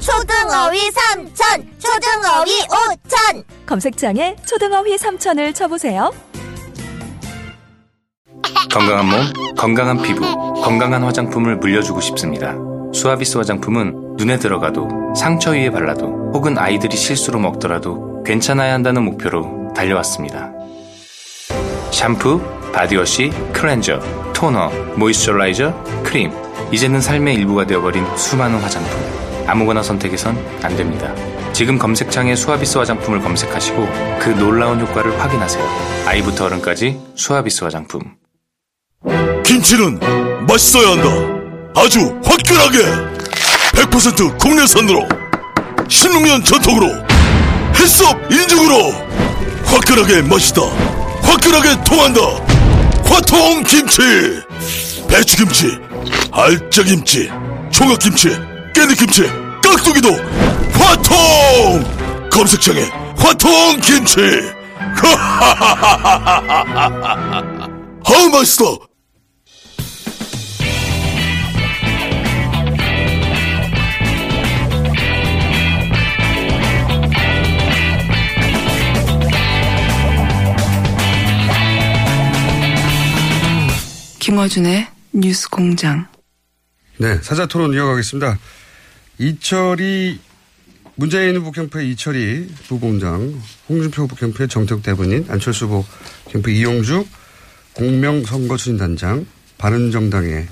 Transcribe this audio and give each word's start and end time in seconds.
초등어휘 0.00 0.90
삼천, 0.90 1.68
초등어휘 1.78 2.62
오천. 2.62 3.44
검색창에 3.66 4.36
초등어휘 4.46 4.96
3천을 4.96 5.54
쳐보세요. 5.54 6.12
건강한 8.70 9.06
몸, 9.06 9.54
건강한 9.56 10.02
피부, 10.02 10.20
건강한 10.62 11.02
화장품을 11.02 11.56
물려주고 11.56 12.00
싶습니다. 12.00 12.54
수아비스 12.92 13.38
화장품은 13.38 14.16
눈에 14.16 14.38
들어가도 14.38 15.14
상처 15.16 15.50
위에 15.52 15.70
발라도 15.70 16.30
혹은 16.34 16.58
아이들이 16.58 16.96
실수로 16.96 17.38
먹더라도 17.38 18.22
괜찮아야 18.22 18.74
한다는 18.74 19.04
목표로 19.04 19.72
달려왔습니다. 19.74 20.52
샴푸, 21.90 22.40
바디워시, 22.72 23.30
클렌저, 23.52 24.00
토너, 24.34 24.68
모이스처라이저, 24.96 25.72
크림. 26.04 26.32
이제는 26.72 27.00
삶의 27.00 27.34
일부가 27.36 27.64
되어버린 27.66 28.04
수많은 28.16 28.60
화장품. 28.60 29.05
아무거나 29.46 29.82
선택해선 29.82 30.36
안 30.62 30.76
됩니다. 30.76 31.12
지금 31.52 31.78
검색창에 31.78 32.34
수아비스 32.36 32.78
화장품을 32.78 33.20
검색하시고 33.20 33.88
그 34.20 34.30
놀라운 34.30 34.80
효과를 34.80 35.18
확인하세요. 35.20 35.64
아이부터 36.06 36.46
어른까지 36.46 37.00
수아비스 37.14 37.64
화장품. 37.64 38.00
김치는 39.44 40.00
맛있어야 40.46 40.90
한다. 40.90 41.08
아주 41.80 42.00
화끈하게 42.24 42.78
100% 43.72 44.38
국내산으로 44.38 45.06
신흥면 45.88 46.44
전통으로 46.44 46.88
햇섭 47.78 48.18
인증으로 48.30 48.92
화끈하게 49.64 50.22
맛있다. 50.22 50.62
화끈하게 51.22 51.84
통한다. 51.84 52.20
화통 53.04 53.62
김치, 53.64 54.02
배추 55.08 55.36
김치, 55.36 55.78
알짜김치, 56.32 57.30
총각김치, 57.70 58.30
깨잎김치, 58.86 59.22
깍두기도 59.62 60.10
화통. 60.78 62.30
검색창에 62.30 62.82
화통 63.16 63.80
김치. 63.80 64.20
아우 68.04 68.28
맛있어. 68.30 68.78
김어준의 84.20 84.88
뉴스 85.12 85.48
공장. 85.48 86.06
네, 86.98 87.18
사자 87.22 87.46
토론 87.46 87.72
이어가겠습니다. 87.72 88.38
이철이 89.18 90.20
문재인 90.96 91.36
후보 91.36 91.50
캠프의 91.50 91.90
이철이 91.90 92.48
부공장, 92.68 93.40
홍준표 93.68 94.02
후보 94.02 94.16
캠프의 94.16 94.48
정태욱 94.48 94.82
대변인, 94.82 95.26
안철수 95.28 95.66
후보 95.66 95.84
캠프 96.30 96.50
이용주 96.50 97.06
공명선거추진단장, 97.74 99.26
바른정당의 99.58 100.48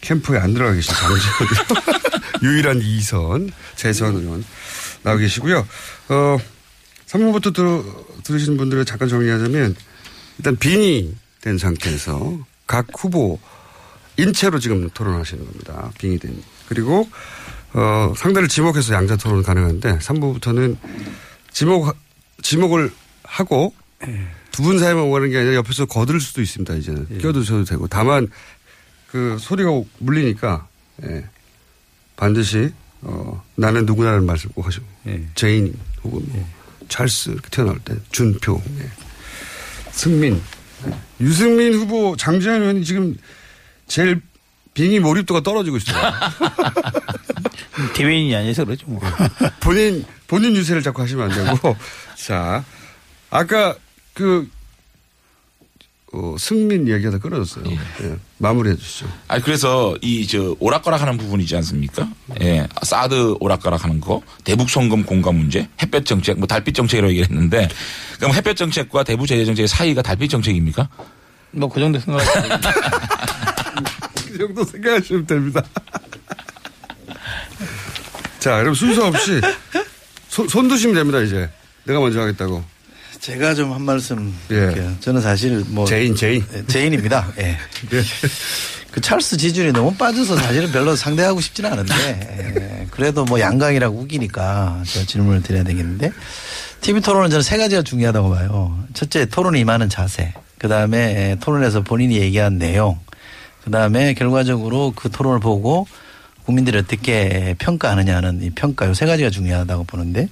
캠프에 0.00 0.38
안 0.38 0.52
들어가 0.54 0.72
계신 0.72 0.94
강재원 0.94 1.20
유일한 2.42 2.80
이선 2.80 3.50
재선 3.76 4.16
의원 4.16 4.44
나와 5.02 5.16
계시고요. 5.16 5.66
어, 6.08 6.38
3부부터 7.06 7.54
들, 7.54 7.82
들으시는 8.24 8.56
분들을 8.56 8.84
잠깐 8.84 9.08
정리하자면 9.08 9.76
일단 10.38 10.56
빙의 10.56 11.12
된 11.40 11.58
상태에서 11.58 12.38
각 12.66 12.86
후보인 12.96 13.38
채로 14.16 14.58
지금 14.58 14.88
토론하시는 14.90 15.44
겁니다. 15.44 15.90
빙의 15.98 16.18
된. 16.18 16.42
그리고 16.68 17.08
어, 17.74 18.12
상대를 18.16 18.48
지목해서 18.48 18.94
양자 18.94 19.16
토론 19.16 19.42
가능한데 19.42 19.98
3부부터는 19.98 20.76
지목 21.52 21.96
지목을 22.42 22.90
하고 23.22 23.74
두분 24.50 24.78
사이만 24.78 25.04
오가는 25.04 25.30
게 25.30 25.38
아니라 25.38 25.54
옆에서 25.54 25.86
거들 25.86 26.20
수도 26.20 26.42
있습니다. 26.42 26.74
이제는 26.74 27.06
예. 27.12 27.18
끼어드셔도 27.18 27.64
되고 27.64 27.86
다만 27.88 28.28
그 29.10 29.36
소리가 29.40 29.70
물리니까 29.98 30.66
예. 31.04 31.24
반드시 32.16 32.72
어, 33.00 33.42
나는 33.56 33.86
누구나라는 33.86 34.26
말씀 34.26 34.50
꼭 34.50 34.66
하시고 34.66 34.84
예. 35.06 35.24
제인 35.34 35.74
혹은 36.04 36.22
뭐 36.28 36.48
찰스 36.88 37.30
이렇게 37.30 37.48
태어날 37.50 37.78
때 37.80 37.94
준표 38.10 38.60
예. 38.78 38.88
승민 39.92 40.40
예. 40.86 40.92
유승민 41.20 41.74
후보 41.74 42.16
장재현 42.16 42.60
의원이 42.60 42.84
지금 42.84 43.16
제일 43.86 44.20
빙의 44.74 45.00
몰입도가 45.00 45.40
떨어지고 45.42 45.76
있어요. 45.78 45.96
대변인이 47.94 48.34
아니어서 48.34 48.64
그렇죠. 48.64 48.86
뭐. 48.88 49.00
본인 49.60 50.04
본인 50.26 50.54
유세를 50.56 50.82
자꾸 50.82 51.02
하시면 51.02 51.30
안 51.30 51.44
되고 51.56 51.76
자 52.16 52.64
아까 53.30 53.74
그 54.14 54.48
어, 56.14 56.36
승민 56.38 56.86
이야기하다 56.86 57.18
끊어졌어요. 57.18 57.64
예. 57.70 58.16
마무리해 58.38 58.76
주시죠. 58.76 59.06
아 59.28 59.38
그래서 59.40 59.96
이 60.02 60.26
저 60.26 60.54
오락가락하는 60.58 61.16
부분이지 61.16 61.56
않습니까? 61.56 62.06
예, 62.42 62.66
사드 62.82 63.36
오락가락하는 63.40 64.00
거, 64.00 64.20
대북 64.44 64.68
송금 64.68 65.04
공과 65.04 65.36
문제, 65.36 65.68
햇볕 65.80 66.04
정책, 66.04 66.38
뭐 66.38 66.46
달빛 66.46 66.74
정책이라고 66.74 67.10
얘기했는데 67.12 67.66
그럼 68.18 68.34
햇볕 68.34 68.56
정책과 68.56 69.04
대북 69.04 69.26
제재 69.26 69.44
정책의 69.46 69.68
사이가 69.68 70.02
달빛 70.02 70.28
정책입니까? 70.30 70.86
뭐 71.52 71.68
그 71.70 71.80
정도 71.80 71.98
생각. 71.98 72.20
그 74.32 74.38
정도 74.38 74.64
생각하시면 74.64 75.26
됩니다. 75.26 75.62
자, 78.38 78.58
그럼 78.58 78.74
순서 78.74 79.06
없이 79.06 79.40
손, 80.28 80.48
손 80.48 80.68
드시면 80.68 80.94
됩니다, 80.96 81.20
이제. 81.20 81.48
내가 81.84 82.00
먼저 82.00 82.20
하겠다고. 82.20 82.64
제가 83.20 83.54
좀 83.54 83.72
한 83.72 83.82
말씀 83.82 84.34
예. 84.50 84.54
드릴게요. 84.54 84.96
저는 85.00 85.20
사실 85.20 85.62
뭐 85.68 85.86
제인, 85.86 86.16
제인. 86.16 86.44
예, 86.54 86.66
제인입니다. 86.66 87.32
예. 87.38 87.56
그 88.90 89.00
찰스 89.00 89.36
지준이 89.36 89.72
너무 89.72 89.94
빠져서 89.94 90.36
사실은 90.36 90.72
별로 90.72 90.96
상대하고 90.96 91.40
싶지는 91.40 91.72
않은데 91.72 91.94
예. 92.82 92.86
그래도 92.90 93.24
뭐 93.24 93.38
양강이라고 93.38 93.96
우기니까 93.96 94.82
제가 94.84 95.06
질문을 95.06 95.42
드려야 95.42 95.62
되겠는데 95.62 96.12
TV 96.80 97.00
토론은 97.00 97.30
저는 97.30 97.42
세 97.42 97.58
가지가 97.58 97.82
중요하다고 97.82 98.30
봐요. 98.30 98.76
첫째 98.92 99.24
토론에 99.26 99.60
임하는 99.60 99.88
자세. 99.88 100.34
그 100.58 100.66
다음에 100.66 101.36
토론에서 101.40 101.82
본인이 101.82 102.16
얘기한 102.16 102.58
내용. 102.58 102.98
그 103.64 103.70
다음에 103.70 104.14
결과적으로 104.14 104.92
그 104.96 105.10
토론을 105.10 105.40
보고 105.40 105.86
국민들이 106.44 106.76
어떻게 106.78 107.54
평가하느냐는 107.58 108.42
이 108.42 108.50
평가 108.50 108.88
요 108.88 108.94
세 108.94 109.06
가지가 109.06 109.30
중요하다고 109.30 109.84
보는데 109.84 110.28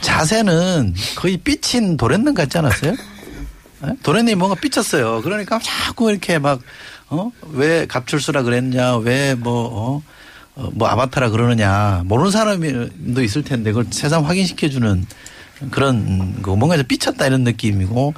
자세는 0.00 0.94
거의 1.16 1.36
삐친 1.38 1.96
도련님 1.96 2.34
같지 2.34 2.58
않았어요? 2.58 2.92
예? 3.86 3.92
도련님이 4.02 4.36
뭔가 4.36 4.54
삐쳤어요. 4.60 5.22
그러니까 5.22 5.58
자꾸 5.60 6.10
이렇게 6.10 6.38
막, 6.38 6.60
어? 7.08 7.32
왜 7.50 7.86
갑출수라 7.86 8.42
그랬냐, 8.42 8.96
왜 8.98 9.34
뭐, 9.34 9.64
어? 9.72 10.02
어, 10.54 10.70
뭐 10.74 10.86
아바타라 10.88 11.30
그러느냐. 11.30 12.02
모르는 12.04 12.30
사람도 12.30 13.22
있을 13.22 13.42
텐데 13.42 13.72
그걸 13.72 13.86
세상 13.90 14.26
확인시켜주는 14.28 15.06
그런 15.70 16.42
그 16.42 16.50
뭔가 16.50 16.76
좀 16.76 16.86
삐쳤다 16.86 17.26
이런 17.26 17.44
느낌이고 17.44 18.14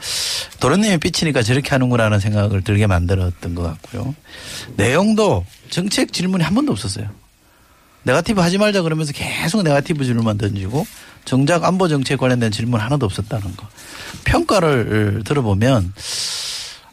도련님이 0.61 0.99
삐치니까 0.99 1.43
저렇게 1.43 1.70
하는구나라는 1.70 2.20
생각을 2.20 2.62
들게 2.62 2.87
만들었던 2.87 3.55
것 3.55 3.62
같고요. 3.62 4.14
내용도 4.76 5.44
정책 5.70 6.12
질문이 6.12 6.43
한 6.43 6.55
번도 6.55 6.73
없었어요. 6.73 7.08
네가티브 8.05 8.41
하지 8.41 8.58
말자 8.58 8.82
그러면서 8.82 9.12
계속 9.12 9.62
네가티브 9.62 10.05
질문만 10.05 10.38
던지고 10.38 10.87
정작 11.25 11.64
안보 11.64 11.88
정책 11.88 12.19
관련된 12.19 12.50
질문 12.50 12.81
하나도 12.81 13.06
없었다는 13.06 13.56
거. 13.56 13.67
평가를 14.25 15.23
들어보면 15.25 15.93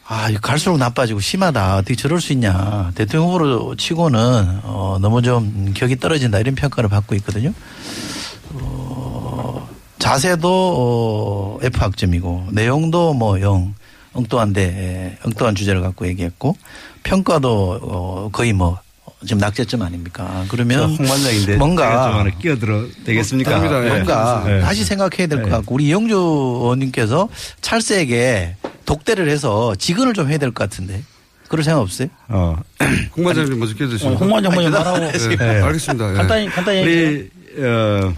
아, 0.08 0.30
갈수록 0.42 0.78
나빠지고 0.78 1.22
심하다. 1.22 1.78
어떻게 1.78 1.96
저럴 1.96 2.20
수 2.20 2.34
있냐. 2.34 2.92
대통령 2.96 3.30
후보로 3.30 3.76
치고는 3.76 4.60
어, 4.64 4.98
너무 5.02 5.22
좀 5.22 5.72
격이 5.74 6.00
떨어진다. 6.00 6.40
이런 6.40 6.54
평가를 6.56 6.90
받고 6.90 7.16
있거든요. 7.16 7.54
어, 10.02 10.04
자세도 10.04 11.58
어, 11.62 11.66
F 11.66 11.80
학점이고 11.80 12.48
내용도 12.52 13.14
뭐 13.14 13.40
영. 13.42 13.74
엉뚱한데 14.14 15.20
엉뚱한 15.24 15.56
주제를 15.56 15.80
갖고 15.80 16.06
얘기했고 16.06 16.58
평가도 17.04 17.80
어, 17.82 18.30
거의 18.34 18.52
뭐 18.52 18.78
지금 19.26 19.38
낙제점 19.38 19.82
아닙니까? 19.84 20.44
그러면 20.50 20.80
저 20.98 21.04
홍반장인데 21.04 21.56
뭔가 21.56 21.84
제가 21.90 22.10
좀 22.10 22.20
하나 22.20 22.30
끼어들어 22.38 22.86
되겠습니까? 23.06 23.52
됩니다. 23.52 23.86
예. 23.86 23.90
뭔가 23.90 24.44
예. 24.50 24.60
다시 24.60 24.84
생각해야 24.84 25.28
될것 25.28 25.48
예. 25.48 25.50
같고 25.52 25.76
우리 25.76 25.86
이영주 25.86 26.14
의원님께서 26.14 27.30
찰스에게 27.62 28.58
독대를 28.86 29.30
해서 29.30 29.76
직언을 29.76 30.14
좀 30.14 30.28
해야 30.30 30.38
될 30.38 30.52
것 30.52 30.70
같은데 30.70 31.04
그럴 31.48 31.64
생각 31.64 31.80
없어요? 31.80 32.10
어. 32.28 32.58
홍 33.16 33.24
반장님 33.24 33.58
먼저 33.60 33.74
끼어드시죠. 33.76 34.10
어, 34.10 34.16
홍 34.16 34.30
반장 34.30 34.54
먼저 34.54 34.70
말하고. 34.72 34.98
네, 35.00 35.12
예. 35.40 35.62
알겠습니다. 35.62 36.12
예. 36.12 36.18
간단히, 36.18 36.48
간단히. 36.50 36.82
우리 36.82 37.30
어, 37.60 38.14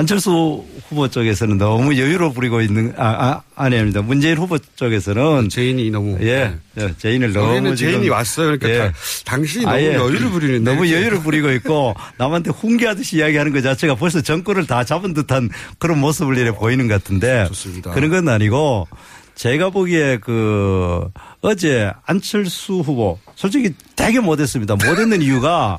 안철수 0.00 0.64
후보 0.88 1.08
쪽에서는 1.08 1.58
너무 1.58 1.94
여유를 1.98 2.32
부리고 2.32 2.62
있는 2.62 2.94
아, 2.96 3.04
아 3.06 3.42
아닙니다. 3.54 4.00
문재인 4.00 4.38
후보 4.38 4.56
쪽에서는 4.58 5.50
제인이 5.50 5.90
너무 5.90 6.16
예, 6.22 6.54
예, 6.78 6.94
제인을 6.96 7.34
너무 7.34 7.76
지금 7.76 7.92
제인이 7.92 8.08
왔어요. 8.08 8.58
그러니까 8.58 8.68
예. 8.70 8.78
다- 8.78 8.94
당신이 9.26 9.64
너무 9.66 9.76
아예 9.76 9.94
여유를 9.94 10.30
부리는데 10.30 10.70
너무 10.70 10.90
여유를 10.90 11.20
부리고 11.20 11.50
있고 11.52 11.94
남한테 12.16 12.50
훈계하듯이 12.50 13.18
이야기하는 13.18 13.52
것 13.52 13.60
자체가 13.62 13.94
벌써 13.96 14.22
정권을 14.22 14.66
다 14.66 14.84
잡은 14.84 15.12
듯한 15.12 15.50
그런 15.78 16.00
모습을 16.00 16.38
이래 16.38 16.50
보이는 16.50 16.88
것 16.88 16.94
같은데 16.94 17.44
좋습니다. 17.48 17.90
그런 17.90 18.08
건 18.08 18.28
아니고 18.30 18.88
제가 19.34 19.68
보기에 19.68 20.16
그 20.22 21.06
어제 21.42 21.92
안철수 22.06 22.80
후보 22.80 23.18
솔직히 23.36 23.74
되게 23.96 24.18
못했습니다. 24.20 24.76
못했는 24.76 25.20
이유가 25.22 25.76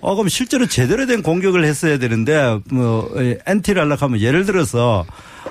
어 0.00 0.14
그럼 0.14 0.28
실제로 0.28 0.66
제대로 0.66 1.06
된 1.06 1.22
공격을 1.22 1.64
했어야 1.64 1.98
되는데 1.98 2.60
뭐 2.70 3.10
엔티를 3.46 3.82
하려고 3.82 4.04
하면 4.06 4.20
예를 4.20 4.44
들어서 4.44 5.04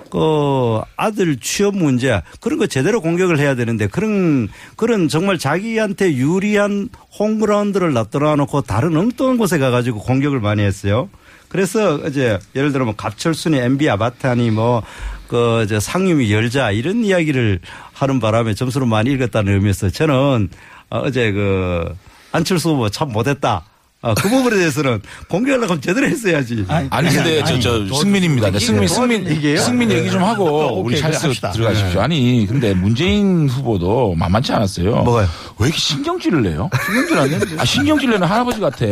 그 0.09 0.79
아들 0.95 1.37
취업 1.37 1.75
문제 1.75 2.21
그런 2.39 2.57
거 2.57 2.67
제대로 2.67 3.01
공격을 3.01 3.39
해야 3.39 3.55
되는데 3.55 3.87
그런 3.87 4.47
그런 4.75 5.09
정말 5.09 5.37
자기한테 5.37 6.13
유리한 6.13 6.89
홈그라운드를 7.19 7.93
놔둬 7.93 8.35
놓고 8.35 8.61
다른 8.61 8.95
엉뚱한 8.95 9.37
곳에 9.37 9.57
가가지고 9.57 9.99
공격을 9.99 10.39
많이 10.39 10.61
했어요. 10.63 11.09
그래서 11.49 11.95
어제 12.03 12.39
예를 12.55 12.71
들어 12.71 12.85
뭐 12.85 12.93
갑철순이 12.95 13.57
MB 13.57 13.89
아바타니 13.89 14.51
뭐그 14.51 15.65
저 15.69 15.79
상임위 15.79 16.31
열자 16.31 16.71
이런 16.71 17.03
이야기를 17.03 17.59
하는 17.93 18.19
바람에 18.19 18.53
점수를 18.53 18.87
많이 18.87 19.11
읽었다는 19.11 19.53
의미에서 19.53 19.89
저는 19.89 20.49
어, 20.89 20.99
어제 20.99 21.31
그 21.31 21.93
안철수 22.31 22.69
후보 22.69 22.89
참 22.89 23.11
못했다. 23.11 23.63
어, 24.01 24.13
그 24.13 24.29
부분에 24.29 24.57
대해서는 24.57 25.01
공개하려고 25.27 25.71
하면 25.71 25.81
제대로 25.81 26.07
했어야지. 26.07 26.65
아니 26.67 27.09
근데 27.09 27.43
저저 27.43 27.93
승민입니다. 27.95 28.51
네, 28.51 28.59
승민 28.59 28.87
승민 28.87 29.27
얘기예요? 29.27 29.57
승민 29.59 29.91
얘기 29.91 30.11
좀 30.11 30.23
하고 30.23 30.81
우리 30.83 30.95
오케이, 30.95 31.01
찰스. 31.01 31.33
들어가십시오. 31.53 32.01
아니 32.01 32.45
근데 32.47 32.73
문재인 32.73 33.49
후보도 33.49 34.13
만만치 34.15 34.53
않았어요. 34.53 34.97
뭐가요? 35.03 35.27
왜 35.57 35.67
이렇게 35.67 35.79
신경질을 35.79 36.43
내요? 36.43 36.69
신경질 36.85 37.17
안 37.17 37.29
내는데. 37.31 37.55
아 37.59 37.65
신경질 37.65 38.09
내는 38.11 38.27
할아버지 38.27 38.59
같아. 38.59 38.85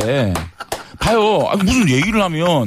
봐요. 0.99 1.47
아니, 1.49 1.63
무슨 1.63 1.87
얘기를 1.89 2.21
하면 2.23 2.65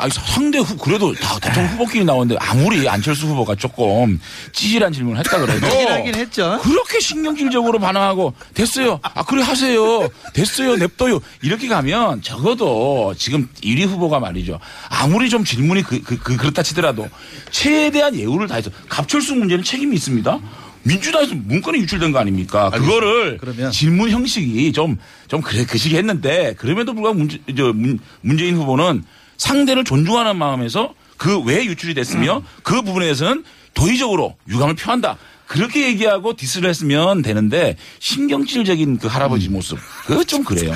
아니 0.00 0.10
상대 0.12 0.58
후 0.58 0.76
그래도 0.76 1.12
다 1.14 1.38
대통령 1.40 1.72
후보끼리 1.74 2.04
나오는데 2.04 2.36
아무리 2.40 2.88
안철수 2.88 3.26
후보가 3.26 3.54
조금 3.56 4.18
찌질한 4.52 4.92
질문을 4.92 5.18
했다 5.20 5.38
그래도 5.38 5.68
찌질하긴 5.68 6.14
했죠. 6.14 6.58
그렇게 6.62 7.00
신경질적으로 7.00 7.78
반응하고 7.78 8.34
됐어요. 8.54 8.98
아 9.02 9.22
그래 9.24 9.42
하세요. 9.42 10.08
됐어요. 10.32 10.76
냅둬요. 10.76 11.20
이렇게 11.42 11.68
가면 11.68 12.22
적어도 12.22 13.14
지금 13.16 13.48
1위 13.62 13.86
후보가 13.86 14.20
말이죠. 14.20 14.58
아무리 14.88 15.28
좀 15.28 15.44
질문이 15.44 15.82
그, 15.82 16.02
그, 16.02 16.18
그 16.18 16.36
그렇다 16.36 16.62
치더라도 16.62 17.08
최대한 17.50 18.14
예우를 18.16 18.48
다해서 18.48 18.70
갑철수 18.88 19.34
문제는 19.34 19.62
책임이 19.64 19.94
있습니다. 19.96 20.38
민주당에서 20.82 21.34
문건이 21.34 21.78
유출된 21.80 22.10
거 22.12 22.18
아닙니까? 22.18 22.70
그거를 22.70 23.36
그러면- 23.38 23.70
질문 23.70 24.10
형식이 24.10 24.72
좀, 24.72 24.96
좀 25.28 25.42
그래, 25.42 25.66
그 25.68 25.76
시기 25.76 25.96
했는데 25.96 26.54
그럼에도 26.56 26.94
불구하고 26.94 27.18
문제, 27.18 27.38
저, 27.54 27.64
문, 27.74 27.98
문재인 28.22 28.56
후보는 28.56 29.04
상대를 29.40 29.84
존중하는 29.84 30.36
마음에서 30.36 30.94
그 31.16 31.40
왜 31.42 31.64
유출이 31.64 31.94
됐으며 31.94 32.42
그 32.62 32.82
부분에 32.82 33.06
대해서는 33.06 33.44
도의적으로 33.74 34.36
유감을 34.48 34.74
표한다. 34.74 35.16
그렇게 35.46 35.86
얘기하고 35.88 36.34
디스를 36.36 36.68
했으면 36.70 37.22
되는데 37.22 37.76
신경질적인 37.98 38.98
그 38.98 39.08
할아버지 39.08 39.48
모습. 39.48 39.78
그거 40.06 40.22
좀 40.22 40.44
그래요. 40.44 40.72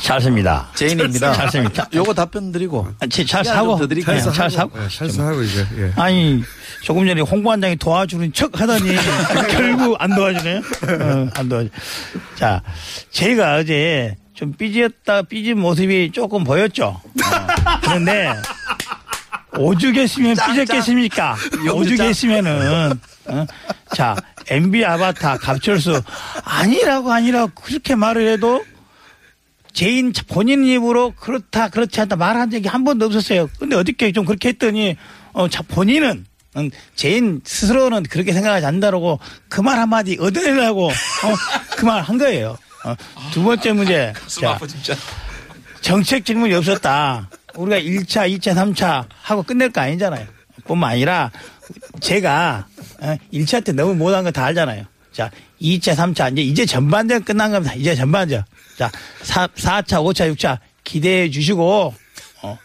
잘 0.00 0.20
씁니다. 0.20 0.68
제인입니다. 0.76 1.32
잘 1.32 1.50
씁니다. 1.50 1.88
요거 1.92 2.14
답변 2.14 2.52
드리고 2.52 2.86
아, 3.00 3.06
잘, 3.08 3.26
잘 3.26 3.44
사고. 3.44 3.70
좀더 3.72 3.88
드릴게요. 3.88 4.16
네, 4.16 4.22
잘 4.32 4.48
사고. 4.50 4.78
예, 4.82 4.88
찰스하고 4.88 5.42
이제 5.42 5.66
예. 5.76 5.92
아니 5.96 6.42
조금 6.82 7.04
전에 7.06 7.20
홍 7.22 7.42
관장이 7.42 7.76
도와주는 7.76 8.32
척 8.32 8.60
하더니 8.60 8.94
결국 9.50 9.96
안 9.98 10.14
도와주네요. 10.14 10.58
어, 10.58 11.28
안 11.34 11.48
도와주. 11.48 11.70
자, 12.36 12.62
제가 13.10 13.56
어제 13.56 14.16
좀 14.34 14.52
삐졌다 14.54 15.22
삐진 15.22 15.58
모습이 15.58 16.10
조금 16.12 16.44
보였죠. 16.44 17.00
어, 17.04 17.51
그런데 17.82 18.32
오죽 19.58 19.96
했으면 19.96 20.34
삐졌겠습니까? 20.34 21.36
오죽 21.74 22.00
했으면은 22.00 22.98
어? 23.26 23.46
자 23.94 24.16
MB 24.48 24.84
아바타 24.84 25.38
갑철수 25.38 26.02
아니라고 26.44 27.12
아니라고 27.12 27.52
그렇게 27.54 27.94
말을 27.94 28.28
해도 28.28 28.64
제인 29.72 30.12
본인 30.28 30.64
입으로 30.64 31.12
그렇다 31.12 31.68
그렇지 31.68 32.00
않다 32.00 32.16
말한 32.16 32.50
적이 32.50 32.68
한 32.68 32.84
번도 32.84 33.06
없었어요. 33.06 33.48
근데 33.58 33.76
어저께 33.76 34.12
좀 34.12 34.24
그렇게 34.24 34.48
했더니 34.50 34.96
어, 35.32 35.48
자 35.48 35.62
본인은 35.62 36.26
음, 36.56 36.70
제인 36.94 37.40
스스로는 37.44 38.02
그렇게 38.04 38.32
생각하지 38.34 38.66
않는다라고 38.66 39.18
그 39.48 39.62
말 39.62 39.78
한마디 39.78 40.18
얻어내려고 40.20 40.88
어, 40.88 40.92
그 41.76 41.86
말 41.86 42.02
한 42.02 42.18
거예요. 42.18 42.58
어, 42.84 42.94
두 43.32 43.42
번째 43.42 43.72
문제. 43.72 44.12
숨 44.26 44.42
자. 44.42 44.58
정책 45.80 46.24
질문이 46.26 46.52
없었다. 46.54 47.28
우리가 47.56 47.78
1차, 47.80 48.28
2차, 48.38 48.54
3차 48.54 49.06
하고 49.22 49.42
끝낼 49.42 49.70
거 49.70 49.80
아니잖아요. 49.80 50.26
뿐만 50.66 50.92
아니라 50.92 51.30
제가 52.00 52.66
1차 53.32 53.64
때 53.64 53.72
너무 53.72 53.94
못한 53.94 54.24
거 54.24 54.30
다 54.30 54.44
알잖아요. 54.46 54.84
자, 55.12 55.30
2차, 55.60 55.94
3차 55.94 56.32
이제 56.32 56.42
이제 56.42 56.66
전반전 56.66 57.24
끝난 57.24 57.50
겁니다. 57.52 57.74
이제 57.74 57.94
전반전. 57.94 58.44
자, 58.78 58.90
4, 59.22 59.46
4차, 59.48 59.84
5차, 60.02 60.34
6차 60.34 60.58
기대해 60.84 61.30
주시고 61.30 61.94
어. 62.42 62.58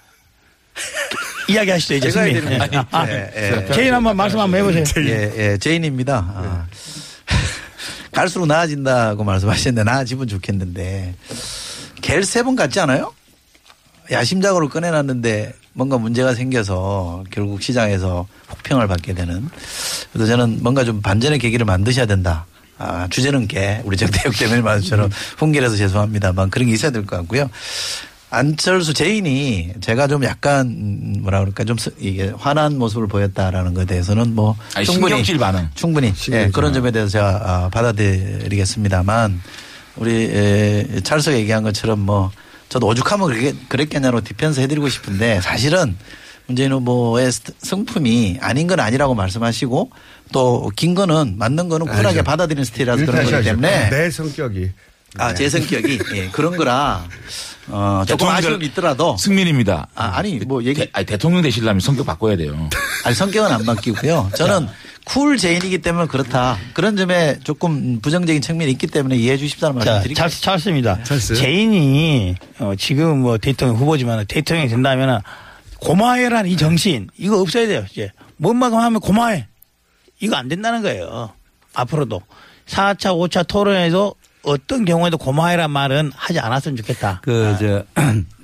이야기 1.49 1.71
하시죠, 1.71 1.95
이제. 1.95 2.07
해야 2.07 2.11
승리. 2.13 2.33
되는 2.33 2.51
예. 2.73 2.83
아, 2.91 3.07
예, 3.09 3.31
예. 3.67 3.73
제인 3.73 3.93
한번 3.93 4.15
말씀 4.15 4.39
한번 4.39 4.59
해보세요. 4.59 4.83
예, 5.07 5.33
예, 5.53 5.57
제인입니다. 5.57 6.15
아. 6.17 6.67
갈수록 8.11 8.45
나아진다고 8.47 9.23
말씀하셨는데 9.23 9.83
나아지면 9.89 10.27
좋겠는데 10.27 11.15
겔세번 12.01 12.55
같지 12.55 12.79
않아요? 12.79 13.13
야심작으로 14.11 14.69
꺼내놨는데 14.69 15.53
뭔가 15.73 15.97
문제가 15.97 16.33
생겨서 16.33 17.23
결국 17.31 17.61
시장에서 17.61 18.27
혹평을 18.51 18.87
받게 18.87 19.13
되는. 19.13 19.47
그래서 20.13 20.31
저는 20.31 20.59
뭔가 20.63 20.83
좀 20.83 21.01
반전의 21.01 21.39
계기를 21.39 21.65
만드셔야 21.65 22.05
된다. 22.05 22.45
아, 22.79 23.07
주제는 23.09 23.47
게 23.47 23.81
우리 23.85 23.97
정대혁 23.97 24.35
대변인 24.37 24.63
말씀처럼 24.63 25.09
훈계라서 25.37 25.75
죄송합니다만 25.75 26.49
그런 26.49 26.67
게 26.67 26.73
있어야 26.73 26.91
될 26.91 27.05
것 27.05 27.17
같고요. 27.17 27.49
안철수 28.29 28.93
제인이 28.93 29.73
제가 29.79 30.07
좀 30.07 30.23
약간 30.25 30.67
음, 30.67 31.15
뭐라 31.21 31.39
그럴까 31.39 31.63
좀 31.63 31.77
스- 31.77 31.93
이게 31.97 32.31
화난 32.37 32.77
모습을 32.77 33.07
보였다라는 33.07 33.73
것에 33.73 33.85
대해서는 33.85 34.35
뭐 34.35 34.55
아니, 34.75 34.85
충분히 34.85 35.11
신경질 35.11 35.37
반응. 35.37 35.69
충분히 35.75 36.13
예, 36.31 36.49
그런 36.51 36.73
점에 36.73 36.91
대해서 36.91 37.09
제가 37.09 37.41
아, 37.45 37.69
받아들이겠습니다만 37.69 39.41
우리 39.95 40.25
에, 40.25 40.99
찰스가 41.03 41.37
얘기한 41.37 41.63
것처럼 41.63 41.99
뭐 42.01 42.31
저도 42.69 42.87
오죽하면 42.87 43.27
그렇게 43.29 43.53
그랬겠냐로 43.67 44.21
defense 44.21 44.59
해드리고 44.61 44.89
싶은데 44.89 45.41
사실은 45.41 45.97
문재인 46.47 46.71
후보의 46.71 47.31
스- 47.31 47.41
성품이 47.61 48.37
아닌 48.41 48.67
건 48.67 48.79
아니라고 48.79 49.15
말씀하시고 49.15 49.91
또 50.33 50.69
긴 50.75 50.95
거는 50.95 51.35
맞는 51.37 51.69
거는 51.69 51.85
쿨하게 51.87 52.07
아니죠. 52.07 52.23
받아들이는 52.23 52.63
스타일이라서 52.65 53.05
그런 53.05 53.25
거기. 53.31 53.43
때문에 53.45 53.89
내 53.89 54.09
성격이 54.11 54.71
아, 55.17 55.33
제 55.33 55.49
성격이 55.49 55.99
예, 56.15 56.27
그런 56.29 56.55
거라 56.57 57.05
어, 57.69 58.03
조금 58.07 58.17
대통령 58.17 58.35
아쉬움이 58.37 58.65
있더라도 58.67 59.15
승민입니다. 59.17 59.87
아, 59.95 60.17
아니 60.17 60.37
뭐 60.39 60.63
얘기 60.63 60.81
대, 60.81 60.89
아니, 60.93 61.05
대통령 61.05 61.41
되시려면 61.41 61.79
성격 61.79 62.05
바꿔야 62.05 62.35
돼요. 62.35 62.69
아니 63.05 63.15
성격은 63.15 63.49
안 63.51 63.65
바뀌고요. 63.65 64.31
저는 64.35 64.67
cool 65.07 65.37
제인이기 65.37 65.77
때문에 65.79 66.07
그렇다. 66.07 66.57
그런 66.73 66.97
점에 66.97 67.39
조금 67.43 67.99
부정적인 68.01 68.41
측면이 68.41 68.71
있기 68.73 68.87
때문에 68.87 69.15
이해해 69.15 69.37
주십사는 69.37 69.73
말씀 69.75 69.89
자, 69.93 70.01
드릴게요. 70.01 70.27
잘, 70.27 70.29
찰스입니다. 70.29 71.03
찰스. 71.03 71.35
제인이 71.35 72.35
어, 72.59 72.73
지금 72.77 73.19
뭐 73.21 73.37
대통령 73.37 73.77
후보지만 73.77 74.25
대통령이 74.27 74.67
된다면 74.69 75.21
고마해라는 75.79 76.49
이 76.49 76.57
정신 76.57 77.07
이거 77.17 77.39
없어야 77.39 77.67
돼요. 77.67 77.85
이제 77.89 78.11
웬만큼 78.35 78.79
하면 78.79 78.99
고마해. 78.99 79.47
이거 80.19 80.35
안 80.35 80.49
된다는 80.49 80.81
거예요. 80.81 81.31
앞으로도 81.73 82.21
4차, 82.67 83.13
5차 83.15 83.47
토론에서 83.47 84.13
어떤 84.43 84.83
경우에도 84.85 85.17
고마해란 85.17 85.71
말은 85.71 86.11
하지 86.15 86.39
않았으면 86.39 86.75
좋겠다. 86.77 87.21
그, 87.23 87.55
저, 87.59 87.83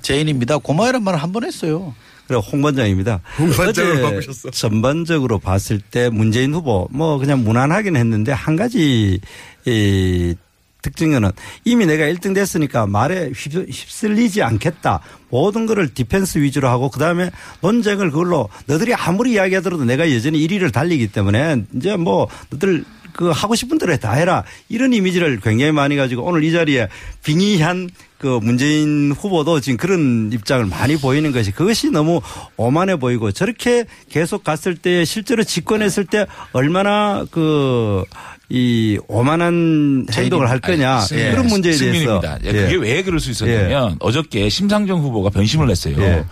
제인입니다. 0.02 0.58
고마해란 0.58 1.02
말을 1.02 1.22
한 1.22 1.32
번 1.32 1.44
했어요. 1.44 1.94
그래 2.26 2.38
홍반장입니다. 2.38 3.20
홍 3.38 3.50
반장으로 3.50 3.92
어제 3.94 4.02
바꾸셨어. 4.02 4.50
전반적으로 4.50 5.38
봤을 5.38 5.80
때 5.80 6.08
문재인 6.10 6.54
후보 6.54 6.88
뭐 6.90 7.18
그냥 7.18 7.44
무난하긴 7.44 7.96
했는데 7.96 8.32
한 8.32 8.56
가지 8.56 9.20
이 9.66 10.34
특징은 10.82 11.30
이미 11.64 11.86
내가 11.86 12.04
1등 12.04 12.34
됐으니까 12.34 12.86
말에 12.86 13.30
휩- 13.34 13.66
휩쓸리지 13.70 14.42
않겠다. 14.42 15.00
모든 15.30 15.64
거를 15.64 15.92
defense 15.94 16.38
위주로 16.38 16.68
하고 16.68 16.90
그다음에 16.90 17.30
논쟁을 17.62 18.10
그걸로 18.10 18.50
너들이 18.66 18.92
아무리 18.94 19.32
이야기하더라도 19.32 19.84
내가 19.84 20.12
여전히 20.14 20.46
1위를 20.46 20.72
달리기 20.72 21.08
때문에 21.08 21.64
이제 21.74 21.96
뭐 21.96 22.28
너들 22.50 22.84
그 23.14 23.30
하고 23.30 23.54
싶은 23.54 23.78
대로 23.78 23.96
다 23.96 24.12
해라. 24.12 24.44
이런 24.68 24.92
이미지를 24.92 25.40
굉장히 25.40 25.72
많이 25.72 25.96
가지고 25.96 26.22
오늘 26.24 26.44
이 26.44 26.52
자리에 26.52 26.88
빙의한 27.24 27.88
그 28.18 28.38
문재인 28.42 29.12
후보도 29.12 29.60
지금 29.60 29.76
그런 29.76 30.30
입장을 30.32 30.64
많이 30.66 30.96
보이는 30.96 31.30
것이 31.32 31.50
그것이 31.50 31.90
너무 31.90 32.20
오만해 32.56 32.96
보이고 32.96 33.32
저렇게 33.32 33.84
계속 34.08 34.44
갔을 34.44 34.76
때 34.76 35.04
실제로 35.04 35.42
집권했을 35.44 36.04
때 36.04 36.26
얼마나 36.52 37.24
그 37.30 38.04
이 38.50 38.98
오만한 39.08 40.06
행동을 40.12 40.50
할 40.50 40.60
거냐 40.60 40.98
아니, 40.98 41.20
예. 41.20 41.30
그런 41.30 41.46
문제에 41.46 41.72
대해서 41.72 41.84
승민입니다. 41.84 42.38
예, 42.44 42.52
그게 42.52 42.76
왜 42.76 43.02
그럴 43.02 43.18
수 43.18 43.30
있었냐면 43.30 43.96
어저께 44.00 44.48
심상정 44.50 45.00
후보가 45.00 45.30
변심을 45.30 45.70
했어요. 45.70 45.96
예. 45.98 46.24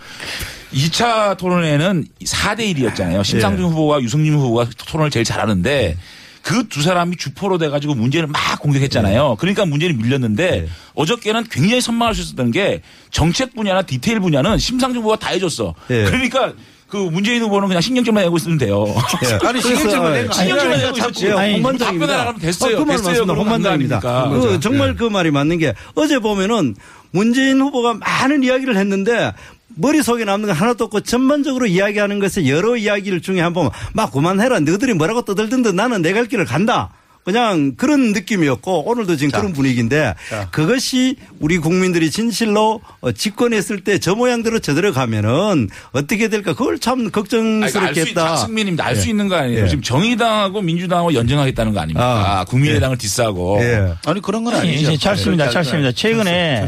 2차 0.73 1.37
토론회는 1.37 2.05
4대 2.23 2.75
1이었잖아요. 2.75 3.23
심상정 3.23 3.65
예. 3.65 3.69
후보와 3.69 4.01
유승민 4.01 4.35
후보가 4.35 4.69
토론을 4.87 5.09
제일 5.09 5.25
잘하는데 5.25 5.97
그 6.43 6.67
두 6.67 6.81
사람이 6.81 7.15
주포로 7.17 7.57
돼가지고 7.57 7.95
문재인을 7.95 8.27
막 8.27 8.59
공격했잖아요. 8.59 9.37
그러니까 9.39 9.65
문재인이 9.65 9.95
밀렸는데 9.97 10.67
어저께는 10.93 11.45
굉장히 11.49 11.81
선망할 11.81 12.13
수 12.13 12.21
있었던 12.21 12.51
게 12.51 12.81
정책 13.11 13.55
분야나 13.55 13.83
디테일 13.83 14.19
분야는 14.19 14.57
심상정 14.57 14.99
후보가 15.01 15.15
다 15.17 15.29
해줬어. 15.29 15.73
예. 15.89 16.03
그러니까 16.03 16.53
그 16.87 16.97
문재인 16.97 17.41
후보는 17.41 17.69
그냥 17.69 17.81
신경질만 17.81 18.23
내고 18.25 18.37
있으면 18.37 18.57
돼요. 18.57 18.85
예. 19.23 19.33
아니, 19.47 19.61
그래서, 19.61 19.67
신경질만 19.69 20.13
내고 20.13 20.33
신경질만 20.33 20.77
내고 20.79 20.97
있었지. 20.97 21.25
예, 21.27 21.31
아니, 21.31 21.53
홍반장입니다. 21.53 22.07
답변 22.07 22.17
나가면 22.17 22.41
됐어요. 22.41 22.75
어, 22.75 22.79
그말 22.79 22.97
됐어요. 22.97 23.21
홍반장입니다. 23.23 24.01
안 24.03 24.39
그. 24.41 24.59
정말 24.59 24.95
그 24.95 25.05
말이 25.05 25.31
맞는 25.31 25.57
게 25.59 25.73
어제 25.95 26.19
보면은 26.19 26.75
문재인 27.11 27.61
후보가 27.61 27.95
많은 27.95 28.43
이야기를 28.43 28.75
했는데 28.75 29.31
머릿속에 29.75 30.25
남는 30.25 30.47
거 30.47 30.53
하나도 30.53 30.85
없고 30.85 31.01
전반적으로 31.01 31.65
이야기하는 31.67 32.19
것에 32.19 32.47
여러 32.47 32.75
이야기를 32.77 33.21
중에 33.21 33.41
한 33.41 33.53
번 33.53 33.69
막 33.93 34.11
그만해라. 34.11 34.59
너희들이 34.61 34.93
뭐라고 34.93 35.23
떠들든든 35.23 35.75
나는 35.75 36.01
내 36.01 36.13
갈 36.13 36.25
길을 36.25 36.45
간다. 36.45 36.89
그냥 37.23 37.75
그런 37.77 38.11
느낌이었고 38.11 38.87
오늘도 38.89 39.15
지금 39.15 39.31
그런 39.31 39.53
분위기인데 39.53 40.13
그것이 40.51 41.15
우리 41.39 41.57
국민들이 41.57 42.11
진실로 42.11 42.81
어, 43.01 43.11
집권했을 43.11 43.81
때 43.83 43.97
저 43.99 44.15
모양대로 44.15 44.59
저대로 44.59 44.91
가면은 44.91 45.69
어떻게 45.91 46.27
될까 46.27 46.53
그걸 46.53 46.77
참 46.79 46.99
아니, 47.01 47.11
걱정스럽게 47.11 47.87
알수 47.87 48.01
했다. 48.09 48.35
승민입니다. 48.37 48.85
알수 48.85 49.07
예. 49.07 49.09
있는 49.11 49.27
거 49.29 49.35
아니에요. 49.35 49.63
예. 49.63 49.67
지금 49.69 49.81
정의당하고 49.81 50.61
민주당하고 50.61 51.13
연정하겠다는 51.13 51.73
거 51.73 51.79
아닙니까? 51.79 52.39
아, 52.39 52.43
국민의당을 52.45 52.97
디스하고. 52.97 53.59
예. 53.61 53.93
아니 54.05 54.21
그런 54.21 54.43
건 54.43 54.55
아니, 54.55 54.69
아니죠. 54.69 54.83
그렇게 54.87 54.97
찰습니다. 54.97 55.45
할 55.45 55.93
최근에. 55.93 56.67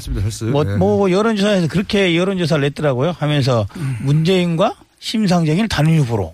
뭐, 0.51 0.63
예. 0.65 0.75
뭐 0.77 1.11
여론조사에서 1.11 1.67
그렇게 1.67 2.15
여론조사를 2.15 2.61
냈더라고요. 2.61 3.15
하면서 3.19 3.67
문재인과 4.01 4.75
심상정일 4.99 5.67
단일 5.67 5.99
후보로. 6.01 6.33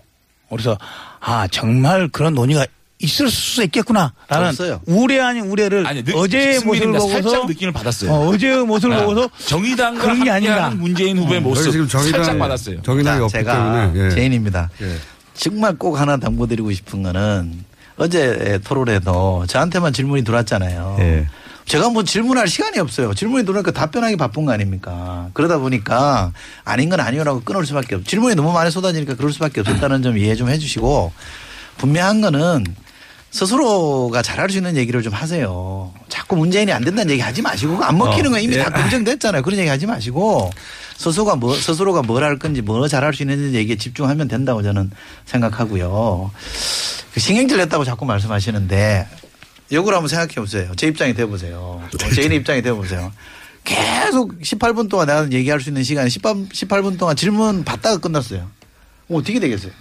그래서 0.49 0.77
아 1.19 1.47
정말 1.47 2.09
그런 2.09 2.33
논의가 2.33 2.65
있을 3.01 3.29
수 3.29 3.63
있겠구나라는 3.63 4.49
없어요. 4.49 4.81
우려 4.85 5.25
아닌 5.25 5.45
우려를 5.45 5.85
아니, 5.87 6.03
느- 6.03 6.13
어제의 6.13 6.59
모습을. 6.61 6.91
보고서 6.93 7.09
살짝 7.09 7.47
느낌을 7.47 7.73
받았어요. 7.73 8.11
어, 8.11 8.27
어제의 8.29 8.65
모습을 8.65 8.95
아, 8.95 9.01
보고서 9.01 9.29
정의당과 9.45 10.01
그런 10.01 10.23
게 10.23 10.29
아닌가. 10.29 10.69
문재인 10.69 11.17
후보의 11.17 11.35
여기 11.37 11.43
모습 11.47 11.71
지금 11.71 11.87
정의당 11.87 12.23
살짝 12.23 12.39
받았어요. 12.39 12.81
정의당이 12.83 13.19
자, 13.19 13.23
없기 13.25 13.31
제가 13.37 13.53
때문에 13.53 14.05
예. 14.05 14.09
제인입니다. 14.15 14.69
예. 14.81 14.95
정말 15.33 15.75
꼭 15.77 15.99
하나 15.99 16.17
당부드리고 16.17 16.71
싶은 16.73 17.03
거는 17.03 17.63
어제 17.97 18.59
토론에도 18.63 19.45
저한테만 19.47 19.93
질문이 19.93 20.23
들어왔잖아요. 20.23 20.97
예. 20.99 21.27
제가 21.65 21.89
뭐 21.89 22.03
질문할 22.03 22.47
시간이 22.47 22.79
없어요. 22.79 23.13
질문이 23.13 23.45
들어오니까 23.45 23.71
답변하기 23.71 24.17
바쁜 24.17 24.45
거 24.45 24.51
아닙니까? 24.51 25.29
그러다 25.33 25.57
보니까 25.59 26.31
아닌 26.65 26.89
건 26.89 26.99
아니오라고 26.99 27.41
끊을 27.41 27.65
수밖에 27.65 27.95
없. 27.95 28.05
질문이 28.07 28.35
너무 28.35 28.51
많이 28.51 28.69
쏟아지니까 28.71 29.15
그럴 29.15 29.31
수밖에 29.31 29.61
없었다는 29.61 30.01
점 30.01 30.17
이해 30.17 30.35
좀 30.35 30.49
해주시고 30.49 31.13
분명한 31.77 32.21
거는 32.21 32.65
스스로가 33.31 34.21
잘할 34.21 34.49
수 34.49 34.57
있는 34.57 34.75
얘기를 34.75 35.01
좀 35.01 35.13
하세요. 35.13 35.91
자꾸 36.09 36.35
문재인이 36.35 36.71
안 36.71 36.83
된다는 36.83 37.11
얘기 37.11 37.21
하지 37.21 37.41
마시고 37.41 37.81
안 37.83 37.97
먹히는 37.97 38.29
어, 38.29 38.33
거 38.33 38.39
이미 38.39 38.55
예. 38.55 38.63
다 38.63 38.69
검증됐잖아요. 38.69 39.41
그런 39.41 39.57
얘기 39.59 39.69
하지 39.69 39.85
마시고 39.87 40.51
스스로가 40.97 41.37
뭐 41.37 41.55
스스로가 41.55 42.01
뭘 42.03 42.21
할 42.23 42.37
건지 42.37 42.61
뭐 42.61 42.87
잘할 42.87 43.13
수 43.13 43.23
있는지 43.23 43.57
얘기에 43.57 43.77
집중하면 43.77 44.27
된다고 44.27 44.61
저는 44.61 44.91
생각하고요. 45.25 46.29
그 47.13 47.19
신경질 47.19 47.57
냈다고 47.57 47.83
자꾸 47.85 48.05
말씀하시는데 48.05 49.07
역으로 49.71 49.95
한번 49.95 50.09
생각해 50.09 50.35
보세요. 50.35 50.71
제 50.75 50.87
입장이 50.87 51.13
돼 51.13 51.25
보세요. 51.25 51.81
제인의 52.13 52.37
입장이 52.39 52.61
돼 52.61 52.73
보세요. 52.73 53.11
계속 53.63 54.37
18분 54.41 54.89
동안 54.89 55.07
내가 55.07 55.31
얘기할 55.31 55.61
수 55.61 55.69
있는 55.69 55.83
시간이 55.83 56.09
18, 56.09 56.33
18분 56.49 56.99
동안 56.99 57.15
질문 57.15 57.63
받다가 57.63 57.97
끝났어요. 57.97 58.49
어떻게 59.09 59.39
되겠어요? 59.39 59.71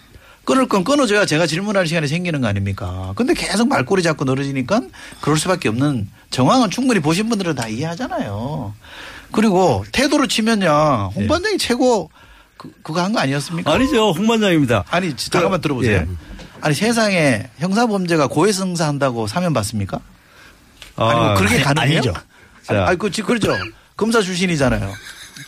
끊을 0.50 0.66
건 0.66 0.82
끊어줘야 0.82 1.26
제가 1.26 1.46
질문할 1.46 1.86
시간이 1.86 2.08
생기는 2.08 2.40
거 2.40 2.48
아닙니까? 2.48 3.12
근데 3.14 3.34
계속 3.34 3.68
말꼬리 3.68 4.02
잡고 4.02 4.24
늘어지니까 4.24 4.80
그럴 5.20 5.38
수밖에 5.38 5.68
없는 5.68 6.08
정황은 6.30 6.70
충분히 6.70 6.98
보신 6.98 7.28
분들은 7.28 7.54
다 7.54 7.68
이해하잖아요. 7.68 8.74
그리고 9.30 9.84
태도로 9.92 10.26
치면요. 10.26 11.12
홍 11.14 11.26
반장이 11.28 11.56
최고 11.58 12.10
그, 12.56 12.70
그거 12.82 13.00
한 13.00 13.12
거 13.12 13.20
아니었습니까? 13.20 13.72
아니죠. 13.72 14.10
홍 14.10 14.26
반장입니다. 14.26 14.84
아니 14.90 15.14
잠깐만 15.16 15.60
들어보세요. 15.60 15.98
예. 15.98 16.06
아니 16.60 16.74
세상에 16.74 17.48
형사범죄가 17.58 18.26
고해성사 18.26 18.86
한다고 18.88 19.28
사면 19.28 19.52
받습니까? 19.52 20.00
아니 20.96 21.20
뭐 21.20 21.34
그렇게 21.34 21.60
가능해요? 21.60 21.98
아니죠. 21.98 22.12
자. 22.64 22.86
아니 22.86 22.98
그렇지 22.98 23.22
그렇죠. 23.22 23.56
검사 23.96 24.20
출신이잖아요. 24.20 24.92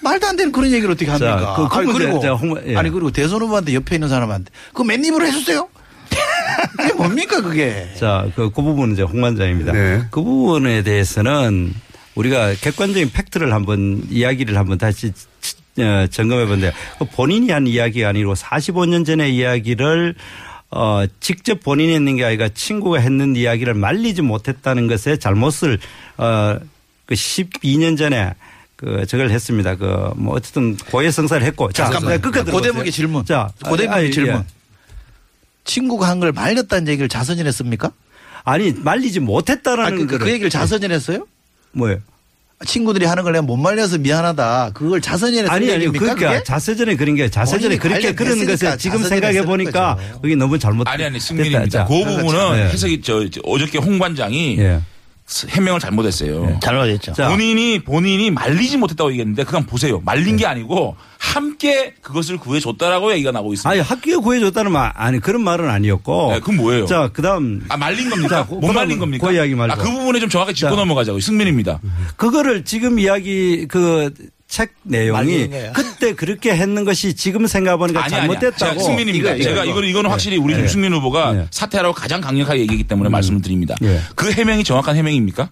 말도 0.00 0.26
안 0.26 0.36
되는 0.36 0.52
그런 0.52 0.70
얘기를 0.70 0.90
어떻게 0.90 1.10
합니까? 1.10 1.54
자, 1.56 1.68
그- 1.68 1.78
아니, 1.78 1.92
그리고 1.92 2.20
제가 2.20 2.34
홍- 2.34 2.60
예. 2.66 2.76
아니 2.76 2.90
그리고 2.90 3.10
대선 3.10 3.40
후보한테 3.42 3.74
옆에 3.74 3.96
있는 3.96 4.08
사람한테 4.08 4.50
그 4.72 4.82
맨 4.82 5.04
입으로 5.04 5.26
해주세요. 5.26 5.68
그게 6.76 6.92
뭡니까 6.94 7.40
그게? 7.40 7.88
자, 7.98 8.26
그, 8.36 8.50
그 8.50 8.62
부분은 8.62 8.94
이제 8.94 9.02
홍반장입니다. 9.02 9.72
네. 9.72 10.02
그 10.10 10.22
부분에 10.22 10.82
대해서는 10.82 11.74
우리가 12.14 12.54
객관적인 12.60 13.10
팩트를 13.12 13.52
한번 13.54 14.02
이야기를 14.10 14.56
한번 14.58 14.78
다시 14.78 15.12
치- 15.40 15.56
어, 15.82 16.06
점검해 16.10 16.44
본데 16.46 16.72
본인이 17.14 17.50
한 17.50 17.66
이야기가 17.66 18.10
아니고 18.10 18.34
45년 18.34 19.06
전의 19.06 19.34
이야기를 19.34 20.14
어, 20.70 21.04
직접 21.20 21.60
본인이 21.60 21.94
했는 21.94 22.16
게 22.16 22.24
아니라 22.24 22.48
친구가 22.50 22.98
했는 22.98 23.36
이야기를 23.36 23.72
말리지 23.74 24.20
못했다는 24.22 24.86
것에 24.88 25.18
잘못을 25.18 25.78
어, 26.18 26.58
그 27.06 27.14
12년 27.14 27.96
전에 27.96 28.34
그 28.82 29.06
저걸 29.06 29.30
했습니다. 29.30 29.76
그 29.76 30.12
뭐 30.16 30.34
어쨌든 30.34 30.76
고해 30.76 31.10
성사를 31.10 31.46
했고 31.46 31.70
자, 31.72 31.84
잠깐만요. 31.84 32.20
끝까지 32.20 32.44
들어보세요. 32.46 32.72
고대목의 32.72 32.92
질문. 32.92 33.24
자, 33.24 33.48
고대목의 33.64 34.04
아니, 34.04 34.10
질문. 34.10 34.34
예. 34.40 34.44
친구가 35.64 36.08
한 36.08 36.18
걸 36.20 36.32
말렸다는 36.32 36.88
얘기를 36.88 37.08
자서전 37.08 37.46
했습니까? 37.46 37.92
아니 38.44 38.72
말리지 38.72 39.20
못했다라는 39.20 39.84
아, 39.94 39.96
그, 39.96 40.06
그, 40.06 40.18
그 40.18 40.30
얘기를 40.30 40.50
자서전 40.50 40.90
했어요? 40.90 41.26
뭐예요? 41.72 41.98
친구들이 42.66 43.06
하는 43.06 43.22
걸 43.24 43.32
내가 43.32 43.42
못 43.42 43.56
말려서 43.56 43.98
미안하다. 43.98 44.70
그걸 44.74 45.00
자서전에 45.00 45.42
쓴 45.42 45.50
아니 45.50 45.72
아니? 45.72 45.86
그러니까 45.88 46.14
그게? 46.14 46.42
자세전에 46.44 46.96
그런 46.96 47.14
게 47.16 47.28
본인이 47.28 47.78
그렇게 47.78 48.12
그런 48.14 48.46
것에 48.46 48.76
지금 48.76 49.02
생각해 49.02 49.44
보니까. 49.44 49.96
그게 50.20 50.34
너무 50.36 50.58
잘못 50.58 50.86
아니 50.88 51.02
아니 51.04 51.14
됐다. 51.14 51.24
승민입니다. 51.26 51.68
자, 51.68 51.84
그 51.86 52.04
부분은 52.04 52.56
네. 52.56 52.68
해석이 52.68 53.00
저, 53.02 53.28
저 53.30 53.40
어저께 53.44 53.78
홍 53.78 53.98
관장이 53.98 54.58
예. 54.58 54.80
해명을 55.48 55.80
잘못했어요. 55.80 56.58
잘못했죠. 56.60 57.12
자. 57.14 57.28
본인이 57.28 57.78
본인이 57.82 58.30
말리지 58.30 58.76
못했다고 58.76 59.10
얘기했는데 59.12 59.44
그건 59.44 59.64
보세요. 59.64 60.00
말린 60.04 60.36
게 60.36 60.46
아니고 60.46 60.96
함께 61.18 61.94
그것을 62.02 62.36
구해줬다라고 62.36 63.12
얘기가 63.12 63.30
나오고 63.30 63.54
있습니다. 63.54 63.70
아니 63.70 63.80
학교에 63.80 64.16
구해줬다는 64.16 64.72
말 64.72 64.92
아니 64.94 65.20
그런 65.20 65.42
말은 65.42 65.70
아니었고. 65.70 66.32
네, 66.32 66.40
그건 66.40 66.56
뭐예요? 66.56 66.84
자 66.86 67.08
그다음 67.12 67.64
아 67.68 67.76
말린 67.76 68.10
겁니까? 68.10 68.28
자, 68.42 68.46
그- 68.46 68.54
못 68.54 68.72
말린 68.72 68.98
겁니까? 68.98 69.26
그 69.26 69.34
이야기 69.34 69.54
말고. 69.54 69.72
아, 69.72 69.76
그 69.76 69.90
부분에 69.90 70.20
좀 70.20 70.28
정확하게 70.28 70.54
짚고 70.54 70.70
자. 70.70 70.76
넘어가자고 70.76 71.18
승민입니다. 71.20 71.80
그거를 72.16 72.64
지금 72.64 72.98
이야기 72.98 73.66
그 73.68 74.10
책 74.52 74.74
내용이 74.82 75.48
거예요. 75.48 75.72
그때 76.02 76.14
그렇게 76.14 76.50
했는 76.56 76.84
것이 76.84 77.14
지금 77.14 77.46
생각해보니까 77.46 78.04
아니 78.04 78.14
아니 78.16 78.26
잘못됐다고. 78.26 78.56
제가 78.58 78.82
승민입니다. 78.82 79.34
이거, 79.34 79.42
제가 79.44 79.62
이거. 79.64 79.70
이거는 79.72 79.88
이거는 79.88 80.10
확실히 80.10 80.36
우리 80.36 80.52
예. 80.54 80.58
김승민 80.58 80.92
후보가 80.94 81.36
예. 81.36 81.46
사퇴하라고 81.52 81.94
가장 81.94 82.20
강력하게 82.20 82.60
얘기했기 82.62 82.84
때문에 82.88 83.08
말씀을 83.08 83.40
드립니다. 83.40 83.76
예. 83.82 84.00
그 84.16 84.32
해명이 84.32 84.64
정확한 84.64 84.96
해명입니까? 84.96 85.48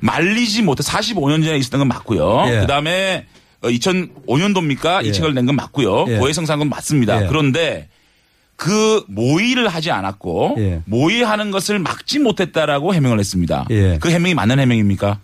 말리지 0.00 0.62
못해 0.62 0.82
45년 0.82 1.42
전에 1.42 1.56
있었던 1.56 1.78
건 1.80 1.88
맞고요. 1.88 2.44
예. 2.48 2.60
그다음에 2.60 3.26
2005년도입니까? 3.62 5.04
예. 5.04 5.08
이 5.08 5.12
책을 5.14 5.32
낸 5.34 5.46
건 5.46 5.56
맞고요. 5.56 6.04
예. 6.08 6.16
고해성사한 6.18 6.58
건 6.58 6.68
맞습니다. 6.68 7.24
예. 7.24 7.26
그런데 7.28 7.88
그 8.56 9.02
모의를 9.08 9.68
하지 9.68 9.90
않았고 9.90 10.56
예. 10.58 10.82
모의하는 10.84 11.50
것을 11.50 11.78
막지 11.78 12.18
못했다라고 12.18 12.92
해명을 12.94 13.18
했습니다. 13.18 13.66
예. 13.70 13.96
그 13.98 14.10
해명이 14.10 14.34
맞는 14.34 14.58
해명입니까? 14.58 15.18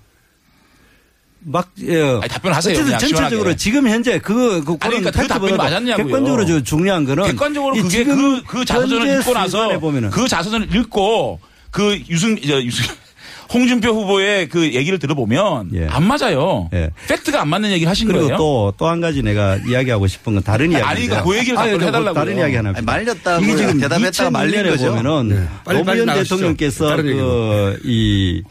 막 1.48 1.70
예. 1.80 2.02
아니, 2.02 2.28
답변하세요. 2.28 2.74
어쨌든 2.74 2.98
전체적으로 2.98 3.28
시원하게. 3.28 3.56
지금 3.56 3.88
현재 3.88 4.18
그, 4.18 4.64
그 4.64 4.76
그러니까 4.78 5.12
그 5.12 5.28
답변이 5.28 5.56
맞았냐고요. 5.56 6.06
객관적으로 6.06 6.44
저 6.44 6.60
중요한 6.60 7.04
거는 7.04 7.24
객관적으로 7.24 7.76
이 7.76 7.82
그게 7.82 7.98
지금 7.98 8.16
그, 8.16 8.42
그 8.42 8.64
자서전을 8.64 9.20
읽고 9.20 9.32
나서 9.32 9.78
보면은 9.78 10.10
그 10.10 10.26
자서전을 10.26 10.74
읽고 10.74 11.38
그 11.70 12.02
유승, 12.10 12.36
저 12.40 12.60
유승, 12.60 12.84
홍준표 13.54 13.90
후보의 13.90 14.48
그 14.48 14.74
얘기를 14.74 14.98
들어보면 14.98 15.70
안 15.88 16.02
맞아요. 16.02 16.68
팩트가 17.06 17.42
안 17.42 17.48
맞는 17.48 17.70
얘기를 17.70 17.88
하신 17.88 18.08
예. 18.08 18.12
그리고 18.12 18.26
거예요. 18.26 18.38
또또 18.38 18.88
한 18.88 19.00
가지 19.00 19.22
내가 19.22 19.56
이야기하고 19.68 20.08
싶은 20.08 20.34
건 20.34 20.42
다른 20.42 20.72
이야기. 20.72 20.84
아니, 20.84 21.06
그러니까 21.06 21.22
그 21.22 21.36
얘기를 21.36 21.56
답변을 21.56 21.86
해달라고요. 21.86 22.14
다른 22.14 22.38
이야기 22.38 22.56
하나. 22.56 22.72
아니, 22.74 22.84
말렸다고 22.84 23.44
이게 23.44 23.56
지금 23.56 23.78
대답했다가 23.78 24.30
말린 24.30 24.64
2000년에 24.64 24.68
거죠. 24.70 24.94
보면은 24.96 25.28
네. 25.28 25.48
빨리, 25.64 25.84
빨리 25.84 26.00
노무현 26.00 26.06
나가시죠. 26.06 26.34
대통령께서 26.34 26.96
그이 26.96 28.42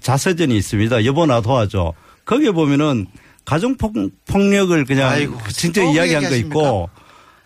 자서전이 0.00 0.56
있습니다. 0.56 1.04
여보 1.04 1.26
나 1.26 1.40
도와줘. 1.40 1.94
거기에 2.28 2.50
보면은 2.50 3.06
가정 3.46 3.74
폭력을 4.26 4.84
그냥 4.84 5.08
아이고, 5.08 5.38
진짜 5.50 5.80
또 5.80 5.86
이야기한 5.86 6.24
거 6.24 6.26
얘기하십니까? 6.26 6.58
있고. 6.60 6.90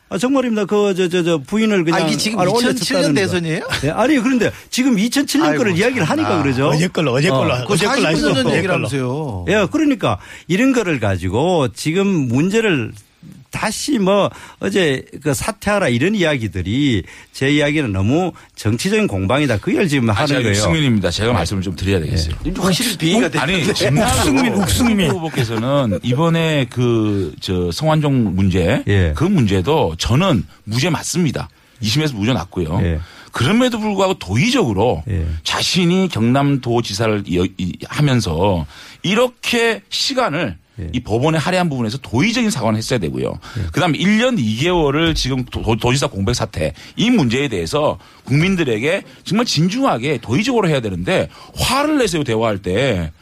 아, 0.09 0.19
정말입니다. 0.19 0.65
그, 0.65 0.93
저, 0.95 1.09
저, 1.09 1.23
저, 1.23 1.39
부인을 1.39 1.85
그냥. 1.85 2.03
아, 2.03 2.07
이게 2.07 2.17
지금 2.17 2.41
아, 2.41 2.45
2007년 2.45 2.55
올려쳤다는 2.57 3.09
거. 3.09 3.15
대선이에요? 3.15 3.69
네, 3.83 3.91
아니, 3.91 4.19
그런데 4.19 4.51
지금 4.69 4.97
2007년 4.97 5.43
아이고, 5.45 5.59
거를 5.59 5.77
이야기를. 5.79 6.03
하니까 6.05 6.43
그러죠. 6.43 6.67
어제 6.67 6.89
걸로, 6.89 7.13
어제 7.13 7.31
걸로, 7.31 7.55
어. 7.55 7.65
어제 7.69 7.87
걸로. 7.87 8.03
전 8.03 8.47
어제 8.47 8.57
얘기를 8.59 8.63
걸로. 8.63 8.89
하면서요. 8.89 9.45
예, 9.49 9.67
그러니까 9.71 10.19
이런 10.49 10.73
거를 10.73 10.99
가지고 10.99 11.69
지금 11.69 12.07
문제를 12.07 12.93
다시 13.53 13.99
뭐 13.99 14.31
어제 14.59 15.05
그 15.23 15.33
사퇴하라 15.35 15.89
이런 15.91 16.15
이야기들이 16.17 17.05
제 17.33 17.51
이야기는 17.51 17.93
너무 17.93 18.33
정치적인 18.57 19.07
공방이다. 19.07 19.59
그걸 19.59 19.87
지금 19.87 20.11
아, 20.11 20.15
하는 20.15 20.37
거예요. 20.37 20.49
육승민입니다. 20.49 21.11
제가 21.11 21.33
말씀을 21.33 21.63
좀 21.63 21.77
드려야 21.77 22.01
되겠어요. 22.01 22.35
확실히 22.59 22.97
비위가 22.97 23.31
아니, 23.41 23.59
됐는데. 23.63 23.75
정말 23.75 24.09
욱승민, 24.09 24.55
욱승민. 24.55 25.11
후보께서는 25.11 26.01
이번에 26.03 26.67
그, 26.71 27.35
저, 27.41 27.71
성완종 27.71 28.35
문제, 28.35 28.83
예. 28.89 29.13
그 29.15 29.25
문제도 29.25 29.95
저는 29.99 30.45
무죄 30.65 30.91
맞습니다. 30.91 31.49
2심에서 31.83 32.15
무죄 32.17 32.33
났고요. 32.33 32.81
예. 32.83 33.01
그럼에도 33.33 33.79
불구하고 33.79 34.15
도의적으로 34.15 35.03
자신이 35.43 36.09
경남도지사를 36.09 37.25
하면서 37.89 38.67
이렇게 39.03 39.83
시간을 39.89 40.59
예. 40.81 40.89
이 40.93 41.01
법원에 41.01 41.39
할애한 41.39 41.69
부분에서 41.69 41.99
도의적인 41.99 42.51
사과는 42.51 42.79
했어야 42.79 42.99
되고요. 42.99 43.39
그다음에 43.73 43.99
1년 43.99 44.39
2개월을 44.39 45.15
지금 45.15 45.45
도, 45.45 45.77
도지사 45.77 46.07
공백 46.07 46.35
사태 46.35 46.73
이 46.97 47.11
문제에 47.11 47.49
대해서 47.49 47.99
국민들에게 48.25 49.03
정말 49.25 49.45
진중하게 49.47 50.19
도의적으로 50.23 50.69
해야 50.69 50.81
되는데 50.81 51.29
화를 51.57 51.99
내세요 51.99 52.25
대화할 52.25 52.59
때 52.59 53.13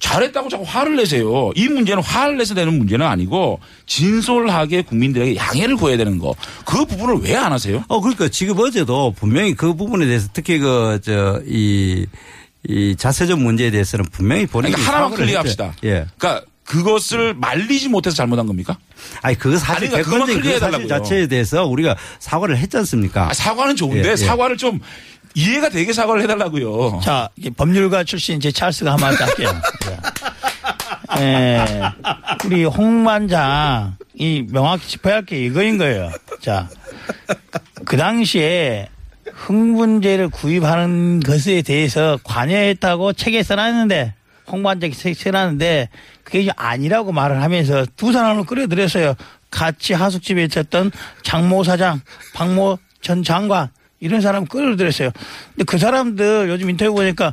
잘했다고 0.00 0.48
자꾸 0.48 0.64
화를 0.64 0.94
내세요. 0.96 1.50
이 1.56 1.68
문제는 1.68 2.02
화를 2.02 2.36
내서 2.38 2.54
되는 2.54 2.76
문제는 2.78 3.04
아니고 3.04 3.58
진솔하게 3.86 4.82
국민들에게 4.82 5.34
양해를 5.36 5.76
구해야 5.76 5.96
되는 5.96 6.18
거. 6.18 6.34
그 6.64 6.84
부분을 6.84 7.16
왜 7.22 7.34
안 7.34 7.52
하세요? 7.52 7.82
어, 7.88 8.00
그러니까 8.00 8.28
지금 8.28 8.58
어제도 8.58 9.12
분명히 9.12 9.54
그 9.54 9.74
부분에 9.74 10.06
대해서 10.06 10.28
특히 10.32 10.58
그, 10.58 11.00
저, 11.02 11.40
이, 11.46 12.06
이 12.68 12.94
자세적 12.96 13.40
문제에 13.40 13.70
대해서는 13.70 14.04
분명히 14.12 14.46
본인이 14.46 14.72
그러니까 14.72 14.88
하나만 14.92 15.10
사과를 15.10 15.26
클리어합시다. 15.26 15.74
예. 15.84 16.06
그러니까 16.16 16.42
그것을 16.68 17.32
말리지 17.34 17.88
못해서 17.88 18.14
잘못한 18.14 18.46
겁니까? 18.46 18.76
아니, 19.22 19.36
그거 19.38 19.56
사실 19.56 19.84
아니, 19.88 19.88
그러니까 20.04 20.10
객관적인 20.10 20.52
그. 20.52 20.58
사실 20.58 20.88
자체에 20.88 21.26
대해서 21.26 21.64
우리가 21.66 21.96
사과를 22.18 22.58
했지 22.58 22.76
않습니까? 22.76 23.30
아, 23.30 23.32
사과는 23.34 23.74
좋은데 23.74 24.06
예, 24.08 24.12
예. 24.12 24.16
사과를 24.16 24.58
좀 24.58 24.78
이해가 25.34 25.70
되게 25.70 25.92
사과를 25.94 26.22
해달라고요. 26.22 27.00
자, 27.02 27.30
이제 27.36 27.48
법률가 27.50 28.04
출신 28.04 28.38
제 28.38 28.50
찰스가 28.52 28.92
한마디 28.92 29.22
할게요. 29.22 29.50
예, 31.20 31.64
우리 32.44 32.64
홍반장, 32.64 33.96
이 34.14 34.44
명확히 34.50 34.88
짚어야 34.88 35.14
할 35.16 35.24
게 35.24 35.42
이거인 35.44 35.78
거예요. 35.78 36.10
자, 36.42 36.68
그 37.86 37.96
당시에 37.96 38.88
흥분제를 39.32 40.28
구입하는 40.28 41.20
것에 41.20 41.62
대해서 41.62 42.18
관여했다고 42.24 43.14
책에 43.14 43.42
써놨는데, 43.42 44.14
홍반장이 44.50 44.92
써놨는데, 44.92 45.88
그게 46.24 46.50
아니라고 46.56 47.12
말을 47.12 47.42
하면서 47.42 47.86
두 47.96 48.12
사람을 48.12 48.44
끌어들였어요. 48.44 49.14
같이 49.50 49.94
하숙집에 49.94 50.44
있었던 50.44 50.90
장모 51.22 51.64
사장, 51.64 52.00
박모 52.34 52.78
전 53.00 53.22
장관, 53.22 53.70
이런 54.00 54.20
사람 54.20 54.46
끌어들였어요. 54.46 55.10
근데 55.54 55.64
그 55.64 55.78
사람들 55.78 56.48
요즘 56.48 56.70
인터뷰 56.70 56.94
보니까 56.94 57.32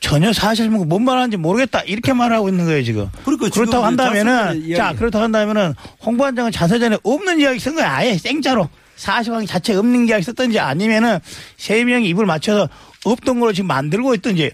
전혀 0.00 0.32
사실 0.32 0.70
뭐뭔 0.70 1.04
말하는지 1.04 1.36
모르겠다 1.36 1.80
이렇게 1.80 2.12
말하고 2.12 2.48
있는 2.48 2.64
거예요 2.66 2.82
지금. 2.82 3.08
그러니까 3.24 3.48
그렇다고 3.48 3.78
이제 3.78 3.86
한다면은 3.86 4.76
자 4.76 4.94
그렇다고 4.94 5.24
한다면은 5.24 5.74
홍보원장은 6.04 6.52
자서전에 6.52 6.98
없는 7.02 7.40
이야기 7.40 7.58
쓴 7.58 7.74
거야 7.74 7.92
아예 7.92 8.16
생짜로 8.16 8.68
사실관계 8.96 9.46
자체 9.46 9.74
없는 9.74 10.08
이야기 10.08 10.22
썼든지 10.22 10.58
아니면은 10.58 11.18
세 11.56 11.84
명이 11.84 12.08
입을 12.10 12.26
맞춰서 12.26 12.68
없던 13.04 13.40
걸로 13.40 13.52
지금 13.52 13.68
만들고 13.68 14.14
있든지 14.16 14.52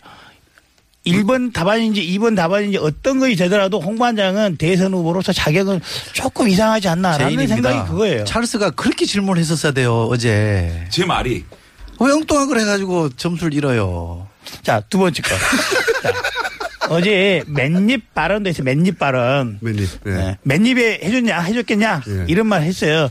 1번 1.07 1.53
답안인지 1.53 2.01
2번 2.19 2.37
답안인지 2.37 2.79
어떤 2.79 3.19
것이 3.19 3.35
되더라도 3.37 3.81
홍보원장은 3.81 4.57
대선 4.57 4.93
후보로서 4.95 5.33
자격은 5.33 5.81
조금 6.13 6.49
이상하지 6.49 6.89
않나라는 6.89 7.27
제인입니다. 7.37 7.55
생각이 7.71 7.91
그거예요. 7.91 8.25
찰스가 8.25 8.71
그렇게 8.71 9.05
질문했었어야 9.05 9.73
돼요 9.73 10.07
어제. 10.11 10.87
제 10.91 11.05
말이 11.05 11.45
왜 12.01 12.13
엉뚱한 12.13 12.49
걸 12.49 12.61
해가지고 12.61 13.11
점수를 13.17 13.55
잃어요. 13.55 14.27
자, 14.63 14.81
두 14.89 14.99
번째 14.99 15.23
거. 15.23 15.29
자, 16.03 16.13
어제 16.89 17.43
맨입 17.47 18.13
발언도 18.15 18.51
있어요. 18.51 18.65
맨입 18.65 18.99
발언. 18.99 19.59
맨입. 19.61 19.89
네. 20.05 20.37
맨입에 20.43 21.01
해줬냐, 21.03 21.41
해줬겠냐 21.41 22.03
예. 22.09 22.25
이런 22.29 22.47
말 22.49 22.63
했어요. 22.63 23.09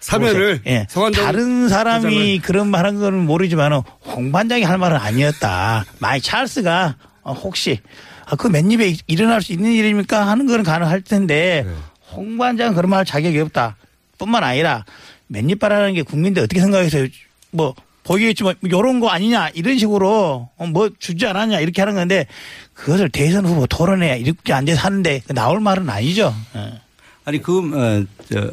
사면을 0.00 0.60
예. 0.66 0.86
성완종 0.90 1.24
다른 1.24 1.68
사람이 1.68 2.38
회장을- 2.38 2.42
그런 2.42 2.68
말한 2.68 2.98
거는 2.98 3.18
모르지만 3.26 3.72
홍 4.04 4.32
반장이 4.32 4.62
할 4.62 4.78
말은 4.78 4.96
아니었다. 4.96 5.84
마이 5.98 6.20
찰스가 6.20 6.96
어, 6.98 7.13
혹시 7.32 7.80
아, 8.26 8.36
그 8.36 8.48
맨입에 8.48 8.96
일어날 9.06 9.42
수 9.42 9.52
있는 9.52 9.72
일입니까 9.72 10.26
하는 10.26 10.46
거는 10.46 10.64
가능할 10.64 11.02
텐데 11.02 11.66
홍 12.12 12.36
반장은 12.38 12.74
그런 12.74 12.90
말 12.90 12.98
할 12.98 13.04
자격이 13.04 13.38
없다. 13.40 13.76
뿐만 14.18 14.44
아니라 14.44 14.84
맨입이라는 15.26 15.94
게 15.94 16.02
국민들 16.02 16.42
어떻게 16.42 16.60
생각해서요? 16.60 17.08
뭐 17.50 17.74
보이겠지만 18.04 18.54
요런 18.70 19.00
거 19.00 19.08
아니냐 19.08 19.48
이런 19.54 19.78
식으로 19.78 20.48
어, 20.56 20.66
뭐 20.66 20.90
주지 20.98 21.26
않았냐 21.26 21.60
이렇게 21.60 21.80
하는 21.82 21.94
건데 21.94 22.26
그것을 22.74 23.08
대선 23.08 23.46
후보 23.46 23.66
토론회 23.66 24.18
이렇게 24.18 24.52
앉아서 24.52 24.80
하는데 24.80 25.22
나올 25.28 25.60
말은 25.60 25.88
아니죠. 25.88 26.34
예. 26.56 26.80
아니 27.24 27.40
그 27.42 27.58
어, 27.74 28.04
저. 28.30 28.50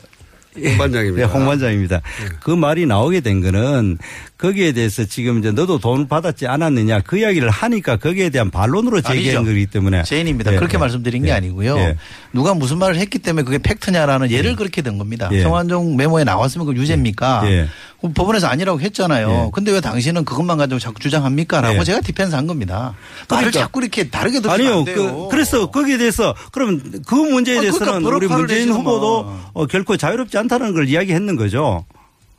홍반장입니다. 0.53 1.27
네, 1.27 1.33
홍반장입니다. 1.33 2.01
그 2.41 2.51
말이 2.51 2.85
나오게 2.85 3.21
된 3.21 3.39
거는 3.41 3.97
거기에 4.41 4.71
대해서 4.71 5.05
지금 5.05 5.37
이제 5.37 5.51
너도 5.51 5.77
돈을 5.77 6.07
받았지 6.07 6.47
않았느냐 6.47 7.01
그 7.01 7.19
이야기를 7.19 7.51
하니까 7.51 7.97
거기에 7.97 8.31
대한 8.31 8.49
반론으로 8.49 9.01
제기한 9.01 9.37
아니죠. 9.37 9.51
거기 9.51 9.67
때문에 9.67 10.01
제인입니다. 10.01 10.53
예, 10.53 10.55
그렇게 10.57 10.77
예. 10.77 10.79
말씀드린 10.79 11.21
게 11.21 11.29
예. 11.29 11.33
아니고요. 11.33 11.77
예. 11.77 11.97
누가 12.33 12.55
무슨 12.55 12.79
말을 12.79 12.95
했기 12.95 13.19
때문에 13.19 13.43
그게 13.43 13.59
팩트냐라는 13.59 14.31
예를 14.31 14.55
그렇게 14.55 14.81
된 14.81 14.97
겁니다. 14.97 15.29
예. 15.31 15.43
성완종 15.43 15.95
메모에 15.95 16.23
나왔으면 16.23 16.65
그 16.65 16.73
유죄입니까? 16.73 17.43
예. 17.45 17.67
법원에서 18.15 18.47
아니라고 18.47 18.81
했잖아요. 18.81 19.29
예. 19.29 19.51
근데 19.53 19.71
왜 19.71 19.79
당신은 19.79 20.25
그것만 20.25 20.57
가지고 20.57 20.79
자꾸 20.79 20.99
주장합니까? 20.99 21.61
라고 21.61 21.77
예. 21.77 21.83
제가 21.83 22.01
defense 22.01 22.33
한 22.33 22.47
겁니다. 22.47 22.95
말을 23.29 23.51
그러니까. 23.51 23.59
자꾸 23.59 23.81
이렇게 23.81 24.09
다르게 24.09 24.39
듣으면 24.39 24.59
아니요. 24.59 24.85
그, 24.85 25.35
래서 25.35 25.69
거기에 25.69 25.99
대해서 25.99 26.33
그럼 26.51 26.81
그 27.05 27.13
문제에 27.13 27.57
아, 27.57 27.61
그러니까 27.61 27.85
대해서는 27.85 28.11
우리 28.11 28.27
문재인 28.27 28.69
후보도 28.71 29.23
뭐. 29.23 29.39
어, 29.53 29.67
결코 29.67 29.97
자유롭지 29.97 30.35
않다는 30.39 30.73
걸 30.73 30.89
이야기했는 30.89 31.35
거죠. 31.35 31.85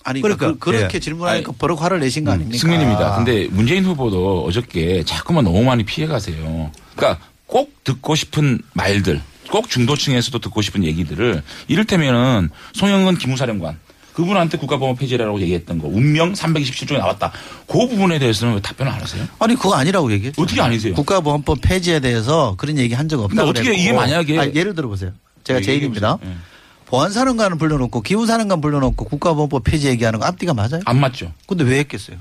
아니 0.05 0.21
그러니까 0.21 0.55
그, 0.59 0.71
렇게 0.71 0.97
예. 0.97 1.01
질문하니까 1.01 1.53
버럭 1.59 1.83
화를 1.83 2.01
내신 2.01 2.25
거 2.25 2.33
아닙니까? 2.33 2.59
승민입니다. 2.59 3.17
근데 3.17 3.47
문재인 3.51 3.85
후보도 3.85 4.45
어저께 4.45 5.05
자꾸만 5.05 5.45
너무 5.45 5.62
많이 5.65 5.85
피해 5.85 6.07
가세요. 6.07 6.71
그러니까 6.97 7.25
꼭 7.47 7.73
듣고 7.85 8.15
싶은 8.15 8.61
말들, 8.75 9.21
꼭 9.51 9.69
중도층에서도 9.69 10.38
듣고 10.38 10.62
싶은 10.62 10.85
얘기들을 10.85 11.43
이를테면은 11.69 12.51
송영근 12.75 13.19
기무사령관 13.19 13.79
그분한테 14.15 14.59
국가보험 14.59 14.97
폐지라고 14.97 15.41
얘기했던 15.41 15.79
거 15.79 15.88
운명 15.88 16.35
327조에 16.35 16.99
나왔다. 16.99 17.33
그 17.67 17.79
부분에 17.88 18.19
대해서는 18.19 18.55
왜 18.55 18.61
답변을 18.61 18.93
안 18.93 19.01
하세요? 19.01 19.27
아니 19.38 19.55
그거 19.55 19.75
아니라고 19.75 20.12
얘기했죠. 20.12 20.43
어떻게 20.43 20.61
아니세요? 20.61 20.95
국가보안법 20.95 21.61
폐지에 21.62 22.01
대해서 22.01 22.55
그런 22.59 22.77
얘기 22.79 22.93
한 22.95 23.09
적 23.09 23.21
없다고 23.21 23.37
근데 23.37 23.43
어떻게 23.51 23.69
그랬고. 23.69 23.83
이게 23.83 23.93
만약에- 23.93 24.38
아니, 24.38 24.55
예를 24.55 24.75
들어보세요. 24.75 25.12
제가 25.45 25.61
제일입니다. 25.62 26.17
보세요. 26.17 26.31
예. 26.35 26.52
보안사령관을 26.92 27.57
불러놓고 27.57 28.02
기후사령관 28.02 28.61
불러놓고 28.61 29.07
국가보안법 29.07 29.64
폐지 29.64 29.88
얘기하는 29.88 30.18
거 30.20 30.26
앞뒤가 30.26 30.52
맞아요? 30.52 30.83
안 30.85 31.00
맞죠. 31.00 31.33
근데 31.46 31.64
왜 31.64 31.78
했겠어요? 31.78 32.18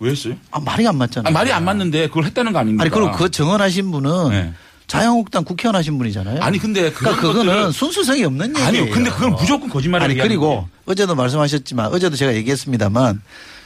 왜 0.00 0.12
했어요? 0.12 0.36
아, 0.50 0.60
말이 0.60 0.88
안 0.88 0.96
맞잖아요. 0.96 1.28
아니, 1.28 1.34
말이 1.34 1.52
안 1.52 1.62
맞는데 1.66 2.08
그걸 2.08 2.24
했다는 2.24 2.54
거 2.54 2.58
아닙니까? 2.58 2.82
아니 2.82 2.90
그리고 2.90 3.12
그 3.12 3.30
정언하신 3.30 3.90
분은 3.90 4.30
네. 4.30 4.52
자유한국당 4.86 5.44
국회의원 5.44 5.76
하신 5.76 5.98
분이잖아요. 5.98 6.40
아니 6.42 6.58
근데 6.58 6.90
그러니까 6.90 7.20
그거는 7.20 7.70
순수성이 7.70 8.24
없는 8.24 8.48
얘기예요. 8.50 8.66
아니요. 8.66 8.90
근데 8.94 9.10
그건 9.10 9.32
무조건 9.34 9.68
거짓말을 9.68 10.06
아니 10.06 10.14
그리고. 10.14 10.66
어제도 10.86 11.14
말씀하셨지만 11.14 11.92
어제도 11.92 12.16
제가 12.16 12.34
얘기했습니다만 12.34 13.20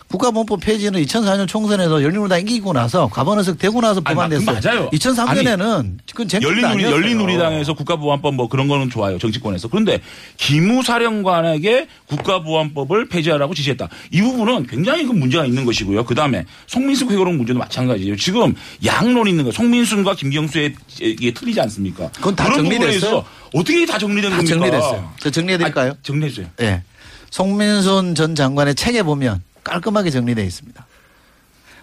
국가보안법 0.09 0.61
폐지는 0.61 1.03
2004년 1.03 1.47
총선에서 1.47 2.03
열린우리당 2.03 2.41
이기고 2.41 2.73
나서 2.73 3.09
과반의석 3.09 3.59
되고 3.59 3.81
나서 3.83 4.01
법안됐어요. 4.01 4.59
맞아요. 4.61 4.91
2003년에는 4.91 5.99
그건 6.15 6.43
열린우리. 6.43 6.85
열린우리당에서 6.85 7.75
국가보안법 7.75 8.35
뭐 8.35 8.49
그런 8.49 8.69
거는 8.69 8.89
좋아요. 8.89 9.19
정치권에서. 9.19 9.69
그런데 9.69 10.01
기무사령관에게 10.39 11.89
국가보안법을 12.07 13.09
폐지하라고 13.09 13.55
지시했다. 13.55 13.89
이 14.11 14.23
부분은 14.23 14.67
굉장히 14.67 15.05
그 15.05 15.13
문제가 15.13 15.45
있는 15.45 15.67
것이고요. 15.67 16.05
그 16.07 16.15
다음에 16.15 16.47
송민수 16.67 17.07
회고록 17.11 17.35
문제도 17.35 17.59
마찬가지예요. 17.59 18.17
지금 18.17 18.55
양론이 18.85 19.29
있는 19.31 19.45
거예요. 19.45 19.53
송민순과 19.53 20.15
김경수의 20.15 20.75
이게 21.03 21.35
틀리지 21.35 21.61
않습니까? 21.61 22.11
그건 22.13 22.35
다 22.35 22.51
정리됐어요? 22.51 23.25
어떻게 23.55 23.85
다 23.85 23.99
정리된 23.99 24.31
다 24.31 24.37
겁니까? 24.39 24.57
정리됐어요. 24.59 25.13
저 25.21 25.31
정리해 25.31 25.59
드릴까요? 25.59 25.93
아, 25.93 25.95
정리해 26.03 26.31
주세요. 26.31 26.47
예. 26.63 26.83
송민순 27.31 28.15
전 28.15 28.35
장관의 28.35 28.75
책에 28.75 29.03
보면 29.03 29.43
깔끔하게 29.69 30.11
정리되어 30.11 30.45
있습니다. 30.45 30.87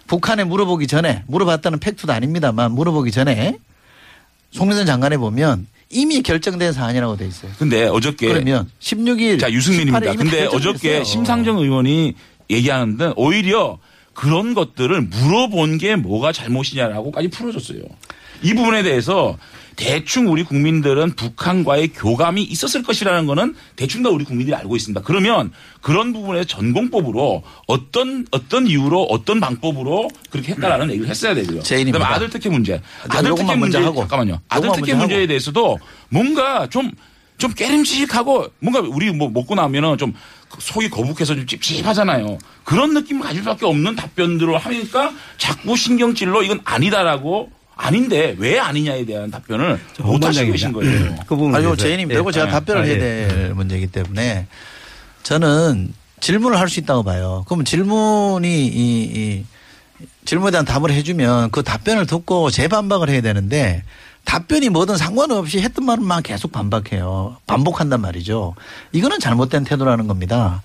북한에 0.06 0.44
물어보기 0.44 0.86
전에 0.86 1.24
물어봤다는 1.26 1.78
팩트도 1.80 2.12
아닙니다만 2.12 2.72
물어보기 2.72 3.10
전에 3.10 3.58
송민순 4.52 4.86
장관에 4.86 5.16
보면 5.16 5.66
이미 5.90 6.22
결정된 6.22 6.72
사안이라고 6.72 7.16
돼 7.16 7.26
있어요. 7.26 7.50
근데 7.58 7.86
어저께 7.86 8.28
그러면 8.28 8.68
16일 8.80 9.40
자 9.40 9.50
유승민입니다. 9.50 9.98
18일 9.98 10.14
이미 10.14 10.16
근데 10.16 10.44
다 10.44 10.50
어저께. 10.50 11.04
심상정 11.04 11.58
의원이 11.58 12.14
얘기하는데 12.50 13.12
오히려 13.16 13.78
그런 14.14 14.54
것들을 14.54 15.00
물어본 15.00 15.78
게 15.78 15.96
뭐가 15.96 16.32
잘못이냐라고까지 16.32 17.28
풀어줬어요. 17.28 17.80
이 18.42 18.54
부분에 18.54 18.82
대해서 18.82 19.36
대충 19.76 20.28
우리 20.28 20.42
국민들은 20.42 21.12
북한과의 21.16 21.88
교감이 21.88 22.42
있었을 22.42 22.82
것이라는 22.82 23.26
거는 23.26 23.54
대충 23.76 24.02
다 24.02 24.08
우리 24.08 24.24
국민들이 24.24 24.56
알고 24.56 24.74
있습니다. 24.74 25.02
그러면 25.02 25.52
그런 25.82 26.14
부분에 26.14 26.44
전공법으로 26.44 27.42
어떤 27.66 28.26
어떤 28.30 28.66
이유로 28.66 29.04
어떤 29.04 29.38
방법으로 29.38 30.08
그렇게 30.30 30.52
했다라는 30.52 30.90
얘기를 30.90 31.08
했어야 31.08 31.34
되고요. 31.34 31.60
그다음에 31.60 32.04
아들 32.04 32.30
특혜 32.30 32.48
문제. 32.48 32.80
자, 33.12 33.18
아들 33.18 33.34
특혜 33.34 33.54
문제 33.54 33.78
하고. 33.78 34.00
잠깐만요. 34.00 34.40
아들 34.48 34.70
특혜 34.74 34.94
문제에 34.94 35.18
하고. 35.18 35.26
대해서도 35.28 35.78
뭔가 36.08 36.66
좀좀 36.68 37.52
깨림직하고 37.54 38.46
뭔가 38.60 38.80
우리 38.80 39.12
뭐 39.12 39.28
먹고 39.28 39.54
나면은 39.54 39.98
좀 39.98 40.14
속이 40.58 40.88
거북해서 40.88 41.34
좀 41.34 41.46
찝찝하잖아요. 41.46 42.38
그런 42.64 42.94
느낌을 42.94 43.22
가질 43.22 43.42
수밖에 43.42 43.66
없는 43.66 43.94
답변들을 43.94 44.56
하니까 44.56 45.12
자꾸 45.36 45.76
신경질로 45.76 46.42
이건 46.42 46.60
아니다라고 46.64 47.50
아닌데 47.76 48.34
왜 48.38 48.58
아니냐에 48.58 49.04
대한 49.04 49.30
답변을 49.30 49.78
못 50.00 50.24
하시고 50.24 50.50
계신 50.52 50.72
거예요. 50.72 51.14
그 51.26 51.36
부분 51.36 51.54
아니요, 51.54 51.76
제이님, 51.76 52.10
이거 52.10 52.32
제가 52.32 52.46
네. 52.46 52.52
답변을 52.52 52.82
아, 52.82 52.84
해야 52.84 52.94
예. 52.94 52.98
될 52.98 53.54
문제이기 53.54 53.88
때문에 53.88 54.46
저는 55.22 55.92
질문을 56.20 56.58
할 56.58 56.68
수 56.68 56.80
있다고 56.80 57.02
봐요. 57.02 57.44
그럼 57.46 57.64
질문이 57.64 58.66
이, 58.66 59.02
이 59.02 59.44
질문에 60.24 60.50
대한 60.50 60.64
답을 60.64 60.90
해주면 60.90 61.50
그 61.50 61.62
답변을 61.62 62.06
듣고 62.06 62.50
재반박을 62.50 63.10
해야 63.10 63.20
되는데 63.20 63.82
답변이 64.24 64.70
뭐든 64.70 64.96
상관없이 64.96 65.60
했던 65.60 65.84
말만 65.84 66.22
계속 66.22 66.50
반박해요. 66.52 67.36
반복한단 67.46 68.00
말이죠. 68.00 68.54
이거는 68.92 69.20
잘못된 69.20 69.64
태도라는 69.64 70.06
겁니다. 70.08 70.62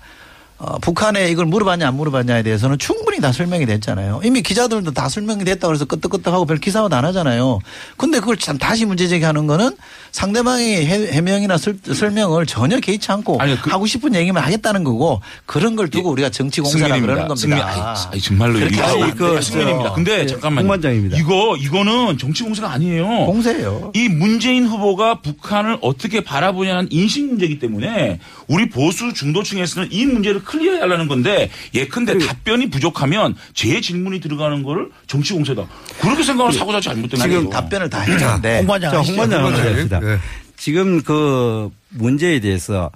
어, 0.64 0.78
북한에 0.78 1.28
이걸 1.28 1.46
물어봤냐 1.46 1.88
안 1.88 1.96
물어봤냐에 1.96 2.44
대해서는 2.44 2.78
충분히 2.78 3.20
다 3.20 3.32
설명이 3.32 3.66
됐잖아요. 3.66 4.20
이미 4.22 4.42
기자들도 4.42 4.92
다 4.92 5.08
설명이 5.08 5.42
됐다 5.44 5.66
그래서 5.66 5.84
끄떡끄떡하고 5.86 6.46
별 6.46 6.58
기사도 6.58 6.94
안 6.94 7.04
하잖아요. 7.06 7.58
근데 7.96 8.20
그걸 8.20 8.36
참 8.36 8.58
다시 8.58 8.84
문제 8.86 9.08
제기하는 9.08 9.48
거는 9.48 9.72
상대방의 10.12 10.86
해- 10.86 11.12
해명이나 11.14 11.56
설, 11.58 11.76
설명을 11.84 12.46
전혀 12.46 12.78
개의치 12.78 13.10
않고 13.10 13.40
하고 13.62 13.86
싶은 13.86 14.14
얘기만 14.14 14.40
하겠다는 14.44 14.84
거고 14.84 15.20
그런 15.46 15.74
걸 15.74 15.88
두고 15.88 16.10
우리가 16.10 16.30
정치 16.30 16.60
공사라 16.60 17.00
그러는 17.00 17.26
겁니다. 17.26 17.34
승민, 17.34 17.58
아이, 17.58 17.80
아이, 18.12 18.20
정말로 18.20 18.60
이거. 18.60 19.40
승민입니다. 19.40 19.94
근데 19.94 20.20
예, 20.20 20.26
잠깐만요. 20.26 20.60
홍반장입니다. 20.60 21.16
이거 21.18 21.56
이거는 21.58 22.18
정치 22.18 22.44
공세가 22.44 22.70
아니에요. 22.70 23.06
공세예요. 23.26 23.90
이 23.96 24.08
문재인 24.08 24.66
후보가 24.68 25.22
북한을 25.22 25.78
어떻게 25.80 26.20
바라보냐는 26.22 26.86
인식 26.90 27.24
문제이기 27.26 27.58
때문에 27.58 28.20
우리 28.46 28.68
보수 28.68 29.12
중도층에서는 29.12 29.88
이 29.90 30.06
문제를 30.06 30.44
클리어하려는 30.52 31.08
건데 31.08 31.50
예컨대 31.74 32.18
답변이 32.18 32.68
부족하면 32.70 33.34
제 33.54 33.80
질문이 33.80 34.20
들어가는 34.20 34.62
거를 34.62 34.90
정치 35.06 35.32
공세다. 35.32 35.66
그렇게 36.00 36.22
생각하는 36.22 36.58
사고 36.58 36.72
자체 36.72 36.90
잘못된 36.90 37.18
거예요. 37.18 37.40
지금 37.40 37.50
답변을 37.50 37.88
다 37.90 38.00
했는데 38.00 38.58
홍반장. 38.58 39.02
홍반장. 39.04 40.00
네. 40.00 40.18
지금 40.56 41.02
그 41.02 41.70
문제에 41.88 42.40
대해서 42.40 42.90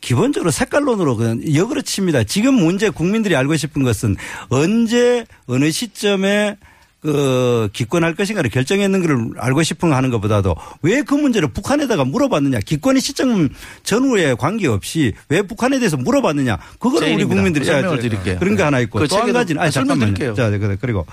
기본적으로 0.00 0.50
색깔론으로 0.50 1.16
그냥 1.16 1.40
역으로 1.54 1.82
칩니다. 1.82 2.24
지금 2.24 2.54
문제 2.54 2.90
국민들이 2.90 3.34
알고 3.34 3.56
싶은 3.56 3.82
것은 3.82 4.16
언제 4.48 5.24
어느 5.46 5.70
시점에 5.70 6.56
그 7.00 7.68
기권할 7.72 8.14
것인가를 8.14 8.50
결정했는 8.50 9.06
걸 9.06 9.30
알고 9.38 9.62
싶은 9.62 9.90
거 9.90 9.94
하는 9.96 10.10
것보다도 10.10 10.56
왜 10.82 11.02
그 11.02 11.14
문제를 11.14 11.48
북한에다가 11.52 12.04
물어봤느냐 12.04 12.58
기권의 12.60 13.00
시점 13.00 13.48
전후에 13.84 14.34
관계없이 14.34 15.12
왜 15.28 15.42
북한에 15.42 15.78
대해서 15.78 15.96
물어봤느냐 15.96 16.58
그거를 16.80 17.14
우리. 17.14 17.24
국민들이 17.24 17.64
설명을 17.64 17.98
아, 17.98 18.00
드릴게요. 18.00 18.38
그런 18.40 18.56
거 18.56 18.64
하나 18.64 18.80
있고 18.80 18.98
그 18.98 19.06
또한 19.08 19.22
책에도 19.26 19.38
가지는 19.38 19.62
아니 19.62 19.70
설명 19.72 19.88
잠깐만요. 20.00 20.14
드릴게요. 20.14 20.34
자, 20.34 20.50
그래. 20.58 20.76
그리고 20.80 21.06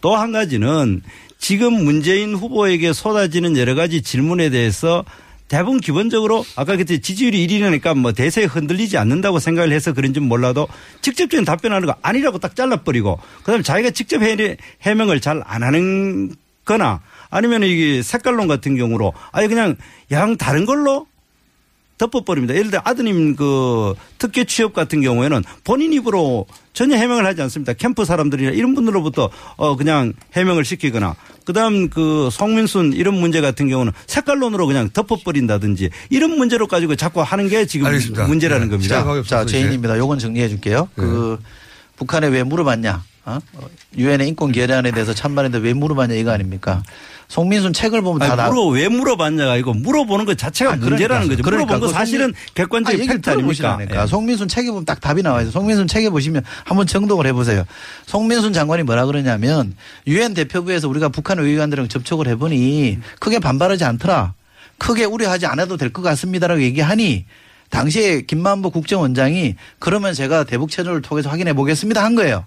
또 0.00 0.16
한 0.16 0.30
가지는 0.32 1.02
지금 1.38 1.72
문재인 1.84 2.34
후보에게 2.34 2.92
쏟아지는 2.92 3.56
여러 3.56 3.74
가지 3.74 4.00
질문에 4.02 4.48
대해서 4.50 5.04
대부분 5.52 5.80
기본적으로 5.80 6.46
아까 6.56 6.76
그때 6.78 6.98
지지율이 6.98 7.46
1위니까 7.46 7.94
뭐 7.94 8.12
대세에 8.12 8.44
흔들리지 8.44 8.96
않는다고 8.96 9.38
생각을 9.38 9.70
해서 9.70 9.92
그런지 9.92 10.18
몰라도 10.18 10.66
직접적인 11.02 11.44
답변하는 11.44 11.86
거 11.86 11.94
아니라고 12.00 12.38
딱 12.38 12.56
잘라버리고 12.56 13.18
그다음에 13.40 13.62
자기가 13.62 13.90
직접 13.90 14.22
해- 14.22 14.56
해명을 14.80 15.20
잘 15.20 15.42
안 15.44 15.62
하는 15.62 16.34
거나 16.64 17.02
아니면 17.28 17.64
이게 17.64 18.00
색깔론 18.02 18.48
같은 18.48 18.76
경우로 18.78 19.12
아예 19.32 19.46
그냥 19.46 19.76
양 20.10 20.38
다른 20.38 20.64
걸로 20.64 21.06
덮어버립니다. 22.02 22.54
예를 22.54 22.70
들어 22.70 22.82
아드님 22.84 23.36
그 23.36 23.94
특혜 24.18 24.44
취업 24.44 24.72
같은 24.72 25.00
경우에는 25.02 25.44
본인 25.62 25.92
입으로 25.92 26.46
전혀 26.72 26.96
해명을 26.96 27.24
하지 27.24 27.40
않습니다. 27.42 27.74
캠프 27.74 28.04
사람들이나 28.04 28.50
이런 28.50 28.74
분들로부터 28.74 29.30
어 29.56 29.76
그냥 29.76 30.12
해명을 30.34 30.64
시키거나 30.64 31.14
그다음 31.44 31.88
그 31.88 32.28
송민순 32.32 32.92
이런 32.94 33.14
문제 33.14 33.40
같은 33.40 33.68
경우는 33.68 33.92
색깔론으로 34.06 34.66
그냥 34.66 34.90
덮어버린다든지 34.90 35.90
이런 36.10 36.36
문제로 36.36 36.66
가지고 36.66 36.96
자꾸 36.96 37.20
하는 37.20 37.48
게 37.48 37.66
지금 37.66 37.86
알겠습니다. 37.86 38.26
문제라는 38.26 38.66
네. 38.66 38.70
겁니다. 38.72 39.22
자. 39.22 39.46
제인입니다. 39.46 39.96
요건 39.98 40.18
정리해 40.18 40.48
줄게요. 40.48 40.88
그 40.96 41.38
북한에 41.96 42.28
왜 42.28 42.42
물어봤냐? 42.42 43.04
어? 43.24 43.38
유엔의 43.96 44.26
인권 44.28 44.50
결의안에 44.52 44.90
대해서 44.90 45.14
찬반인데 45.14 45.58
왜 45.58 45.72
물어봤냐 45.74 46.14
이거 46.14 46.32
아닙니까? 46.32 46.82
송민순 47.28 47.72
책을 47.72 48.02
보면 48.02 48.18
다 48.18 48.26
아니, 48.26 48.36
나. 48.36 48.48
물어 48.50 48.66
왜 48.66 48.88
물어봤냐가 48.88 49.52
아니고 49.52 49.74
물어보는 49.74 50.24
것 50.26 50.36
자체가 50.36 50.72
아, 50.72 50.76
문제라는 50.76 51.28
거죠. 51.28 51.42
그러니까 51.42 51.66
물어본 51.76 51.80
거그 51.80 51.92
사실은 51.92 52.26
송민- 52.26 52.54
객관적인 52.54 53.08
아, 53.08 53.12
팩트 53.14 53.30
아닙니까? 53.30 53.78
예. 54.02 54.06
송민순 54.06 54.48
책에 54.48 54.68
보면 54.70 54.84
딱 54.84 55.00
답이 55.00 55.22
나와 55.22 55.40
있어요. 55.40 55.52
송민순 55.52 55.86
책에 55.86 56.10
보시면 56.10 56.42
한번 56.64 56.86
정독을 56.86 57.26
해보세요. 57.26 57.64
송민순 58.06 58.52
장관이 58.52 58.82
뭐라 58.82 59.06
그러냐면 59.06 59.74
유엔 60.06 60.34
대표부에서 60.34 60.88
우리가 60.88 61.08
북한 61.08 61.38
의원들이랑 61.38 61.88
접촉을 61.88 62.26
해보니 62.28 62.98
크게 63.20 63.38
반발하지 63.38 63.84
않더라. 63.84 64.34
크게 64.78 65.04
우려하지 65.04 65.46
않아도 65.46 65.76
될 65.76 65.90
것 65.92 66.02
같습니다라고 66.02 66.60
얘기하니 66.62 67.24
당시에 67.70 68.22
김만보 68.22 68.70
국정원장이 68.70 69.54
그러면 69.78 70.12
제가 70.12 70.44
대북 70.44 70.70
채널을 70.70 71.00
통해서 71.00 71.30
확인해 71.30 71.54
보겠습니다 71.54 72.04
한 72.04 72.14
거예요. 72.14 72.44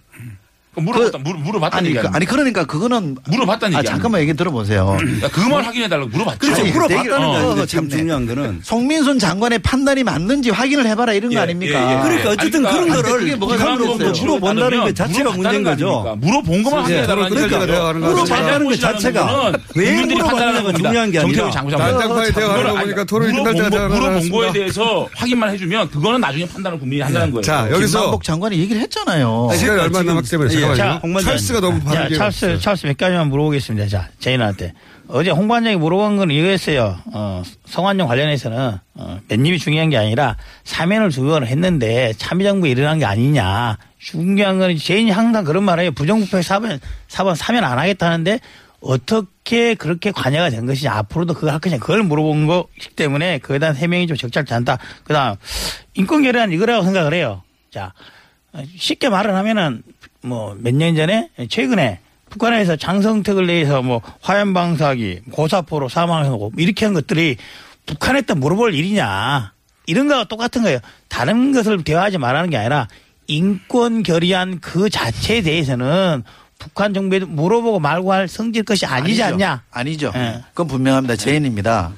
물어봤다, 0.76 1.18
물어, 1.20 1.38
물어봤다는 1.40 1.78
아니, 1.80 1.88
얘기 1.90 1.94
그, 1.96 2.00
아닙니까? 2.02 2.16
아니 2.18 2.26
그러니까 2.26 2.66
그거는 2.66 3.16
물어봤다는 3.30 3.76
아, 3.76 3.80
얘기 3.80 3.88
잠깐만 3.88 4.22
얘기 4.22 4.34
들어보세요. 4.34 4.98
야, 5.24 5.28
그말 5.30 5.64
확인해 5.64 5.88
달라고 5.88 6.10
물어봤죠. 6.10 6.40
그렇죠. 6.40 6.62
아니, 6.62 6.72
물어봤다는 6.72 7.04
되게- 7.04 7.16
거 7.56 7.62
어? 7.62 7.66
지금 7.66 7.90
참네. 7.90 7.98
중요한 8.02 8.26
거는. 8.26 8.60
송민순 8.64 9.20
장관의 9.20 9.60
판단이 9.60 10.04
맞는지 10.04 10.50
확인을 10.50 10.86
해봐라 10.88 11.14
이런 11.14 11.32
거 11.32 11.38
예, 11.38 11.42
아닙니까? 11.44 11.80
예, 11.80 11.96
예. 11.98 12.02
그러니까 12.02 12.30
어쨌든 12.32 12.66
아니, 12.66 12.74
그런 12.76 12.88
그러니까 12.90 13.10
거를 13.10 13.20
그게 13.26 13.36
뭐가 13.36 13.56
기관으로? 13.58 13.86
물어본다는 13.96 14.80
것 14.82 14.96
자체가 14.96 15.32
물어봤다는 15.32 15.42
문제인 15.42 15.64
거 15.64 15.70
거죠. 15.72 16.18
물어본 16.22 16.64
것만 16.64 16.80
예, 16.80 16.84
확인해 16.84 17.08
달라는 17.08 17.30
그러니까 17.30 17.60
거죠. 17.60 17.72
대화하는 17.72 18.02
거 18.02 18.08
물어봤다는 18.10 18.66
것 18.68 18.80
자체가 18.80 19.54
왜 19.76 20.06
물어봤느냐가 20.06 20.74
중요한 20.74 21.12
게 21.12 21.20
아니라 21.20 21.46
난장판에 21.46 22.32
대화하는 22.32 22.74
거 22.74 22.80
보니까 22.82 23.04
토론이 23.06 23.34
끝날 23.34 23.54
때가 23.54 23.70
물어본, 23.70 23.90
거- 23.90 23.96
물어본 24.10 24.30
거에. 24.32 24.52
대해서 24.52 25.08
확인만 25.16 25.50
해주면 25.54 25.90
그거는 25.90 26.22
나중에 26.22 26.46
판단을 26.48 26.80
국민이 26.80 27.02
한다는 27.02 27.32
거예요. 27.32 27.42
자, 27.42 27.68
여기서 27.72 28.00
김만복 28.00 28.24
장관이 28.24 28.58
얘기를 28.60 28.82
했잖아요. 28.82 29.50
시간이 29.54 29.70
그러니까 29.80 29.84
얼마 30.00 30.04
남았기 30.12 30.30
때문에 30.30 30.50
예. 30.72 30.76
자, 30.76 30.92
홍반장님. 31.04 31.24
찰스가 31.24 31.60
너무 31.62 31.80
자, 31.84 31.86
바르게 31.86 32.16
찰스, 32.16 32.60
찰스 32.60 32.86
몇 32.88 32.98
가지만 32.98 33.30
물어보겠습니다. 33.30 33.88
자, 33.88 34.10
제인한테. 34.20 34.74
어제 35.08 35.30
홍반장이 35.30 35.76
물어본 35.76 36.18
건 36.18 36.32
이거였어요. 36.32 36.98
어, 37.14 37.44
성완종 37.66 38.08
관련해서는, 38.08 38.80
어, 38.96 39.20
맨입이 39.28 39.60
중요한 39.60 39.90
게 39.90 39.98
아니라 39.98 40.36
사면을 40.64 41.12
두 41.12 41.24
번을 41.26 41.48
했는데 41.48 42.14
참여정부에 42.18 42.72
일어난 42.72 42.98
게 43.00 43.06
아니냐. 43.06 43.78
중요한 44.00 44.58
건 44.60 44.76
제인이 44.78 45.12
항상 45.12 45.44
그런 45.44 45.64
말 45.64 45.80
해요. 45.80 45.92
부정부패 45.92 46.42
사면, 46.42 46.80
사번 47.08 47.36
사면 47.36 47.64
안 47.64 47.78
하겠다는데 47.78 48.40
어떻게 48.82 49.74
그렇게 49.76 50.12
관여가 50.12 50.50
된 50.50 50.66
것이냐. 50.66 50.92
앞으로도 50.94 51.34
그걸 51.36 51.52
할 51.52 51.60
것이냐. 51.60 51.80
그걸 51.80 52.04
물어본 52.04 52.48
거기 52.48 52.90
때문에 52.96 53.40
그에 53.40 53.60
대한 53.60 53.76
해명이 53.76 54.08
좀 54.08 54.18
적절치 54.18 54.54
않다. 54.54 54.78
그 55.04 55.14
다음, 55.14 55.36
인권 55.96 56.24
결의안 56.24 56.52
이거라고 56.52 56.84
생각을 56.84 57.14
해요. 57.14 57.42
자, 57.72 57.94
쉽게 58.78 59.10
말을 59.10 59.36
하면은 59.36 59.84
뭐 60.26 60.56
몇 60.60 60.74
년 60.74 60.96
전에 60.96 61.30
최근에 61.50 62.00
북한에서 62.30 62.76
장성택을 62.76 63.48
내서 63.48 63.82
뭐 63.82 64.02
화염 64.22 64.54
방사기, 64.54 65.22
고사포로 65.32 65.90
사망하고 65.90 66.52
이렇게 66.58 66.86
한 66.86 66.94
것들이 66.94 67.38
북한에다 67.86 68.36
물어볼 68.36 68.74
일이냐 68.74 69.54
이런 69.86 70.08
거와 70.08 70.24
똑같은 70.26 70.64
거예요. 70.64 70.80
다른 71.08 71.52
것을 71.54 71.84
대화하지 71.84 72.18
말라는 72.18 72.50
게 72.50 72.58
아니라 72.58 72.88
인권 73.28 74.04
결의안 74.04 74.60
그 74.60 74.90
자체에 74.90 75.42
대해서는 75.44 76.24
북한 76.58 76.94
정부에 76.94 77.20
물어보고 77.20 77.80
말고 77.80 78.12
할 78.12 78.28
성질 78.28 78.64
것이 78.64 78.86
아니지 78.86 79.22
아니죠. 79.22 79.36
않냐? 79.36 79.64
아니죠. 79.72 80.12
예. 80.16 80.42
그건 80.50 80.68
분명합니다. 80.68 81.16
제인입니다. 81.16 81.92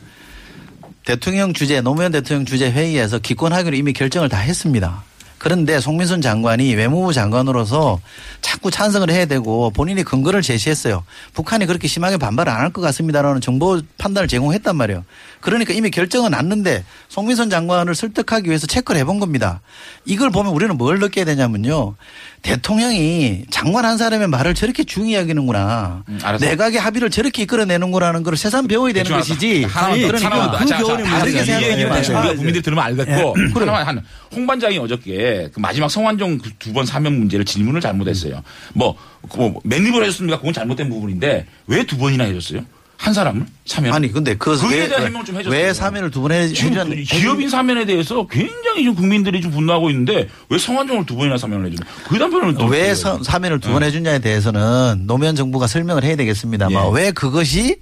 대통령 1.05 1.53
주재, 1.53 1.79
노무현 1.81 2.11
대통령 2.11 2.45
주재 2.45 2.69
회의에서 2.71 3.19
기권하기로 3.19 3.75
이미 3.77 3.93
결정을 3.93 4.27
다 4.29 4.37
했습니다. 4.39 5.03
그런데 5.37 5.79
송민순 5.79 6.21
장관이 6.21 6.73
외무부 6.75 7.13
장관으로서 7.13 7.99
자꾸 8.41 8.71
찬성을 8.71 9.09
해야 9.09 9.25
되고 9.25 9.69
본인이 9.69 10.03
근거를 10.03 10.41
제시했어요. 10.41 11.03
북한이 11.33 11.65
그렇게 11.67 11.87
심하게 11.87 12.17
반발 12.17 12.49
안할 12.49 12.71
것 12.71 12.81
같습니다라는 12.81 13.41
정보 13.41 13.79
판단을 13.97 14.27
제공했단 14.27 14.75
말이에요. 14.75 15.03
그러니까 15.39 15.73
이미 15.73 15.91
결정은 15.91 16.31
났는데 16.31 16.83
송민순 17.09 17.49
장관을 17.49 17.93
설득하기 17.93 18.47
위해서 18.49 18.65
체크를 18.67 18.99
해본 19.01 19.19
겁니다. 19.19 19.61
이걸 20.05 20.31
보면 20.31 20.53
우리는 20.53 20.75
뭘 20.75 20.99
느껴야 20.99 21.25
되냐면요. 21.25 21.95
대통령이 22.43 23.43
장관 23.49 23.83
한 23.85 23.97
사람의 23.97 24.27
말을 24.27 24.53
저렇게 24.53 24.83
중히 24.83 25.15
여기는구나. 25.15 26.03
음. 26.07 26.19
내각의 26.39 26.79
합의를 26.79 27.09
저렇게 27.09 27.43
이끌어내는구라는 27.43 28.23
걸 28.23 28.37
새삼 28.37 28.67
배워야 28.67 28.93
되는 28.93 29.11
것이지. 29.11 29.63
하나만 29.65 29.99
더, 30.01 30.07
그러니까 30.07 30.29
하나만 30.29 30.51
더. 30.51 30.57
그 30.57 30.83
교훈이 30.83 31.03
다르게 31.03 31.39
얘기는 31.39 31.93
대충 31.93 32.13
돼요. 32.13 32.19
우리가 32.21 32.35
국민들이 32.35 32.61
들으면 32.61 32.83
알겠고 32.85 33.35
하나만 33.53 33.87
한 33.87 34.03
홍반장이 34.33 34.77
어저께 34.77 35.49
그 35.53 35.59
마지막 35.59 35.89
성완종 35.89 36.39
두번 36.59 36.85
사면 36.85 37.17
문제를 37.19 37.43
질문을 37.45 37.81
잘못했어요. 37.81 38.43
뭐, 38.73 38.95
뭐 39.35 39.59
맨입을 39.63 40.03
해줬습니까? 40.03 40.37
그건 40.37 40.53
잘못된 40.53 40.89
부분인데 40.89 41.45
왜 41.67 41.83
두 41.83 41.97
번이나 41.97 42.25
해줬어요? 42.25 42.61
한 42.97 43.13
사람을 43.13 43.45
사면 43.65 43.93
아니 43.93 44.11
근데 44.11 44.35
그 44.35 44.57
왜- 44.71 44.87
대한 44.87 45.05
해명 45.05 45.23
좀 45.23 45.37
해줬어요. 45.37 45.53
왜 45.57 45.73
사면을 45.73 46.09
두 46.11 46.21
번 46.21 46.31
해? 46.31 46.47
지금 46.47 46.71
해줬- 46.73 46.89
그 47.09 47.17
기업인 47.19 47.47
사면에 47.49 47.85
대해서 47.85 48.25
굉장히 48.27 48.83
좀 48.85 48.95
국민들이 48.95 49.39
좀 49.41 49.51
분노하고 49.51 49.89
있는데 49.91 50.27
왜 50.49 50.57
성완종을 50.57 51.05
두 51.05 51.15
번이나 51.15 51.37
사면을 51.37 51.67
해주는? 51.67 51.87
그 52.07 52.17
답변은 52.17 52.55
또왜 52.55 52.79
어떻게 52.89 52.95
서- 52.95 53.13
해요? 53.15 53.23
사면을 53.23 53.59
두 53.59 53.71
번 53.71 53.83
해준냐에 53.83 54.19
대해서는 54.19 55.03
노무현 55.05 55.35
정부가 55.35 55.67
설명을 55.67 56.03
해야 56.03 56.15
되겠습니다만 56.15 56.71
예. 56.87 56.91
왜 56.93 57.11
그것이 57.11 57.77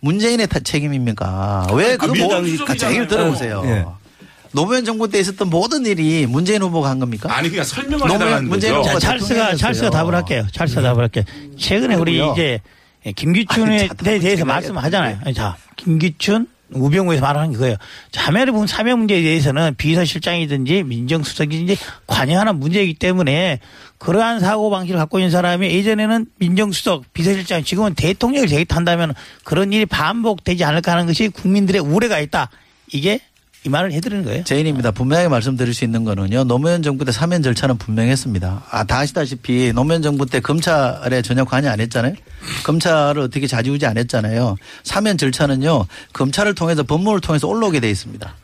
문재인의 0.00 0.46
타- 0.48 0.60
책임입니까? 0.60 1.68
왜 1.72 1.96
그. 1.96 2.06
자, 2.76 2.88
얘기를 2.88 3.06
들어보세요. 3.08 3.62
예. 3.64 3.84
노무현 4.52 4.84
정부 4.84 5.08
때 5.08 5.18
있었던 5.18 5.48
모든 5.50 5.84
일이 5.86 6.26
문재인 6.26 6.62
후보가 6.62 6.88
한 6.88 6.98
겁니까? 6.98 7.34
아니 7.34 7.48
그냥 7.50 7.64
설명을 7.64 7.98
노무현- 8.06 8.14
해달라는 8.22 8.48
문재인 8.48 8.74
거죠. 8.74 8.98
찰스가. 8.98 9.56
찰스가 9.56 9.90
답을 9.90 10.14
할게요. 10.14 10.46
찰스가 10.52 10.82
답을 10.82 11.00
할게요. 11.02 11.24
최근에 11.58 11.94
우리 11.96 12.12
그리고요. 12.12 12.32
이제 12.32 12.60
김기춘에 13.12 13.78
아니, 13.78 13.88
자, 13.88 13.94
답을 13.94 14.20
대해서 14.20 14.44
말씀하잖아요. 14.44 15.18
아니, 15.24 15.34
자, 15.34 15.56
김기춘 15.76 16.46
우병우에서 16.70 17.22
말하는 17.22 17.50
게 17.50 17.54
그거예요. 17.54 17.76
자멸의 18.10 18.52
부분 18.52 18.66
사면 18.66 18.98
문제에 18.98 19.22
대해서는 19.22 19.74
비서실장이든지 19.76 20.82
민정수석이든지 20.82 21.78
관여하는 22.06 22.58
문제이기 22.58 22.94
때문에 22.94 23.60
그러한 23.96 24.40
사고 24.40 24.70
방식을 24.70 24.98
갖고 24.98 25.18
있는 25.18 25.30
사람이 25.30 25.66
예전에는 25.66 26.26
민정수석, 26.38 27.12
비서실장, 27.12 27.64
지금은 27.64 27.94
대통령을 27.94 28.48
제기한다면 28.48 29.14
그런 29.44 29.72
일이 29.72 29.86
반복되지 29.86 30.62
않을까 30.64 30.92
하는 30.92 31.06
것이 31.06 31.28
국민들의 31.28 31.80
우려가 31.80 32.20
있다. 32.20 32.50
이게 32.92 33.20
이 33.64 33.68
말을 33.68 33.92
해드리는 33.92 34.24
거예요. 34.24 34.44
제인입니다. 34.44 34.92
분명하게 34.92 35.28
말씀드릴 35.28 35.74
수 35.74 35.84
있는 35.84 36.04
거는요. 36.04 36.44
노무현 36.44 36.82
정부 36.82 37.04
때 37.04 37.12
사면 37.12 37.42
절차는 37.42 37.76
분명했습니다. 37.78 38.62
아, 38.70 38.84
다 38.84 38.98
아시다시피 38.98 39.72
노무현 39.74 40.00
정부 40.00 40.26
때 40.26 40.40
검찰에 40.40 41.22
전혀 41.22 41.44
관여 41.44 41.68
안 41.68 41.80
했잖아요. 41.80 42.14
검찰을 42.64 43.22
어떻게 43.22 43.46
좌지우지 43.46 43.84
안 43.86 43.98
했잖아요. 43.98 44.56
사면 44.84 45.18
절차는요. 45.18 45.86
검찰을 46.12 46.54
통해서 46.54 46.82
법무를 46.84 47.20
통해서 47.20 47.48
올라오게 47.48 47.80
돼 47.80 47.90
있습니다. 47.90 48.34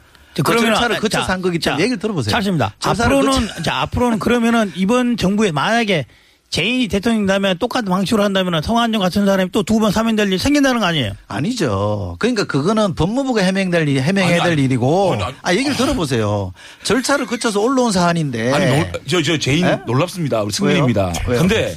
그 0.42 0.58
절차를 0.58 0.98
거쳐서 0.98 1.32
한 1.32 1.42
거기 1.42 1.60
때문에 1.60 1.82
얘기를 1.84 1.98
들어보세요. 1.98 2.32
절차를 2.80 3.16
앞으로는 3.16 3.48
자 3.62 3.76
앞으로는 3.82 4.18
그러면은 4.18 4.72
이번 4.74 5.16
정부에 5.16 5.52
만약에 5.52 6.06
재인이 6.54 6.86
대통령이라면 6.86 7.58
똑같은 7.58 7.88
방식으로 7.90 8.22
한다면 8.22 8.62
성완종 8.62 9.00
같은 9.00 9.26
사람이 9.26 9.50
또 9.50 9.64
두 9.64 9.80
번 9.80 9.90
사면될 9.90 10.32
일 10.32 10.38
생긴다는 10.38 10.78
거 10.78 10.86
아니에요? 10.86 11.10
아니죠. 11.26 12.14
그러니까 12.20 12.44
그거는 12.44 12.94
법무부가 12.94 13.42
해명될 13.42 13.88
일, 13.88 14.00
해명해야 14.00 14.34
아니, 14.36 14.42
될 14.44 14.52
아니. 14.52 14.62
일이고. 14.62 15.14
아니, 15.14 15.22
아니. 15.24 15.34
아, 15.42 15.52
얘기를 15.52 15.76
들어보세요. 15.76 16.52
절차를 16.84 17.26
거쳐서 17.26 17.60
올라온 17.60 17.90
사안인데. 17.90 18.52
아니 18.52 18.66
놀, 18.66 18.92
저, 19.08 19.20
저 19.20 19.36
제인 19.36 19.66
에? 19.66 19.80
놀랍습니다. 19.84 20.42
우리 20.42 20.52
승민입니다. 20.52 21.12
근데 21.26 21.76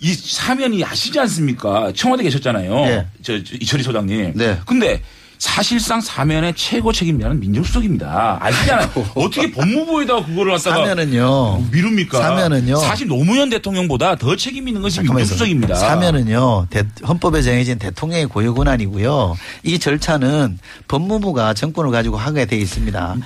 이 0.00 0.12
사면이 0.12 0.84
아시지 0.84 1.18
않습니까? 1.20 1.90
청와대 1.96 2.22
계셨잖아요. 2.24 2.74
네. 2.84 3.06
저, 3.22 3.42
저 3.42 3.54
이철희 3.54 3.82
소장님. 3.82 4.32
네. 4.34 4.58
근데 4.66 5.00
사실상 5.42 6.00
사면의 6.00 6.54
최고 6.54 6.92
책임자는 6.92 7.40
민정수석입니다. 7.40 8.38
아시잖아요. 8.40 8.88
어떻게 9.16 9.50
법무부에다가 9.50 10.24
그거를 10.24 10.52
갖다가 10.52 10.76
사면은요. 10.86 11.64
미룹니까? 11.72 12.16
사면은요. 12.16 12.76
사실 12.76 13.08
노무현 13.08 13.50
대통령보다 13.50 14.14
더 14.14 14.36
책임 14.36 14.68
있는 14.68 14.80
것이. 14.82 15.00
민정수석입니다. 15.00 15.74
사면은요 15.74 16.68
대- 16.70 16.84
헌법에 17.08 17.42
정해진 17.42 17.76
대통령의 17.80 18.26
고유 18.26 18.54
권한이고요. 18.54 19.36
이 19.64 19.80
절차는 19.80 20.60
법무부가 20.86 21.54
정권을 21.54 21.90
가지고 21.90 22.18
하게 22.18 22.46
돼 22.46 22.56
있습니다. 22.56 23.16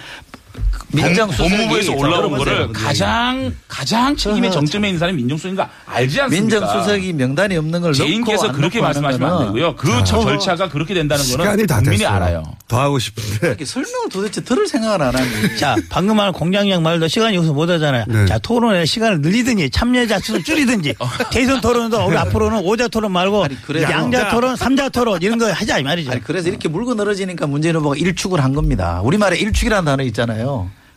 민정수석이 0.88 1.48
법무부에서 1.50 1.92
올라온. 1.92 2.36
거를 2.38 2.72
가장 2.72 3.54
가장 3.68 4.16
책임의 4.16 4.50
저는 4.50 4.66
정점에 4.66 4.88
있는 4.88 4.98
사람이 4.98 5.16
민정수석인가 5.18 5.68
알지 5.86 6.20
않습니까? 6.22 6.58
민정수석이 6.60 7.12
명단이 7.12 7.56
없는 7.56 7.80
걸 7.80 7.92
제인께서 7.92 8.48
안 8.48 8.52
그렇게 8.52 8.80
말씀하시면 8.80 9.32
안 9.32 9.44
되고요. 9.46 9.76
그 9.76 9.88
저- 10.04 10.22
절차가 10.22 10.68
그렇게 10.68 10.94
된다는 10.94 11.24
거는 11.24 11.66
국민이 11.66 11.98
됐어요. 11.98 12.08
알아요. 12.08 12.42
더 12.68 12.80
하고 12.80 12.98
싶은데. 12.98 13.46
이렇게 13.48 13.64
설명을 13.64 14.08
도대체 14.10 14.40
들을 14.42 14.66
생각을 14.66 15.02
안 15.02 15.14
하니. 15.14 15.56
자 15.58 15.76
방금 15.88 16.16
말 16.16 16.32
공장장 16.32 16.82
말도 16.82 17.08
시간이 17.08 17.36
없어서 17.36 17.52
못 17.54 17.68
하잖아요. 17.68 18.04
네. 18.08 18.26
자 18.26 18.38
토론의 18.38 18.86
시간을 18.86 19.20
늘리든지 19.20 19.70
참여자 19.70 20.18
수를 20.20 20.42
줄이든지 20.42 20.94
대선 21.30 21.60
토론도 21.60 22.06
우리 22.06 22.16
앞으로는 22.16 22.58
오자 22.64 22.88
토론 22.88 23.12
말고 23.12 23.44
아니. 23.44 23.56
양자 23.82 24.30
토론, 24.30 24.56
삼자 24.56 24.88
토론 24.88 25.20
이런 25.22 25.38
거 25.38 25.50
하자 25.52 25.78
이 25.78 25.82
말이죠. 25.82 26.10
아니 26.10 26.22
그래서 26.22 26.48
이렇게 26.48 26.68
물고 26.68 26.94
늘어지니까 26.94 27.46
문재인 27.46 27.76
후보가 27.76 27.96
일축을 27.96 28.42
한 28.42 28.54
겁니다. 28.54 29.00
우리 29.04 29.16
말에 29.18 29.36
일축이라는 29.38 29.84
단어 29.84 30.02
있잖아요. 30.04 30.45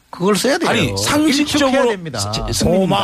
그걸 0.10 0.36
써야 0.36 0.58
돼요. 0.58 0.70
아니 0.70 0.98
상식적으로 0.98 1.90
됩니다. 1.90 2.20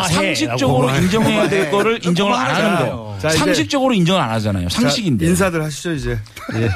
상식적으로. 0.08 0.89
인정해야 0.95 1.47
될 1.49 1.69
거를 1.69 2.03
인정을 2.03 2.34
안 2.34 2.55
하는. 2.55 2.89
거. 2.89 3.17
자, 3.21 3.29
상식적으로 3.29 3.93
인정을 3.93 4.19
안 4.21 4.31
하잖아요. 4.31 4.69
상식인데. 4.69 5.25
자, 5.25 5.29
인사들 5.29 5.63
하시죠 5.63 5.91
이제. 5.93 6.12
예. 6.55 6.67
다음에 6.67 6.69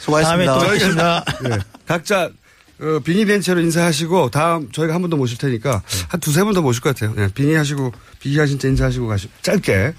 수고하셨습니다. 0.00 0.54
또 0.58 0.60
뵙겠습니다. 0.66 1.24
예. 1.50 1.58
각자 1.86 2.30
어, 2.80 2.98
빙의된 3.04 3.40
채로 3.42 3.60
인사하시고 3.60 4.30
다음 4.30 4.70
저희가 4.72 4.94
한 4.94 5.00
번 5.02 5.10
더 5.10 5.16
모실 5.16 5.36
테니까 5.38 5.82
한 6.08 6.20
두세 6.20 6.42
번 6.44 6.52
더 6.54 6.62
모실 6.62 6.82
것 6.82 6.94
같아요. 6.94 7.14
예, 7.22 7.28
빙의하시고 7.32 7.92
빙의하신 8.20 8.58
채 8.58 8.68
인사하시고 8.68 9.06
가시고 9.06 9.32
짧게. 9.42 9.92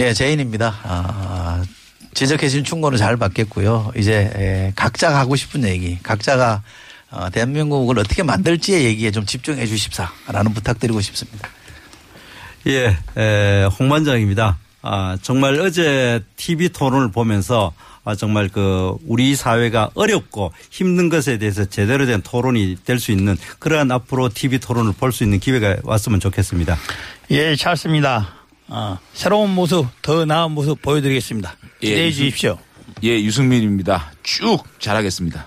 예, 0.00 0.12
제인입니다. 0.12 0.74
아, 0.82 1.62
지적해 2.14 2.48
주신 2.48 2.64
충고는 2.64 2.98
잘 2.98 3.16
받겠고요. 3.16 3.92
이제 3.96 4.30
예, 4.36 4.72
각자가 4.76 5.18
하고 5.18 5.36
싶은 5.36 5.64
얘기, 5.64 5.98
각자가 6.02 6.54
어, 6.54 6.60
대한민국을 7.32 7.98
어떻게 7.98 8.22
만들지의 8.22 8.84
얘기에 8.84 9.10
좀 9.10 9.24
집중해 9.26 9.66
주십사라는 9.66 10.54
부탁드리고 10.54 11.00
싶습니다. 11.00 11.48
예, 12.66 12.96
에, 13.16 13.64
홍반장입니다. 13.78 14.58
아, 14.82 15.16
정말 15.22 15.58
어제 15.60 16.20
TV 16.36 16.68
토론을 16.70 17.10
보면서 17.10 17.72
아, 18.04 18.14
정말 18.14 18.48
그 18.48 18.94
우리 19.06 19.34
사회가 19.34 19.90
어렵고 19.94 20.52
힘든 20.70 21.08
것에 21.08 21.38
대해서 21.38 21.64
제대로 21.64 22.06
된 22.06 22.22
토론이 22.22 22.76
될 22.84 23.00
수 23.00 23.10
있는 23.12 23.36
그러한 23.58 23.90
앞으로 23.90 24.28
TV 24.28 24.58
토론을 24.60 24.92
볼 24.92 25.10
수 25.12 25.24
있는 25.24 25.40
기회가 25.40 25.76
왔으면 25.82 26.20
좋겠습니다. 26.20 26.76
예, 27.32 27.56
찰스입니다. 27.56 28.34
어, 28.68 28.98
새로운 29.14 29.50
모습, 29.54 29.86
더 30.02 30.24
나은 30.24 30.52
모습 30.52 30.80
보여드리겠습니다. 30.82 31.56
예, 31.82 31.88
기대해 31.88 32.06
무슨- 32.08 32.24
주십시오. 32.24 32.58
예, 33.04 33.10
유승민입니다. 33.22 34.12
쭉 34.22 34.58
잘하겠습니다. 34.80 35.46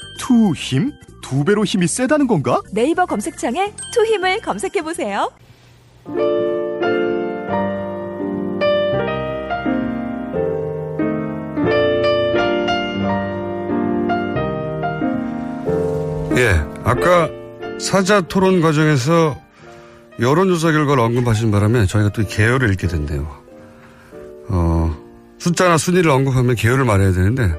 투힘? 0.21 0.91
두 1.23 1.43
배로 1.43 1.63
힘이 1.65 1.87
세다는 1.87 2.27
건가? 2.27 2.61
네이버 2.71 3.07
검색창에 3.07 3.73
투힘을 3.91 4.41
검색해 4.41 4.83
보세요. 4.83 5.31
예, 16.37 16.49
아까 16.83 17.29
4자 17.79 18.21
토론 18.21 18.61
과정에서 18.61 19.39
여론조사 20.19 20.71
결과를 20.71 21.03
언급하신 21.03 21.51
바람에 21.51 21.85
저희가 21.87 22.09
또 22.09 22.23
개요를 22.25 22.71
읽게 22.71 22.87
됐네요. 22.87 23.27
어, 24.49 24.95
숫자나 25.39 25.77
순위를 25.77 26.11
언급하면 26.11 26.55
계열을 26.55 26.85
말해야 26.85 27.11
되는데 27.11 27.53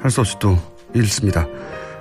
할 0.00 0.10
수 0.10 0.20
없이 0.20 0.36
또 0.38 0.56
읽습니다. 0.94 1.46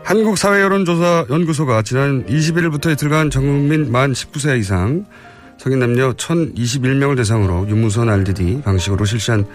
한국사회여론조사연구소가 0.04 1.82
지난 1.82 2.26
21일부터 2.26 2.94
이틀간 2.94 3.30
전국민 3.30 3.92
만 3.92 4.14
19세 4.14 4.58
이상 4.60 5.06
성인 5.58 5.80
남녀 5.80 6.14
1021명을 6.14 7.18
대상으로 7.18 7.68
유무선 7.68 8.10
RDD 8.10 8.62
방식으로 8.62 9.04
실시한 9.06 9.46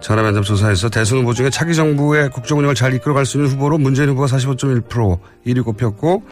전화면접 0.00 0.44
조사에서 0.44 0.90
대선 0.90 1.20
후보 1.20 1.32
중에 1.32 1.50
차기 1.50 1.74
정부의 1.74 2.30
국정 2.30 2.58
운영을 2.58 2.74
잘 2.74 2.94
이끌어갈 2.94 3.24
수 3.24 3.38
있는 3.38 3.50
후보로 3.50 3.78
문재인 3.78 4.10
후보가 4.10 4.26
45.1% 4.26 5.18
1위 5.46 5.64
꼽혔고 5.64 6.22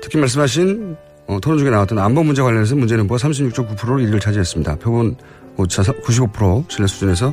특히 0.00 0.18
말씀하신 0.18 0.96
어, 1.26 1.40
토론 1.40 1.58
중에 1.58 1.70
나왔던 1.70 1.98
안보 1.98 2.22
문제 2.22 2.42
관련해서 2.42 2.76
문재인 2.76 3.00
후보가 3.00 3.18
36.9%로 3.18 3.96
1위를 3.96 4.20
차지했습니다. 4.20 4.76
표본 4.76 5.16
오차 5.56 5.82
95% 5.82 6.70
신뢰 6.70 6.86
수준에서 6.86 7.32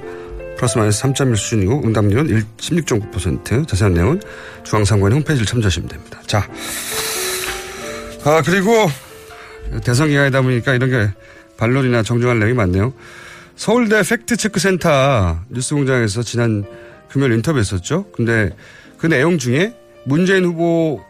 플러스 0.62 0.78
마이너스 0.78 1.02
3.1 1.02 1.36
수준이고 1.36 1.82
응답률은 1.86 2.45
16.9% 2.58 3.67
자세한 3.67 3.95
내용은 3.95 4.21
중앙선관위 4.63 5.15
홈페이지를 5.15 5.47
참조하시면 5.47 5.89
됩니다. 5.89 6.21
자, 6.28 6.47
아 8.24 8.43
그리고 8.45 8.88
대선 9.84 10.10
기간이다 10.10 10.43
보니까 10.43 10.76
이런 10.76 10.91
게 10.91 11.10
반론이나 11.58 12.04
정정할 12.04 12.38
내용이 12.38 12.54
많네요. 12.54 12.93
서울대 13.56 14.04
팩트체크센터 14.04 15.39
뉴스공장에서 15.50 16.21
지난 16.21 16.63
금요일 17.10 17.32
인터뷰했었죠. 17.32 18.12
근데 18.12 18.52
그 19.00 19.08
내용 19.08 19.39
중에 19.39 19.74
문재인 20.06 20.45
후보 20.45 21.04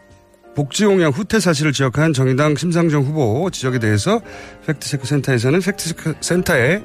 복지공약 0.54 1.18
후퇴 1.18 1.40
사실을 1.40 1.72
지적한 1.72 2.14
정의당 2.14 2.56
심상정 2.56 3.02
후보 3.02 3.50
지적에 3.50 3.78
대해서 3.80 4.22
팩트체크센터에서는 4.66 5.60
팩트체크센터에 5.60 6.82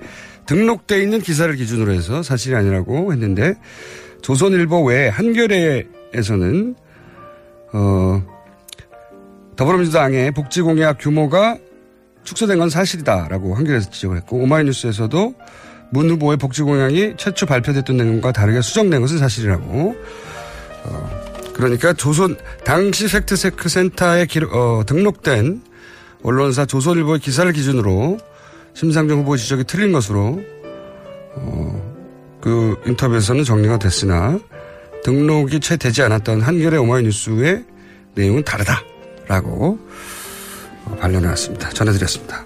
등록돼 0.48 1.02
있는 1.02 1.22
기사를 1.22 1.54
기준으로 1.56 1.92
해서 1.92 2.24
사실이 2.24 2.56
아니라고 2.56 3.14
했는데 3.14 3.56
조선일보 4.22 4.84
외 4.86 5.10
한겨레에서는 5.10 6.76
어 7.74 8.24
더불어민주당의 9.56 10.32
복지공약 10.32 10.98
규모가 11.00 11.58
축소된 12.24 12.60
건 12.60 12.70
사실이다라고 12.70 13.56
한겨레에서 13.56 13.90
지적을 13.92 14.18
했고 14.18 14.38
오마이뉴스에서도 14.38 15.36
문 15.92 16.10
후보의 16.10 16.38
복지공약이 16.38 17.16
최초 17.18 17.46
발표됐던 17.46 17.98
내용과 17.98 18.32
다르게 18.32 18.62
수정된 18.62 19.02
것은 19.02 19.18
사실이라고 19.18 19.96
어, 20.86 21.10
그러니까 21.54 21.94
조선 21.94 22.38
당시 22.64 23.08
팩트체크 23.08 23.68
센터에 23.70 24.26
기록, 24.26 24.54
어, 24.54 24.84
등록된 24.86 25.62
언론사 26.24 26.66
조선일보의 26.66 27.20
기사를 27.20 27.52
기준으로 27.52 28.18
심상정 28.78 29.22
후보 29.22 29.36
지적이 29.36 29.64
틀린 29.64 29.92
것으로 29.92 30.40
어, 31.34 32.38
그 32.40 32.80
인터뷰에서는 32.86 33.44
정리가 33.44 33.80
됐으나 33.80 34.38
등록이 35.04 35.60
채 35.62 35.78
되지 35.78 36.04
않았던 36.04 36.42
한겨레 36.42 36.78
오마이뉴스의 36.78 37.66
내용은 38.14 38.44
다르다라고 38.44 39.80
어, 40.86 40.98
반론해 41.00 41.26
왔습니다. 41.30 41.70
전해드렸습니다. 41.70 42.46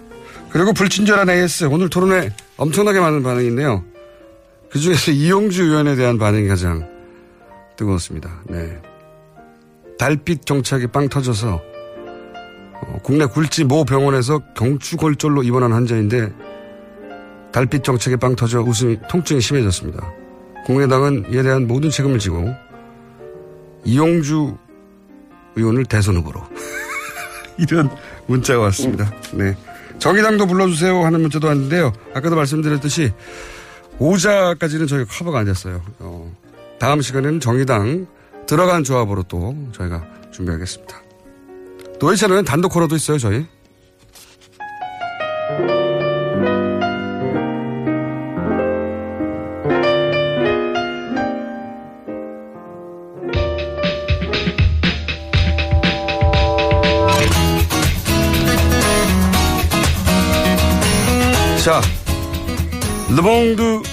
그리고 0.51 0.71
불친절한 0.71 1.29
AS 1.29 1.65
오늘 1.65 1.89
토론에 1.89 2.29
엄청나게 2.55 3.01
많은 3.01 3.23
반응인데요. 3.23 3.83
그중에서 4.69 5.11
이용주 5.11 5.63
의원에 5.63 5.95
대한 5.95 6.17
반응이 6.17 6.47
가장 6.47 6.89
뜨거웠습니다. 7.75 8.41
네. 8.47 8.81
달빛 9.99 10.45
경착이 10.45 10.87
빵 10.87 11.09
터져서 11.09 11.55
어, 11.55 11.70
국내 13.03 13.25
굴지 13.25 13.63
모 13.65 13.83
병원에서 13.85 14.39
경추골절로 14.55 15.43
입원한 15.43 15.73
환자인데 15.73 16.31
달빛 17.51 17.83
정책에 17.83 18.15
빵 18.15 18.35
터져 18.35 18.61
웃음이 18.61 18.97
통증이 19.09 19.41
심해졌습니다. 19.41 20.13
국민의당은 20.65 21.33
이에 21.33 21.43
대한 21.43 21.67
모든 21.67 21.89
책임을 21.89 22.19
지고 22.19 22.49
이용주 23.83 24.57
의원을 25.55 25.85
대선 25.85 26.15
후보로 26.17 26.41
이런 27.57 27.89
문자가 28.27 28.61
왔습니다. 28.63 29.11
네. 29.33 29.55
정의당도 29.99 30.47
불러주세요 30.47 31.03
하는 31.03 31.21
문자도 31.21 31.47
왔는데요. 31.47 31.93
아까도 32.13 32.35
말씀드렸듯이 32.35 33.11
오자까지는 33.99 34.87
저희가 34.87 35.11
커버가 35.11 35.39
안 35.39 35.45
됐어요. 35.45 35.81
어, 35.99 36.31
다음 36.79 37.01
시간에는 37.01 37.39
정의당 37.39 38.07
들어간 38.47 38.83
조합으로 38.83 39.23
또 39.23 39.55
저희가 39.73 40.03
준비하겠습니다. 40.31 41.10
노회찬은 42.01 42.45
단독 42.45 42.69
코너도 42.69 42.95
있어요, 42.95 43.19
저희. 43.19 43.45
자, 61.63 61.79
르몽드 63.15 63.83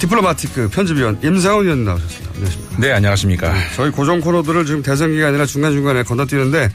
디플로마티크 0.00 0.68
편집위원 0.68 1.18
임상훈 1.24 1.64
위원 1.64 1.84
나오셨습니다. 1.86 2.32
안녕하십니까. 2.34 2.76
네, 2.78 2.92
안녕하십니까. 2.92 3.54
저희 3.74 3.90
고정 3.90 4.20
코너들을 4.20 4.66
지금 4.66 4.82
대선 4.82 5.12
기간이라 5.12 5.46
중간중간에 5.46 6.02
건너뛰는데, 6.02 6.70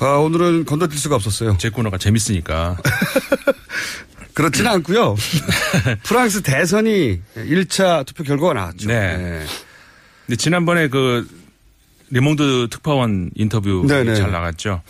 아, 0.00 0.16
오늘은 0.16 0.64
건너뛸 0.64 0.92
수가 0.92 1.16
없었어요. 1.16 1.56
제 1.58 1.70
코너가 1.70 1.98
재밌으니까. 1.98 2.76
그렇지는 4.34 4.70
않고요. 4.70 5.16
프랑스 6.04 6.42
대선이 6.42 7.20
1차 7.36 8.04
투표 8.04 8.22
결과가 8.22 8.52
나왔죠. 8.52 8.88
네. 8.88 9.16
네. 9.16 9.44
근데 10.26 10.36
지난번에 10.36 10.88
그 10.88 11.26
르몽드 12.10 12.68
특파원 12.70 13.30
인터뷰 13.34 13.84
네네. 13.88 14.14
잘 14.14 14.30
나갔죠. 14.30 14.82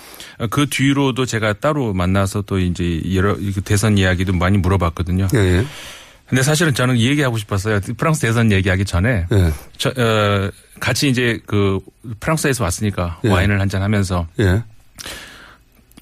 그 0.51 0.66
뒤로도 0.69 1.27
제가 1.27 1.55
따로 1.55 1.95
만나서 1.95 2.42
또 2.42 2.59
이제 2.59 3.01
여러 3.14 3.37
대선 3.64 3.97
이야기도 3.99 4.33
많이 4.33 4.59
물어봤거든요. 4.59 5.29
네. 5.29 5.64
근데 6.29 6.42
사실은 6.42 6.75
저는 6.75 6.97
이 6.97 7.07
얘기하고 7.07 7.38
싶었어요. 7.38 7.81
프랑스 7.97 8.23
대선 8.23 8.51
얘기하기 8.51 8.85
전에 8.85 9.27
네. 9.31 9.53
저, 9.79 9.90
어, 9.90 10.51
같이 10.81 11.09
이제 11.09 11.38
그 11.47 11.79
프랑스에서 12.19 12.64
왔으니까 12.64 13.21
네. 13.23 13.31
와인을 13.31 13.61
한잔 13.61 13.83
하면서 13.83 14.27
네. 14.37 14.62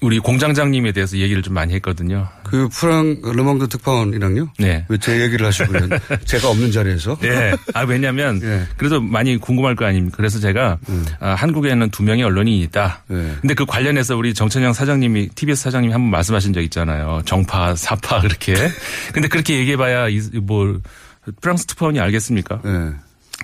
우리 0.01 0.19
공장장님에 0.19 0.91
대해서 0.91 1.17
얘기를 1.17 1.41
좀 1.41 1.53
많이 1.53 1.73
했거든요. 1.75 2.27
그 2.43 2.67
프랑 2.69 3.21
르몽드 3.23 3.69
특파원이랑요? 3.69 4.49
네. 4.59 4.85
왜 4.89 4.97
제 4.99 5.21
얘기를 5.21 5.45
하시고요? 5.47 5.87
제가 6.25 6.49
없는 6.49 6.71
자리에서? 6.71 7.17
네. 7.21 7.55
아 7.73 7.83
왜냐하면 7.85 8.39
네. 8.39 8.65
그래도 8.77 8.99
많이 9.01 9.37
궁금할 9.37 9.75
거 9.75 9.85
아닙니까? 9.85 10.17
그래서 10.17 10.39
제가 10.39 10.77
음. 10.89 11.05
아, 11.21 11.29
한국에는 11.33 11.89
두 11.91 12.03
명의 12.03 12.23
언론인이 12.25 12.61
있다. 12.63 13.03
네. 13.07 13.35
근데 13.39 13.53
그 13.53 13.65
관련해서 13.65 14.17
우리 14.17 14.33
정천영 14.33 14.73
사장님이 14.73 15.29
TBS 15.29 15.63
사장님이 15.63 15.93
한 15.93 16.01
번 16.01 16.11
말씀하신 16.11 16.53
적 16.53 16.61
있잖아요. 16.61 17.21
정파, 17.25 17.73
사파 17.75 18.19
그렇게. 18.21 18.53
근데 19.13 19.27
그렇게 19.29 19.57
얘기해봐야 19.57 20.07
뭐 20.41 20.79
프랑스 21.41 21.65
특파원이 21.67 21.99
알겠습니까? 22.01 22.61
네. 22.63 22.91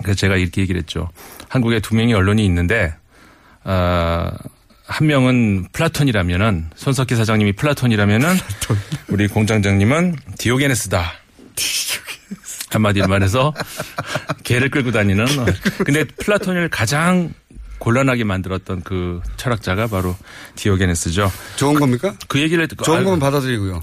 그래서 0.03 0.17
제가 0.19 0.35
이렇게 0.35 0.61
얘기를 0.61 0.79
했죠. 0.81 1.09
한국에 1.47 1.79
두 1.79 1.95
명의 1.95 2.13
언론인이 2.13 2.45
있는데 2.45 2.93
아. 3.63 4.31
한 4.91 5.08
명은 5.08 5.67
플라톤이라면은 5.71 6.69
손석희 6.75 7.15
사장님이 7.15 7.54
플라톤이라면은 7.54 8.36
우리 9.08 9.27
공장장님은 9.30 10.17
디오게네스다. 10.38 11.13
한마디로 12.71 13.08
말해서 13.08 13.54
개를 14.43 14.69
끌고 14.69 14.91
다니는. 14.91 15.25
근데 15.86 16.04
플라톤을 16.04 16.69
가장 16.69 17.34
곤란하게 17.80 18.25
만들었던 18.25 18.82
그 18.84 19.21
철학자가 19.38 19.88
바로 19.88 20.15
디오게네스죠. 20.56 21.32
좋은 21.56 21.80
겁니까? 21.80 22.13
그 22.27 22.41
얘기를 22.41 22.67
좋은 22.67 23.06
거면 23.06 23.19
받아들이고요. 23.19 23.82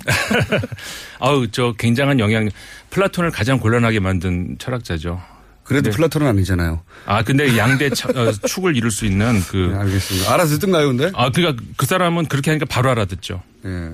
아우 1.20 1.48
저 1.48 1.72
굉장한 1.78 2.20
영향. 2.20 2.48
플라톤을 2.90 3.30
가장 3.30 3.58
곤란하게 3.58 4.00
만든 4.00 4.56
철학자죠. 4.58 5.20
그래도 5.68 5.90
네. 5.90 5.96
플라톤은 5.96 6.26
아니잖아요. 6.26 6.80
아, 7.04 7.22
근데 7.22 7.58
양대 7.58 7.88
어, 7.88 8.32
축을 8.48 8.74
이룰 8.74 8.90
수 8.90 9.04
있는 9.04 9.42
그. 9.50 9.70
네, 9.70 9.78
알겠습니다. 9.78 10.32
알아듣던가요, 10.32 10.88
근데? 10.88 11.10
아, 11.14 11.30
그니까 11.30 11.62
그 11.76 11.84
사람은 11.84 12.26
그렇게 12.26 12.50
하니까 12.50 12.64
바로 12.64 12.90
알아듣죠. 12.90 13.42
네. 13.62 13.90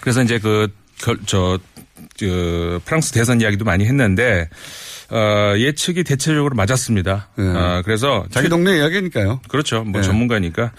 그래서 0.00 0.22
이제 0.22 0.38
그, 0.38 0.68
저, 1.26 1.58
그 2.16 2.78
프랑스 2.84 3.10
대선 3.10 3.40
이야기도 3.40 3.64
많이 3.64 3.84
했는데, 3.84 4.48
어, 5.16 5.54
예측이 5.56 6.02
대체적으로 6.02 6.56
맞았습니다. 6.56 7.28
어, 7.38 7.82
그래서 7.84 8.24
자기 8.30 8.48
동네 8.48 8.78
이야기니까요. 8.78 9.40
그렇죠. 9.48 9.84
뭐 9.84 10.00
네. 10.00 10.06
전문가니까 10.06 10.72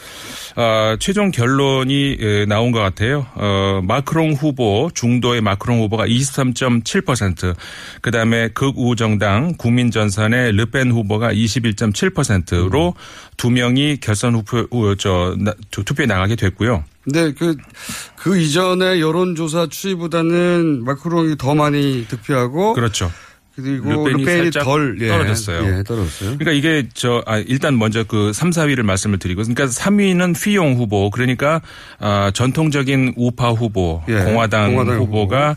어, 0.57 0.95
최종 0.99 1.31
결론이 1.31 2.17
에, 2.19 2.45
나온 2.45 2.71
것 2.73 2.79
같아요. 2.79 3.25
어, 3.36 3.79
마크롱 3.83 4.33
후보 4.33 4.89
중도의 4.93 5.39
마크롱 5.39 5.79
후보가 5.83 6.05
23.7%, 6.07 7.55
그 8.01 8.11
다음에 8.11 8.49
극우 8.49 8.97
정당 8.97 9.53
국민전선의 9.57 10.51
르펜 10.57 10.91
후보가 10.91 11.31
21.7%로 11.31 12.93
두 13.38 13.49
명이 13.49 13.97
결선 14.01 14.36
후보 14.36 14.67
어, 14.71 14.95
저 14.95 15.36
나- 15.39 15.53
투- 15.71 15.83
투표에 15.86 16.05
나가게 16.07 16.36
됐고요. 16.36 16.83
근데 17.03 17.31
그, 17.33 17.55
그 18.17 18.38
이전에 18.38 18.99
여론조사 18.99 19.67
추이보다는 19.69 20.83
마크롱이 20.83 21.38
더 21.38 21.53
많이 21.53 22.05
득표하고. 22.09 22.73
그렇죠. 22.73 23.11
그리고 23.55 24.07
르펜이 24.07 24.23
르펜이 24.23 24.43
살짝 24.43 24.63
덜 24.63 24.97
예, 25.01 25.07
떨어졌어요. 25.07 25.77
예, 25.77 25.83
떨어졌어요. 25.83 26.37
그러니까 26.37 26.51
이게 26.51 26.87
저 26.93 27.23
아, 27.25 27.37
일단 27.37 27.77
먼저 27.77 28.03
그 28.03 28.33
3, 28.33 28.49
4위를 28.49 28.83
말씀을 28.83 29.17
드리고 29.17 29.43
그러니까 29.43 29.65
3위는 29.67 30.35
휘용 30.35 30.75
후보 30.75 31.09
그러니까 31.09 31.61
아, 31.99 32.31
전통적인 32.33 33.13
우파 33.15 33.51
후보 33.51 34.03
예, 34.09 34.23
공화당, 34.23 34.71
공화당 34.71 34.97
후보가 34.99 35.55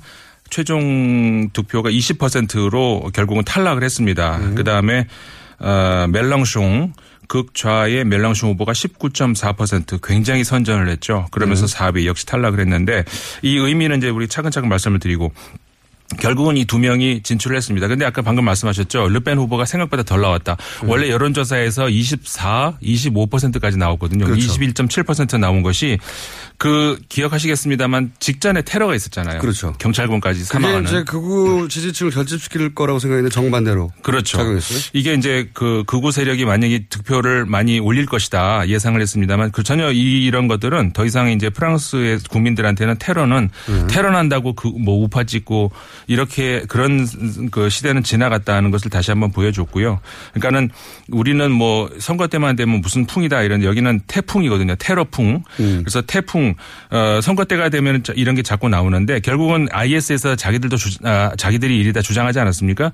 최종 0.51 1.51
득표가 1.53 1.91
20%로 1.91 3.11
결국은 3.13 3.45
탈락을 3.45 3.83
했습니다. 3.83 4.39
네. 4.39 4.55
그다음에 4.55 5.07
어, 5.59 6.07
멜랑숑 6.09 6.93
극좌의 7.27 8.05
멜랑숑 8.05 8.49
후보가 8.51 8.73
19.4% 8.73 10.01
굉장히 10.03 10.45
선전을 10.45 10.89
했죠. 10.89 11.27
그러면서 11.31 11.67
네. 11.67 11.77
4위 11.77 12.07
역시 12.07 12.25
탈락을 12.27 12.61
했는데 12.61 13.05
이 13.43 13.59
의미는 13.59 13.99
이제 13.99 14.09
우리 14.09 14.29
차근차근 14.29 14.69
말씀을 14.69 14.99
드리고 14.99 15.33
결국은 16.19 16.57
이 16.57 16.65
두 16.65 16.79
명이 16.79 17.23
진출을 17.23 17.57
했습니다. 17.57 17.87
근데 17.87 18.05
아까 18.07 18.23
방금 18.23 18.45
말씀하셨죠. 18.45 19.09
르펜 19.09 19.39
후보가 19.39 19.65
생각보다 19.67 20.03
덜 20.03 20.21
나왔다. 20.23 20.57
네. 20.83 20.89
원래 20.89 21.11
여론조사에서 21.11 21.89
24, 21.91 22.79
25%까지 22.83 23.77
나왔거든요. 23.77 24.25
그렇죠. 24.25 24.53
21.7% 24.55 25.39
나온 25.39 25.63
것이 25.63 25.99
그 26.57 26.99
기억하시겠습니다만 27.09 28.13
직전에 28.19 28.63
테러가 28.63 28.95
있었잖아요. 28.95 29.41
그렇죠. 29.41 29.75
경찰관까지 29.79 30.41
그게 30.41 30.45
사망하는. 30.53 30.85
이제 30.89 31.05
극우 31.05 31.69
지지층을 31.69 32.11
결집시킬 32.13 32.75
거라고 32.75 32.99
생각했는데 32.99 33.33
정반대로. 33.33 33.93
그렇죠. 34.03 34.39
작용했어요? 34.39 34.79
이게 34.95 35.15
이제 35.15 35.49
그 35.55 35.85
극우 35.87 36.11
세력이 36.11 36.45
만약에 36.47 36.87
득표를 36.89 37.45
많이 37.47 37.79
올릴 37.79 38.07
것이다 38.07 38.69
예상을 38.69 39.01
했습니다만 39.01 39.53
그 39.53 39.63
전혀 39.63 39.93
이, 39.93 40.25
이런 40.25 40.49
것들은 40.49 40.93
더 40.95 41.05
이상 41.05 41.31
이제 41.31 41.49
프랑스의 41.51 42.21
국민들한테는 42.29 42.97
테러는 42.99 43.51
네. 43.67 43.87
테러 43.89 44.11
난다고 44.11 44.55
그 44.55 44.69
뭐 44.79 45.03
우파 45.03 45.25
찍고 45.25 45.73
이렇게 46.07 46.63
그런 46.69 47.07
그 47.51 47.69
시대는 47.69 48.03
지나갔다는 48.03 48.71
것을 48.71 48.91
다시 48.91 49.11
한번 49.11 49.33
보여줬고요. 49.33 50.01
그러니까는 50.33 50.71
우리는 51.11 51.51
뭐 51.51 51.91
선거 51.99 52.27
때만 52.27 52.57
되면 52.57 52.81
무슨 52.81 53.07
풍이다 53.07 53.43
이런 53.43 53.63
여기는 53.63 54.01
태풍이거든요. 54.07 54.77
테러풍. 54.77 55.43
음. 55.61 55.81
그래서 55.83 56.03
태풍 56.03 56.55
어, 56.91 57.21
선거 57.23 57.45
때가 57.45 57.69
되면 57.69 58.03
이런 58.15 58.35
게 58.35 58.43
자꾸 58.43 58.69
나오는데 58.69 59.21
결국은 59.21 59.69
IS에서 59.71 60.37
자기들도 60.37 60.77
주, 60.77 60.99
아, 61.05 61.33
자기들이 61.37 61.79
일이다 61.79 62.03
주장하지 62.03 62.41
않았습니까? 62.41 62.93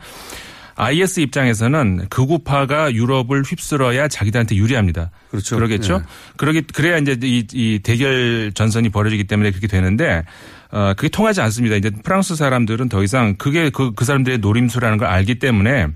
IS 0.77 1.21
입장에서는 1.21 2.07
극우파가 2.09 2.93
유럽을 2.93 3.43
휩쓸어야 3.43 4.09
자기들한테 4.09 4.57
유리합니다. 4.57 5.11
그렇죠. 5.31 5.57
그러겠죠. 5.57 5.99
네. 5.99 6.05
그러기 6.37 6.63
그래야 6.75 6.99
이제 6.99 7.19
이, 7.23 7.47
이 7.53 7.81
대결 7.83 8.53
전선이 8.55 8.89
벌어지기 8.89 9.25
때문에 9.25 9.51
그렇게 9.51 9.67
되는데 9.67 10.25
어 10.71 10.95
그게 10.97 11.09
통하지 11.09 11.41
않습니다. 11.41 11.77
이제 11.77 11.91
프랑스 11.91 12.35
사람들은 12.35 12.89
더 12.89 13.03
이상 13.03 13.37
그게 13.37 13.71
그, 13.71 13.93
그 13.95 14.05
사람들의 14.05 14.39
노림수라는 14.39 14.99
걸 14.99 15.09
알기 15.09 15.39
때문에 15.39 15.89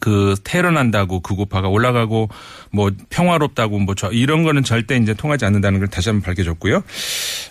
그 0.00 0.34
테러 0.42 0.70
난다고 0.70 1.20
극우파가 1.20 1.68
올라가고 1.68 2.28
뭐 2.72 2.90
평화롭다고 3.10 3.78
뭐 3.78 3.94
저 3.96 4.10
이런 4.10 4.42
거는 4.42 4.62
절대 4.62 4.96
이제 4.96 5.14
통하지 5.14 5.44
않는다는 5.44 5.78
걸 5.78 5.88
다시 5.88 6.08
한번 6.08 6.22
밝혀졌고요. 6.26 6.82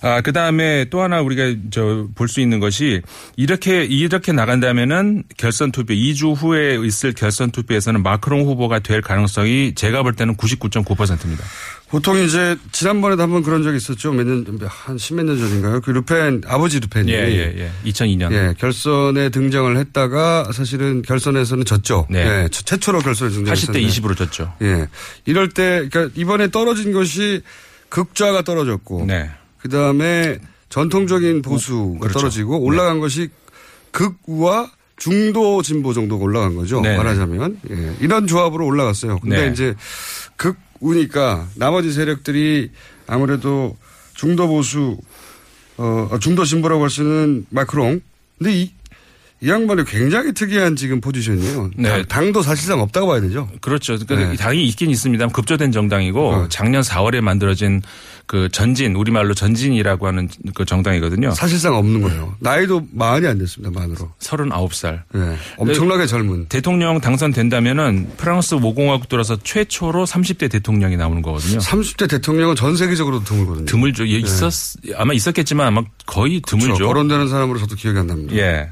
아 0.02 0.22
그다음에 0.22 0.86
또 0.90 1.02
하나 1.02 1.22
우리가 1.22 1.56
저 1.72 2.08
볼 2.16 2.28
수 2.28 2.42
있는 2.42 2.60
것이 2.60 3.02
이렇게 3.38 3.84
이렇게 3.84 4.32
나간다면은 4.32 5.24
결선 5.38 5.72
투표 5.72 5.94
2주 5.94 6.36
후에 6.36 6.78
있을 6.86 7.14
결선 7.14 7.52
투표에서는 7.52 8.04
마크롱 8.04 8.42
후보가 8.46 8.80
될 8.80 9.02
가능성이 9.02 9.74
제가 9.76 10.04
볼 10.04 10.14
때는 10.16 10.36
99.9%입니다. 10.36 11.44
보통 11.90 12.18
이제 12.18 12.58
지난번에도 12.72 13.22
한번 13.22 13.44
그런 13.44 13.62
적이 13.64 13.78
있었죠. 13.78 14.12
몇 14.12 14.26
년, 14.26 14.44
한 14.68 14.98
십몇 14.98 15.26
년 15.26 15.38
전인가요? 15.38 15.82
그 15.82 15.92
르펜, 15.92 16.42
아버지 16.48 16.80
르펜이. 16.80 17.12
예, 17.12 17.16
예, 17.16 17.56
예. 17.86 17.90
2002년. 17.92 18.32
예, 18.34 18.54
결선에 18.58 19.30
등장을 19.30 19.78
했다가 19.78 20.52
사실은 20.52 21.04
결선에서는 21.04 21.64
졌죠. 21.64 22.08
네. 22.10 22.20
예, 22.44 22.50
최- 22.52 22.64
최초로 22.64 23.00
결선에 23.00 23.30
등장했는데 23.32 23.80
80대 23.80 23.88
20으로 23.88 24.18
졌죠. 24.18 24.54
예. 24.64 24.88
이럴 25.26 25.50
때, 25.50 25.88
그러니까 25.90 26.12
이번에 26.20 26.50
떨어진 26.50 26.92
것이 26.92 27.42
극좌가 27.90 28.42
떨어졌고. 28.42 29.06
네. 29.06 29.30
그 29.60 29.70
다음에 29.70 30.40
전통적인 30.70 31.44
보수가 31.44 32.00
그렇죠. 32.00 32.20
떨어지고 32.20 32.60
올라간 32.60 33.00
것이 33.00 33.30
극우와 33.92 34.72
중도 34.98 35.62
진보 35.62 35.94
정도가 35.94 36.24
올라간 36.24 36.56
거죠. 36.56 36.82
네. 36.82 36.98
말하자면. 36.98 37.60
예. 37.70 37.96
이런 38.00 38.26
조합으로 38.28 38.66
올라갔어요. 38.66 39.20
근데 39.20 39.46
네. 39.46 39.52
이제 39.52 39.76
극 40.36 40.58
우니까 40.80 41.48
나머지 41.56 41.92
세력들이 41.92 42.72
아무래도 43.08 43.78
중도 44.14 44.48
보수, 44.48 44.98
어, 45.78 46.18
중도 46.22 46.46
진보라고 46.46 46.84
할수 46.84 47.02
있는 47.02 47.46
마크롱. 47.50 48.02
근데 48.38 48.54
이, 48.54 48.72
이 49.42 49.50
양반이 49.50 49.84
굉장히 49.86 50.34
특이한 50.34 50.76
지금 50.76 51.02
포지션이에요. 51.02 51.72
네. 51.78 51.90
당- 51.90 52.06
당도 52.06 52.42
사실상 52.42 52.80
없다고 52.82 53.08
봐야 53.08 53.22
되죠. 53.22 53.50
그렇죠. 53.62 53.98
그러니까 54.08 54.32
네. 54.32 54.38
당이 54.38 54.66
있긴 54.68 54.90
있습니다. 54.90 55.28
급조된 55.28 55.72
정당이고 55.72 56.30
어. 56.30 56.48
작년 56.50 56.82
4월에 56.82 57.22
만들어진 57.22 57.82
그 58.28 58.50
전진 58.52 58.96
우리말로 58.96 59.34
전진이라고 59.34 60.08
하는 60.08 60.28
그 60.56 60.66
정당이거든요. 60.66 61.32
사실상 61.32 61.76
없는 61.76 62.02
거예요. 62.02 62.36
나이도 62.40 62.88
많이 62.92 63.28
안 63.28 63.38
됐습니다. 63.38 63.80
만으로. 63.80 64.12
39살. 64.20 65.04
네. 65.14 65.36
엄청나게 65.58 66.08
젊은. 66.08 66.48
대통령 66.48 67.00
당선된다면은 67.00 68.14
프랑스 68.18 68.56
모공화국 68.56 69.10
들어서 69.10 69.38
최초로 69.42 70.06
30대 70.06 70.50
대통령이 70.50 70.98
나오는 70.98 71.22
거거든요. 71.22 71.60
30대 71.60 72.10
대통령은 72.10 72.56
전 72.56 72.76
세계적으로 72.76 73.24
드물거든요. 73.24 73.66
드물죠. 73.66 74.08
예, 74.08 74.18
있었 74.18 74.52
아마 74.96 75.14
있었겠지만 75.14 75.68
아마 75.68 75.84
거의 76.06 76.42
드물죠. 76.42 76.74
그렇죠. 76.74 76.88
거론되는 76.88 77.30
사람으로 77.30 77.60
저도 77.60 77.76
기억이 77.76 78.00
안 78.00 78.08
납니다. 78.08 78.36
예. 78.36 78.70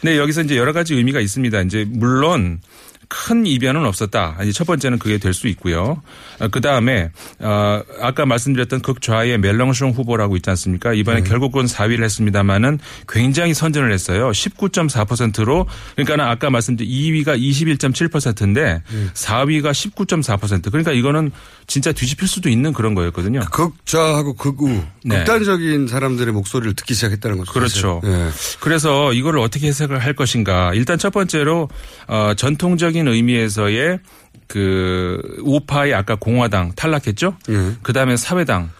근데 0.00 0.18
여기서 0.18 0.42
이제 0.42 0.56
여러 0.56 0.72
가지 0.72 0.94
의미가 0.94 1.20
있습니다. 1.20 1.60
이제 1.62 1.84
물론 1.88 2.60
큰 3.08 3.46
이변은 3.46 3.84
없었다. 3.84 4.36
첫 4.52 4.66
번째는 4.66 4.98
그게 4.98 5.18
될 5.18 5.36
수 5.36 5.46
있고요. 5.48 6.02
그 6.50 6.60
다음에 6.60 7.10
어, 7.38 7.82
아까 8.00 8.26
말씀드렸던 8.26 8.80
극좌의 8.80 9.38
멜랑숑 9.38 9.94
후보라고 9.94 10.34
있지 10.36 10.50
않습니까? 10.50 10.92
이번에 10.94 11.22
네. 11.22 11.28
결국은 11.28 11.66
4위를 11.66 12.02
했습니다마는 12.02 12.80
굉장히 13.08 13.54
선전을 13.54 13.92
했어요. 13.92 14.30
19.4%로 14.30 15.66
그러니까 15.94 16.30
아까 16.30 16.50
말씀드린 16.50 16.90
2위가 16.90 17.38
21.7%인데 17.38 18.82
네. 18.90 19.06
4위가 19.12 19.70
19.4%. 19.72 20.70
그러니까 20.70 20.92
이거는 20.92 21.30
진짜 21.66 21.92
뒤집힐 21.92 22.26
수도 22.26 22.48
있는 22.48 22.72
그런 22.72 22.94
거였거든요. 22.94 23.40
극좌하고 23.50 24.34
극우 24.34 24.82
네. 25.04 25.18
극단적인 25.18 25.86
사람들의 25.88 26.32
목소리를 26.32 26.74
듣기 26.74 26.94
시작했다는 26.94 27.38
거죠. 27.38 27.52
그렇죠. 27.52 28.00
예. 28.04 28.28
그래서 28.60 29.12
이걸 29.12 29.38
어떻게 29.38 29.66
해석을 29.66 29.98
할 29.98 30.14
것인가. 30.14 30.72
일단 30.74 30.96
첫 30.98 31.12
번째로 31.12 31.68
어, 32.08 32.32
전통적인 32.36 32.95
의미에서의 33.08 34.00
그 34.46 35.20
우파의 35.42 35.94
아까 35.94 36.14
공화당 36.14 36.72
탈락했죠. 36.74 37.36
예. 37.50 37.72
그 37.82 37.92
다음에 37.92 38.16
사회당 38.16 38.70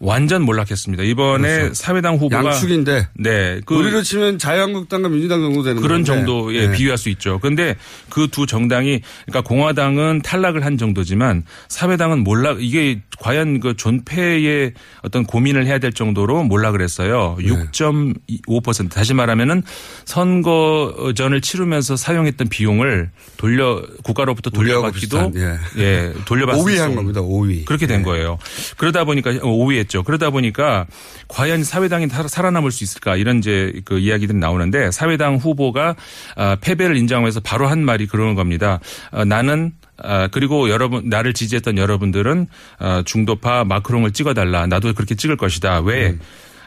완전 0.00 0.42
몰락했습니다. 0.42 1.04
이번에 1.04 1.56
그렇죠. 1.58 1.74
사회당 1.74 2.14
후보가 2.16 2.44
양축인데 2.44 3.08
네, 3.14 3.60
그 3.66 3.74
우리로 3.74 4.02
치면 4.02 4.38
자유한국당과 4.38 5.10
민주당 5.10 5.42
정도 5.42 5.62
되는 5.62 5.80
그런 5.82 6.02
건데. 6.02 6.24
정도에 6.24 6.54
예. 6.54 6.72
비유할 6.72 6.96
수 6.96 7.10
있죠. 7.10 7.38
그런데 7.38 7.76
그 8.08 8.30
두 8.30 8.46
정당이 8.46 9.00
그러니까 9.26 9.46
공화당은 9.46 10.22
탈락을 10.22 10.64
한 10.64 10.78
정도지만 10.78 11.42
사회당은 11.68 12.20
몰락 12.24 12.62
이게 12.62 13.02
과연 13.18 13.60
그 13.60 13.76
존폐의 13.76 14.72
어떤 15.02 15.24
고민을 15.24 15.66
해야 15.66 15.78
될 15.78 15.92
정도로 15.92 16.44
몰락을 16.44 16.80
했어요. 16.80 17.36
네. 17.38 17.48
6.5% 17.48 18.90
다시 18.90 19.12
말하면은 19.12 19.62
선거전을 20.06 21.40
치르면서 21.40 21.96
사용했던 21.96 22.48
비용을 22.48 23.10
돌려 23.36 23.82
국가로부터 24.02 24.50
돌려받기도 24.50 25.32
비슷한, 25.32 25.60
예, 25.78 26.12
돌려받을 26.24 26.62
5위 26.62 26.76
수한 26.76 26.94
겁니다. 26.94 27.20
5위. 27.20 27.64
그렇게 27.64 27.86
된 27.86 28.02
거예요. 28.02 28.38
그러다 28.76 29.04
보니까 29.04 29.32
5위 29.32 29.76
했죠. 29.90 30.02
그러다 30.04 30.30
보니까 30.30 30.86
과연 31.28 31.64
사회당이 31.64 32.06
살- 32.08 32.28
살아남을 32.28 32.70
수 32.70 32.84
있을까 32.84 33.16
이런 33.16 33.38
이제 33.38 33.72
그 33.84 33.98
이야기들이 33.98 34.38
나오는데 34.38 34.90
사회당 34.92 35.36
후보가 35.36 35.96
아, 36.36 36.56
패배를 36.60 36.96
인정하면서 36.96 37.40
바로 37.40 37.66
한 37.66 37.84
말이 37.84 38.06
그러는 38.06 38.34
겁니다. 38.36 38.78
아, 39.10 39.24
나는 39.24 39.72
아, 40.02 40.28
그리고 40.28 40.70
여러분 40.70 41.08
나를 41.08 41.34
지지했던 41.34 41.76
여러분들은 41.76 42.46
아, 42.78 43.02
중도파 43.04 43.64
마크롱을 43.64 44.12
찍어달라. 44.12 44.66
나도 44.66 44.94
그렇게 44.94 45.14
찍을 45.16 45.36
것이다. 45.36 45.80
왜? 45.80 46.16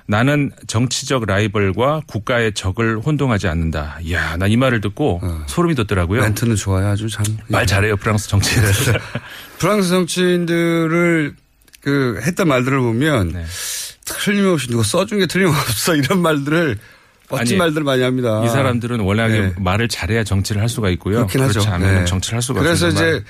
나는 0.05 0.51
정치적 0.67 1.25
라이벌과 1.25 2.01
국가의 2.07 2.53
적을 2.53 2.99
혼동하지 2.99 3.47
않는다. 3.47 3.99
이야, 4.01 4.35
나이 4.35 4.57
말을 4.57 4.81
듣고 4.81 5.21
소름이 5.47 5.75
돋더라고요. 5.75 6.21
멘트는 6.23 6.57
좋아요, 6.57 6.87
아주 6.89 7.07
참. 7.07 7.23
말 7.47 7.65
잘해요, 7.65 7.95
프랑스 7.95 8.27
정치인들. 8.27 8.99
프랑스 9.59 9.87
정치인들을 9.87 11.35
그 11.83 12.19
했던 12.23 12.47
말들을 12.47 12.79
보면 12.79 13.33
네. 13.33 13.45
틀림없이 14.05 14.67
누가 14.69 14.83
써준 14.83 15.19
게 15.19 15.25
틀림없어 15.25 15.95
이런 15.95 16.21
말들을 16.21 16.79
멋진 17.29 17.55
아니, 17.55 17.57
말들 17.57 17.83
많이 17.83 18.01
합니다. 18.01 18.43
이 18.45 18.49
사람들은 18.49 19.01
워낙에 19.01 19.39
네. 19.39 19.53
말을 19.57 19.87
잘해야 19.89 20.23
정치를 20.23 20.61
할 20.61 20.69
수가 20.69 20.89
있고요. 20.91 21.27
그렇긴 21.27 21.47
그렇지. 21.47 21.67
않으면 21.67 21.95
네. 21.99 22.05
정치를 22.05 22.37
할 22.37 22.41
수가 22.41 22.61
그래서 22.61 22.87
없어요. 22.87 23.17
이제 23.17 23.25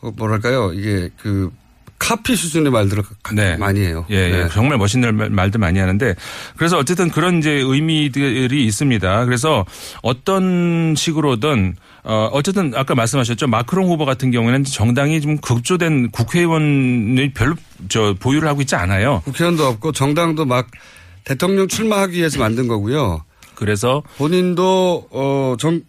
어, 0.00 0.10
뭐랄까요 0.16 0.72
이게 0.72 1.10
그 1.16 1.50
카피 1.98 2.36
수준의 2.36 2.70
말들을 2.72 3.02
가- 3.22 3.34
많이 3.58 3.80
해요. 3.80 4.04
예, 4.10 4.14
예. 4.16 4.30
네. 4.44 4.48
정말 4.52 4.78
멋있는 4.78 5.16
말- 5.16 5.30
말들 5.30 5.58
많이 5.58 5.78
하는데 5.78 6.14
그래서 6.56 6.78
어쨌든 6.78 7.10
그런 7.10 7.38
이제 7.38 7.50
의미들이 7.50 8.64
있습니다. 8.66 9.24
그래서 9.24 9.64
어떤 10.02 10.94
식으로든 10.96 11.76
어 12.04 12.28
어쨌든 12.32 12.72
아까 12.76 12.94
말씀하셨죠 12.94 13.48
마크롱 13.48 13.88
후보 13.88 14.04
같은 14.04 14.30
경우에는 14.30 14.64
정당이 14.64 15.20
좀 15.20 15.38
급조된 15.38 16.10
국회의원이 16.12 17.32
별로 17.34 17.54
저 17.88 18.14
보유를 18.20 18.46
하고 18.48 18.60
있지 18.60 18.76
않아요. 18.76 19.22
국회의원도 19.24 19.66
없고 19.66 19.92
정당도 19.92 20.44
막 20.44 20.68
대통령 21.24 21.66
출마하기 21.66 22.16
위해서 22.18 22.38
만든 22.38 22.68
거고요. 22.68 23.24
그래서 23.56 24.02
본인도 24.18 25.08
어정 25.10 25.80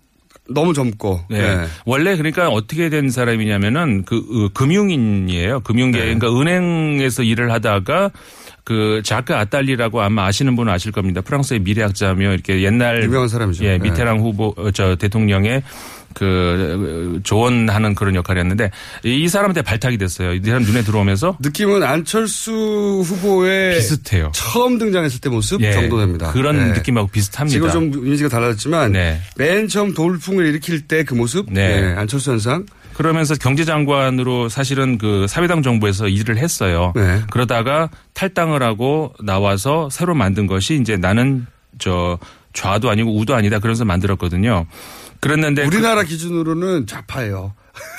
너무 0.50 0.74
젊고 0.74 1.22
네. 1.30 1.42
네. 1.42 1.66
원래 1.86 2.16
그러니까 2.16 2.50
어떻게 2.50 2.90
된 2.90 3.10
사람이냐면은 3.10 4.04
그 4.06 4.18
어, 4.18 4.50
금융인이에요. 4.54 5.62
금융계 5.62 6.00
네. 6.00 6.06
그러니까 6.16 6.30
은행에서 6.30 7.24
일을 7.24 7.52
하다가 7.52 8.12
그 8.68 9.02
자크 9.02 9.34
아딸리라고 9.34 10.02
아마 10.02 10.26
아시는 10.26 10.58
분은 10.58 10.74
아실 10.74 10.92
겁니다. 10.92 11.22
프랑스의 11.22 11.62
미래학자며 11.62 12.34
이렇게 12.34 12.64
옛날 12.64 13.02
유명한 13.02 13.30
사람이죠. 13.30 13.64
예, 13.64 13.78
네. 13.78 13.78
미테랑 13.78 14.20
후보 14.20 14.54
어, 14.58 14.72
저 14.72 14.98
대통령의 14.98 15.64
그 16.14 17.20
조언하는 17.24 17.96
그런 17.96 18.16
역할이었는데 18.16 18.72
이이 19.06 19.28
사람한테 19.30 19.62
발탁이 19.62 19.98
됐어요. 19.98 20.34
이 20.34 20.42
사람 20.44 20.64
눈에 20.64 20.82
들어오면서 20.82 21.38
느낌은 21.40 21.84
안철수 21.84 22.52
후보의 23.06 23.76
비슷해요. 23.76 24.32
처음 24.34 24.78
등장했을 24.80 25.22
때 25.22 25.30
모습 25.30 25.62
예, 25.62 25.72
정도 25.72 26.00
됩니다. 26.00 26.32
그런 26.34 26.58
네. 26.58 26.74
느낌하고 26.74 27.08
비슷합니다. 27.08 27.54
지금 27.54 27.72
좀 27.92 28.06
이미지가 28.06 28.28
달라졌지만 28.30 28.92
네. 28.92 29.22
맨 29.38 29.70
처음 29.70 29.94
돌풍을 29.94 30.46
일으킬 30.46 30.88
때 30.88 31.06
그 31.06 31.14
모습 31.14 31.46
네. 31.50 31.82
네, 31.82 31.94
안철수 31.96 32.32
현상 32.32 32.66
그러면서 32.98 33.36
경제장관으로 33.36 34.50
사실은 34.50 34.98
그 34.98 35.28
사회당 35.30 35.62
정부에서 35.62 36.08
일을 36.08 36.38
했어요. 36.38 36.94
네. 36.96 37.22
그러다가 37.30 37.92
탈당을 38.16 38.64
하고 38.64 39.14
나와서 39.24 39.88
새로 39.92 40.16
만든 40.16 40.48
것이 40.48 40.80
이제 40.82 40.98
나는 40.98 41.46
저 41.78 42.18
좌도 42.54 42.90
아니고 42.90 43.16
우도 43.16 43.36
아니다 43.36 43.60
그러면서 43.60 43.86
만들었거든요. 43.86 44.66
그랬는데 45.20 45.66
우리나라 45.68 46.02
기준으로는 46.02 46.88
좌파예요. 46.88 47.54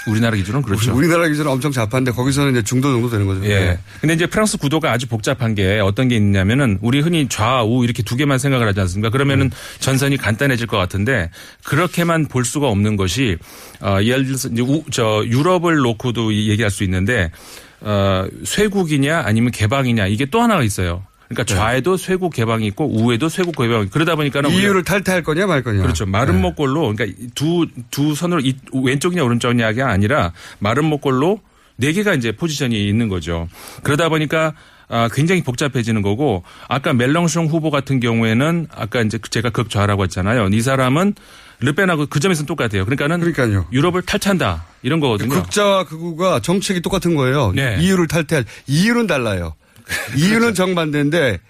그- 0.05 0.11
우리나라 0.11 0.37
기준은 0.37 0.63
그렇죠. 0.63 0.95
우리나라 0.95 1.29
기준은 1.29 1.51
엄청 1.51 1.71
좌파인데 1.71 2.13
거기서는 2.13 2.53
이제 2.53 2.63
중도 2.63 2.91
정도 2.93 3.11
되는 3.11 3.27
거죠. 3.27 3.45
예. 3.45 3.49
네. 3.49 3.79
근데 4.01 4.15
이제 4.15 4.27
프랑스 4.27 4.57
구도가 4.57 4.91
아주 4.91 5.07
복잡한 5.07 5.55
게 5.55 5.81
어떤 5.81 6.09
게 6.09 6.17
있냐면은 6.17 6.79
우리 6.81 7.01
흔히 7.01 7.29
좌우 7.29 7.85
이렇게 7.85 8.03
두 8.03 8.17
개만 8.17 8.39
생각을 8.39 8.67
하지 8.67 8.81
않습니까? 8.81 9.11
그러면은 9.11 9.51
전선이 9.81 10.17
간단해질 10.17 10.67
것 10.67 10.77
같은데 10.79 11.31
그렇게만 11.65 12.27
볼 12.29 12.45
수가 12.45 12.69
없는 12.69 12.97
것이 12.97 13.37
어 13.83 13.99
예를 14.03 14.25
들어서 14.27 14.49
이제 14.49 14.63
우, 14.63 14.83
저 14.91 15.23
유럽을 15.27 15.77
놓고도 15.77 16.33
이- 16.33 16.49
얘기할 16.51 16.71
수 16.71 16.85
있는데 16.85 17.31
어 17.81 18.27
쇄국이냐 18.45 19.23
아니면 19.25 19.51
개방이냐 19.53 20.07
이게 20.07 20.25
또 20.27 20.41
하나가 20.41 20.63
있어요. 20.63 21.05
그러니까 21.29 21.45
좌에도 21.45 21.97
쇄국 21.97 22.33
개방이 22.33 22.67
있고 22.69 22.87
우에도 22.87 23.29
쇄국 23.29 23.57
개방이 23.57 23.83
있고 23.85 23.93
그러다 23.93 24.17
보니까는 24.17 24.51
이유를 24.51 24.83
탈퇴할 24.85 25.23
거냐 25.23 25.47
말 25.47 25.63
거냐. 25.63 25.83
그렇죠. 25.83 26.07
마른 26.07 26.41
목골로 26.41 26.95
그러니까 26.95 27.19
두 27.35 27.67
두 27.91 28.15
선으로 28.15 28.41
이- 28.41 28.57
왼쪽이냐 28.73 29.23
오른쪽이냐가 29.23 29.91
아니라 29.91 30.33
마른 30.59 30.85
목골로 30.87 31.41
네 31.77 31.93
개가 31.93 32.15
이제 32.15 32.33
포지션이 32.33 32.89
있는 32.89 33.09
거죠. 33.09 33.49
그러다 33.83 34.09
보니까 34.09 34.55
아, 34.91 35.07
굉장히 35.13 35.43
복잡해지는 35.43 36.01
거고 36.01 36.45
아까 36.67 36.95
멜렁숑 36.95 37.49
후보 37.51 37.71
같은 37.71 38.01
경우에는 38.01 38.69
아까 38.75 39.03
이제 39.03 39.19
제가 39.31 39.51
극좌라고 39.51 40.03
했잖아요. 40.05 40.49
이 40.51 40.63
사람은 40.63 41.13
르펜하고 41.61 42.07
그 42.07 42.21
점에서는 42.21 42.47
똑같아요. 42.47 42.87
그러니까는 42.87 43.21
그러니까요. 43.21 43.67
유럽을 43.71 44.01
탈퇴한다 44.03 44.65
이런 44.83 44.99
거거든요. 45.01 45.29
극자와 45.29 45.85
극우가 45.85 46.41
정책이 46.41 46.81
똑같은 46.81 47.15
거예요. 47.17 47.53
네. 47.55 47.77
이유를 47.81 48.07
탈퇴할 48.07 48.47
이유는 48.67 49.07
달라요. 49.07 49.55
이유는 50.17 50.55
정반대인데 50.55 51.41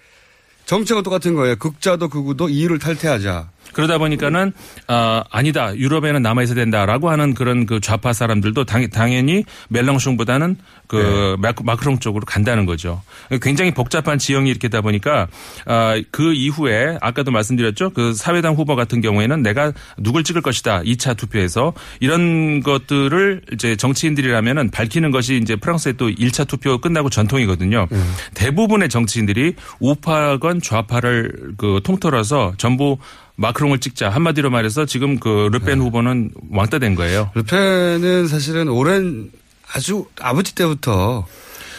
정책은 0.65 1.03
똑같은 1.03 1.33
거예요. 1.33 1.55
극자도 1.55 2.09
극우도 2.09 2.49
이유를 2.49 2.79
탈퇴하자. 2.79 3.49
그러다 3.73 3.97
보니까는 3.97 4.53
아 4.87 5.23
아니다. 5.31 5.75
유럽에는 5.75 6.21
남아 6.21 6.43
있어야 6.43 6.55
된다라고 6.55 7.09
하는 7.09 7.33
그런 7.33 7.65
그 7.65 7.79
좌파 7.79 8.13
사람들도 8.13 8.63
당, 8.65 8.89
당연히 8.89 9.43
멜렁숑보다는 9.69 10.55
그 10.87 11.35
마크- 11.39 11.63
마크롱 11.63 11.99
쪽으로 11.99 12.25
간다는 12.25 12.65
거죠. 12.65 13.01
굉장히 13.41 13.71
복잡한 13.71 14.17
지형이 14.17 14.49
이렇게 14.49 14.69
다 14.69 14.81
보니까 14.81 15.27
아그 15.65 16.33
이후에 16.33 16.97
아까도 17.01 17.29
말씀드렸죠? 17.31 17.91
그 17.91 18.13
사회당 18.13 18.55
후보 18.55 18.75
같은 18.75 18.99
경우에는 19.01 19.43
내가 19.43 19.71
누굴 19.97 20.23
찍을 20.23 20.41
것이다. 20.41 20.81
2차 20.81 21.15
투표에서. 21.15 21.73
이런 21.99 22.61
것들을 22.61 23.41
이제 23.53 23.75
정치인들이라면은 23.75 24.71
밝히는 24.71 25.11
것이 25.11 25.37
이제 25.37 25.55
프랑스의 25.55 25.95
또 25.97 26.09
1차 26.09 26.47
투표 26.47 26.79
끝나고 26.79 27.09
전통이거든요. 27.09 27.87
대부분의 28.33 28.89
정치인들이 28.89 29.55
우파건 29.79 30.61
좌파를 30.61 31.53
그 31.57 31.81
통틀어서 31.83 32.53
전부 32.57 32.97
마크롱을 33.39 33.79
찍자 33.79 34.09
한마디로 34.09 34.49
말해서 34.49 34.85
지금 34.85 35.17
그 35.17 35.49
르펜 35.51 35.79
후보는 35.79 36.31
왕따 36.51 36.79
된 36.79 36.95
거예요. 36.95 37.31
르펜은 37.35 38.27
사실은 38.27 38.67
오랜 38.67 39.31
아주 39.73 40.05
아버지 40.19 40.53
때부터 40.55 41.25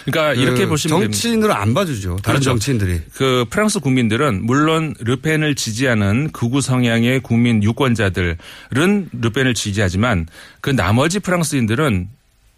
그러니까 0.07 0.35
그 0.35 0.41
이렇게 0.41 0.67
보시면. 0.67 1.01
정치인으로 1.03 1.53
안 1.53 1.75
봐주죠. 1.75 2.17
다른 2.23 2.41
그렇죠. 2.41 2.51
정치인들이. 2.51 3.01
그 3.15 3.45
프랑스 3.51 3.81
국민들은 3.81 4.45
물론 4.45 4.95
르펜을 5.01 5.55
지지하는 5.55 6.31
극우 6.33 6.63
성향의 6.63 7.21
국민 7.21 7.63
유권자들은 7.63 8.37
르펜을 9.21 9.55
지지하지만 9.55 10.27
그 10.63 10.71
나머지 10.71 11.21
프랑스인들은 11.21 12.09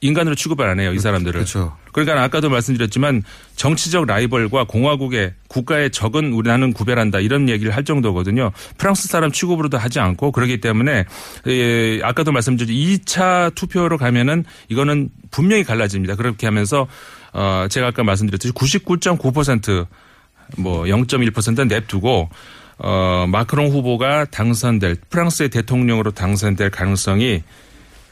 인간으로 0.03 0.35
취급을 0.35 0.69
안 0.69 0.81
해요. 0.81 0.93
이 0.93 0.99
사람들을. 0.99 1.33
그렇죠. 1.33 1.77
그러니까 1.93 2.23
아까도 2.23 2.51
말씀드렸지만 2.51 3.23
정치적 3.55 4.07
라이벌과 4.07 4.65
공화국의 4.65 5.35
국가의 5.49 5.91
적은 5.91 6.33
우리나는 6.33 6.73
구별한다 6.73 7.21
이런 7.21 7.49
얘기를 7.49 7.75
할 7.75 7.85
정도거든요. 7.85 8.51
프랑스 8.79 9.09
사람 9.09 9.31
취급으로도 9.31 9.79
하지 9.79 10.01
않고 10.01 10.33
그렇기 10.33 10.61
때문에 10.61 11.05
예, 11.47 12.01
아까도 12.03 12.33
말씀드렸죠. 12.33 12.75
2차 12.75 13.55
투표로 13.55 13.97
가면은 13.97 14.45
이거는 14.69 15.11
분명히 15.31 15.63
갈라집니다. 15.63 16.17
그렇게 16.17 16.49
하면서 16.49 16.89
어 17.33 17.67
제가 17.71 17.87
아까 17.89 18.03
말씀드렸듯이 18.03 18.53
99.9%뭐 18.53 20.85
0.1%는 20.85 21.69
냅두고 21.69 22.29
어 22.79 23.27
마크롱 23.29 23.69
후보가 23.69 24.25
당선될 24.27 24.97
프랑스의 25.09 25.51
대통령으로 25.51 26.11
당선될 26.11 26.71
가능성이 26.71 27.45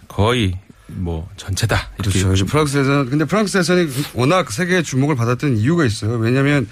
거의 0.06 0.54
뭐 0.96 1.28
전체다 1.36 1.90
이렇게 1.98 2.18
그렇죠. 2.18 2.32
요즘 2.32 2.46
프랑스에서 2.46 3.04
근데 3.06 3.24
프랑스 3.24 3.54
대선이 3.54 3.88
워낙 4.14 4.50
세계의 4.50 4.82
주목을 4.84 5.16
받았던 5.16 5.56
이유가 5.58 5.84
있어요. 5.84 6.16
왜냐하면 6.16 6.68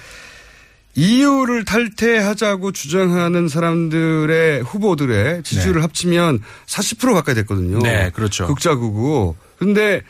EU를 0.95 1.65
탈퇴하자고 1.65 2.73
주장하는 2.73 3.49
사람들의 3.49 4.63
후보들의 4.63 5.45
지지율을 5.45 5.83
합치면 5.85 6.41
40% 6.67 7.15
가까이 7.15 7.35
됐거든요. 7.37 7.79
네, 7.79 8.11
그렇죠. 8.13 8.49
극자극우. 8.49 9.37
근데 9.59 10.03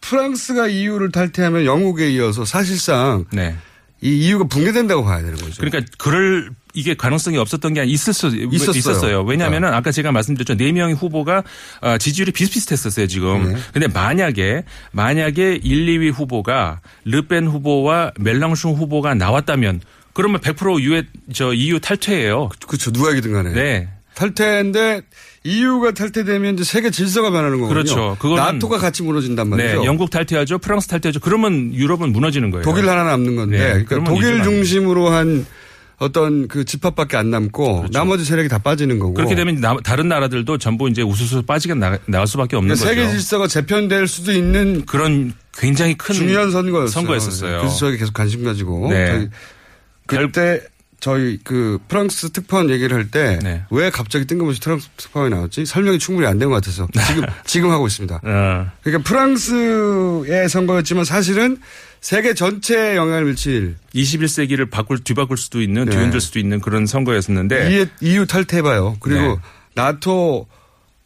프랑스가 0.00 0.68
EU를 0.68 1.10
탈퇴하면 1.10 1.64
영국에 1.64 2.10
이어서 2.12 2.44
사실상 2.44 3.24
네. 3.32 3.56
이 4.00 4.28
EU가 4.28 4.44
붕괴된다고 4.44 5.04
봐야 5.04 5.18
되는 5.18 5.36
거죠. 5.36 5.60
그러니까 5.60 5.80
그럴 5.98 6.50
이게 6.76 6.94
가능성이 6.94 7.38
없었던 7.38 7.74
게 7.74 7.84
있을 7.84 8.12
수 8.12 8.28
있었어요. 8.28 8.76
있었어요. 8.76 9.22
왜냐하면은 9.22 9.72
아까 9.72 9.90
제가 9.90 10.12
말씀드렸죠. 10.12 10.56
네 10.56 10.70
명의 10.72 10.94
후보가 10.94 11.42
어, 11.80 11.98
지지율이 11.98 12.32
비슷비슷했었어요, 12.32 13.06
지금. 13.06 13.54
네. 13.54 13.58
근데 13.72 13.88
만약에 13.88 14.62
만약에 14.92 15.58
1, 15.62 15.86
2위 15.86 16.12
후보가 16.12 16.80
르펜 17.06 17.46
후보와 17.46 18.12
멜랑숑 18.20 18.76
후보가 18.76 19.14
나왔다면 19.14 19.80
그러면 20.12 20.40
100% 20.40 20.80
유에 20.82 21.04
저 21.32 21.54
EU 21.54 21.80
탈퇴예요. 21.80 22.50
그렇죠. 22.66 22.92
누가 22.92 23.10
이기든 23.10 23.32
간에. 23.32 23.52
네. 23.52 23.88
탈퇴인데 24.14 25.02
EU가 25.44 25.92
탈퇴되면 25.92 26.54
이제 26.54 26.64
세계 26.64 26.90
질서가 26.90 27.30
변하는 27.30 27.60
거거든요. 27.60 27.68
그렇죠. 27.68 28.16
그거는 28.18 28.42
나토가 28.42 28.78
같이 28.78 29.02
무너진단 29.02 29.48
말이죠. 29.48 29.80
네, 29.80 29.84
영국 29.86 30.10
탈퇴하죠. 30.10 30.58
프랑스 30.58 30.88
탈퇴하죠. 30.88 31.20
그러면 31.20 31.72
유럽은 31.74 32.12
무너지는 32.12 32.50
거예요. 32.50 32.64
독일 32.64 32.88
하나 32.88 33.04
남는 33.04 33.36
건데 33.36 33.58
네, 33.58 33.84
그러니까 33.84 34.10
독일 34.10 34.42
중심으로 34.42 35.10
한 35.10 35.46
어떤 35.98 36.46
그 36.48 36.64
집합밖에 36.64 37.16
안 37.16 37.30
남고 37.30 37.86
나머지 37.92 38.24
세력이 38.24 38.48
다 38.48 38.58
빠지는 38.58 38.98
거고. 38.98 39.14
그렇게 39.14 39.34
되면 39.34 39.56
나- 39.60 39.76
다른 39.82 40.08
나라들도 40.08 40.58
전부 40.58 40.88
이제 40.90 41.00
우수수 41.02 41.42
빠지게 41.42 41.74
나, 41.74 41.98
나갈 42.06 42.26
수밖에 42.26 42.56
없는 42.56 42.74
그러니까 42.74 42.94
거죠. 42.94 43.00
세계 43.06 43.18
질서가 43.18 43.46
재편될 43.48 44.06
수도 44.06 44.32
있는 44.32 44.84
그런 44.84 45.32
굉장히 45.56 45.94
큰 45.96 46.14
중요한 46.14 46.50
선거였어요. 46.50 46.88
선거였었어요. 46.88 47.58
그래서 47.60 47.76
저희 47.76 47.96
계속 47.96 48.12
관심 48.12 48.44
가지고 48.44 48.90
네. 48.90 49.06
저희 49.10 49.28
그때 50.06 50.60
저희 51.00 51.38
그 51.44 51.78
프랑스 51.88 52.30
특파원 52.30 52.68
얘기를 52.70 52.94
할 52.96 53.10
때왜 53.10 53.38
네. 53.42 53.90
갑자기 53.90 54.26
뜬금없이 54.26 54.60
프랑스 54.60 54.88
특파원이 54.96 55.34
나왔지? 55.34 55.64
설명이 55.66 55.98
충분히 55.98 56.26
안 56.26 56.38
된 56.38 56.48
것 56.48 56.56
같아서 56.56 56.86
지금 57.06 57.24
지금 57.46 57.70
하고 57.70 57.86
있습니다. 57.86 58.16
어. 58.22 58.66
그러니까 58.82 59.08
프랑스의 59.08 60.48
선거였지만 60.48 61.04
사실은 61.04 61.58
세계 62.06 62.34
전체에 62.34 62.94
영향을 62.94 63.24
미칠 63.24 63.74
21세기를 63.92 64.70
바꿀 64.70 65.00
뒤바꿀 65.02 65.36
수도 65.36 65.60
있는 65.60 65.86
네. 65.86 65.90
뒤흔들 65.90 66.20
수도 66.20 66.38
있는 66.38 66.60
그런 66.60 66.86
선거였었는데 66.86 67.68
EU, 67.68 67.86
EU 68.00 68.26
탈퇴해봐요. 68.26 68.98
그리고 69.00 69.20
네. 69.20 69.36
나토 69.74 70.46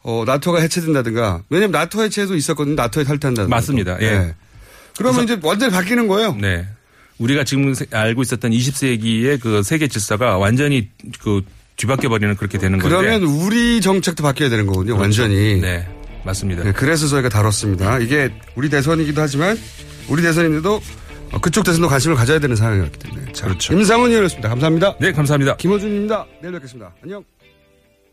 어, 0.03 0.25
나토가 0.27 0.61
해체된다든가 0.61 1.43
왜냐면 1.49 1.73
나토 1.73 2.03
해체도 2.03 2.37
있었거든요. 2.37 2.75
나토에 2.75 3.05
탈퇴한다든가. 3.05 3.49
맞습니다. 3.49 3.97
예. 4.03 4.11
네. 4.11 4.35
그러면 4.99 5.25
이제 5.25 5.39
완전히 5.43 5.73
바뀌는 5.73 6.07
거예요. 6.07 6.37
네. 6.39 6.67
우리가 7.17 7.45
지금 7.45 7.73
세- 7.73 7.87
알고 7.91 8.21
있었던 8.21 8.51
20세기의 8.51 9.41
그 9.41 9.63
세계 9.63 9.89
질서가 9.89 10.37
완전히 10.37 10.91
그 11.23 11.41
뒤바뀌어 11.77 12.11
버리는 12.11 12.37
그렇게 12.37 12.59
되는 12.59 12.79
건데. 12.79 12.95
그러면 12.95 13.23
우리 13.23 13.81
정책도 13.81 14.23
바뀌어야 14.23 14.51
되는 14.51 14.67
거군요. 14.67 14.99
그렇죠. 14.99 15.23
완전히. 15.23 15.63
네. 15.63 15.89
맞습니다. 16.25 16.63
네, 16.63 16.73
그래서 16.73 17.09
저희가 17.09 17.31
다뤘습니다. 17.31 18.01
이게 18.01 18.31
우리 18.55 18.69
대선이기도 18.69 19.23
하지만 19.23 19.59
우리 20.09 20.23
대선인데도 20.23 20.81
어, 21.33 21.39
그쪽 21.41 21.65
대선도 21.65 21.89
관심을 21.89 22.17
가져야 22.17 22.39
되는 22.39 22.57
상황이었기 22.57 22.99
때문에. 22.99 23.33
자, 23.33 23.47
그렇죠. 23.47 23.73
임상훈 23.73 24.11
의원이었습니다. 24.11 24.49
감사합니다. 24.49 24.97
네, 24.99 25.13
감사합니다. 25.13 25.57
김호준입니다. 25.57 26.27
내일 26.43 26.53
뵙겠습니다. 26.55 26.93
안녕. 27.03 27.25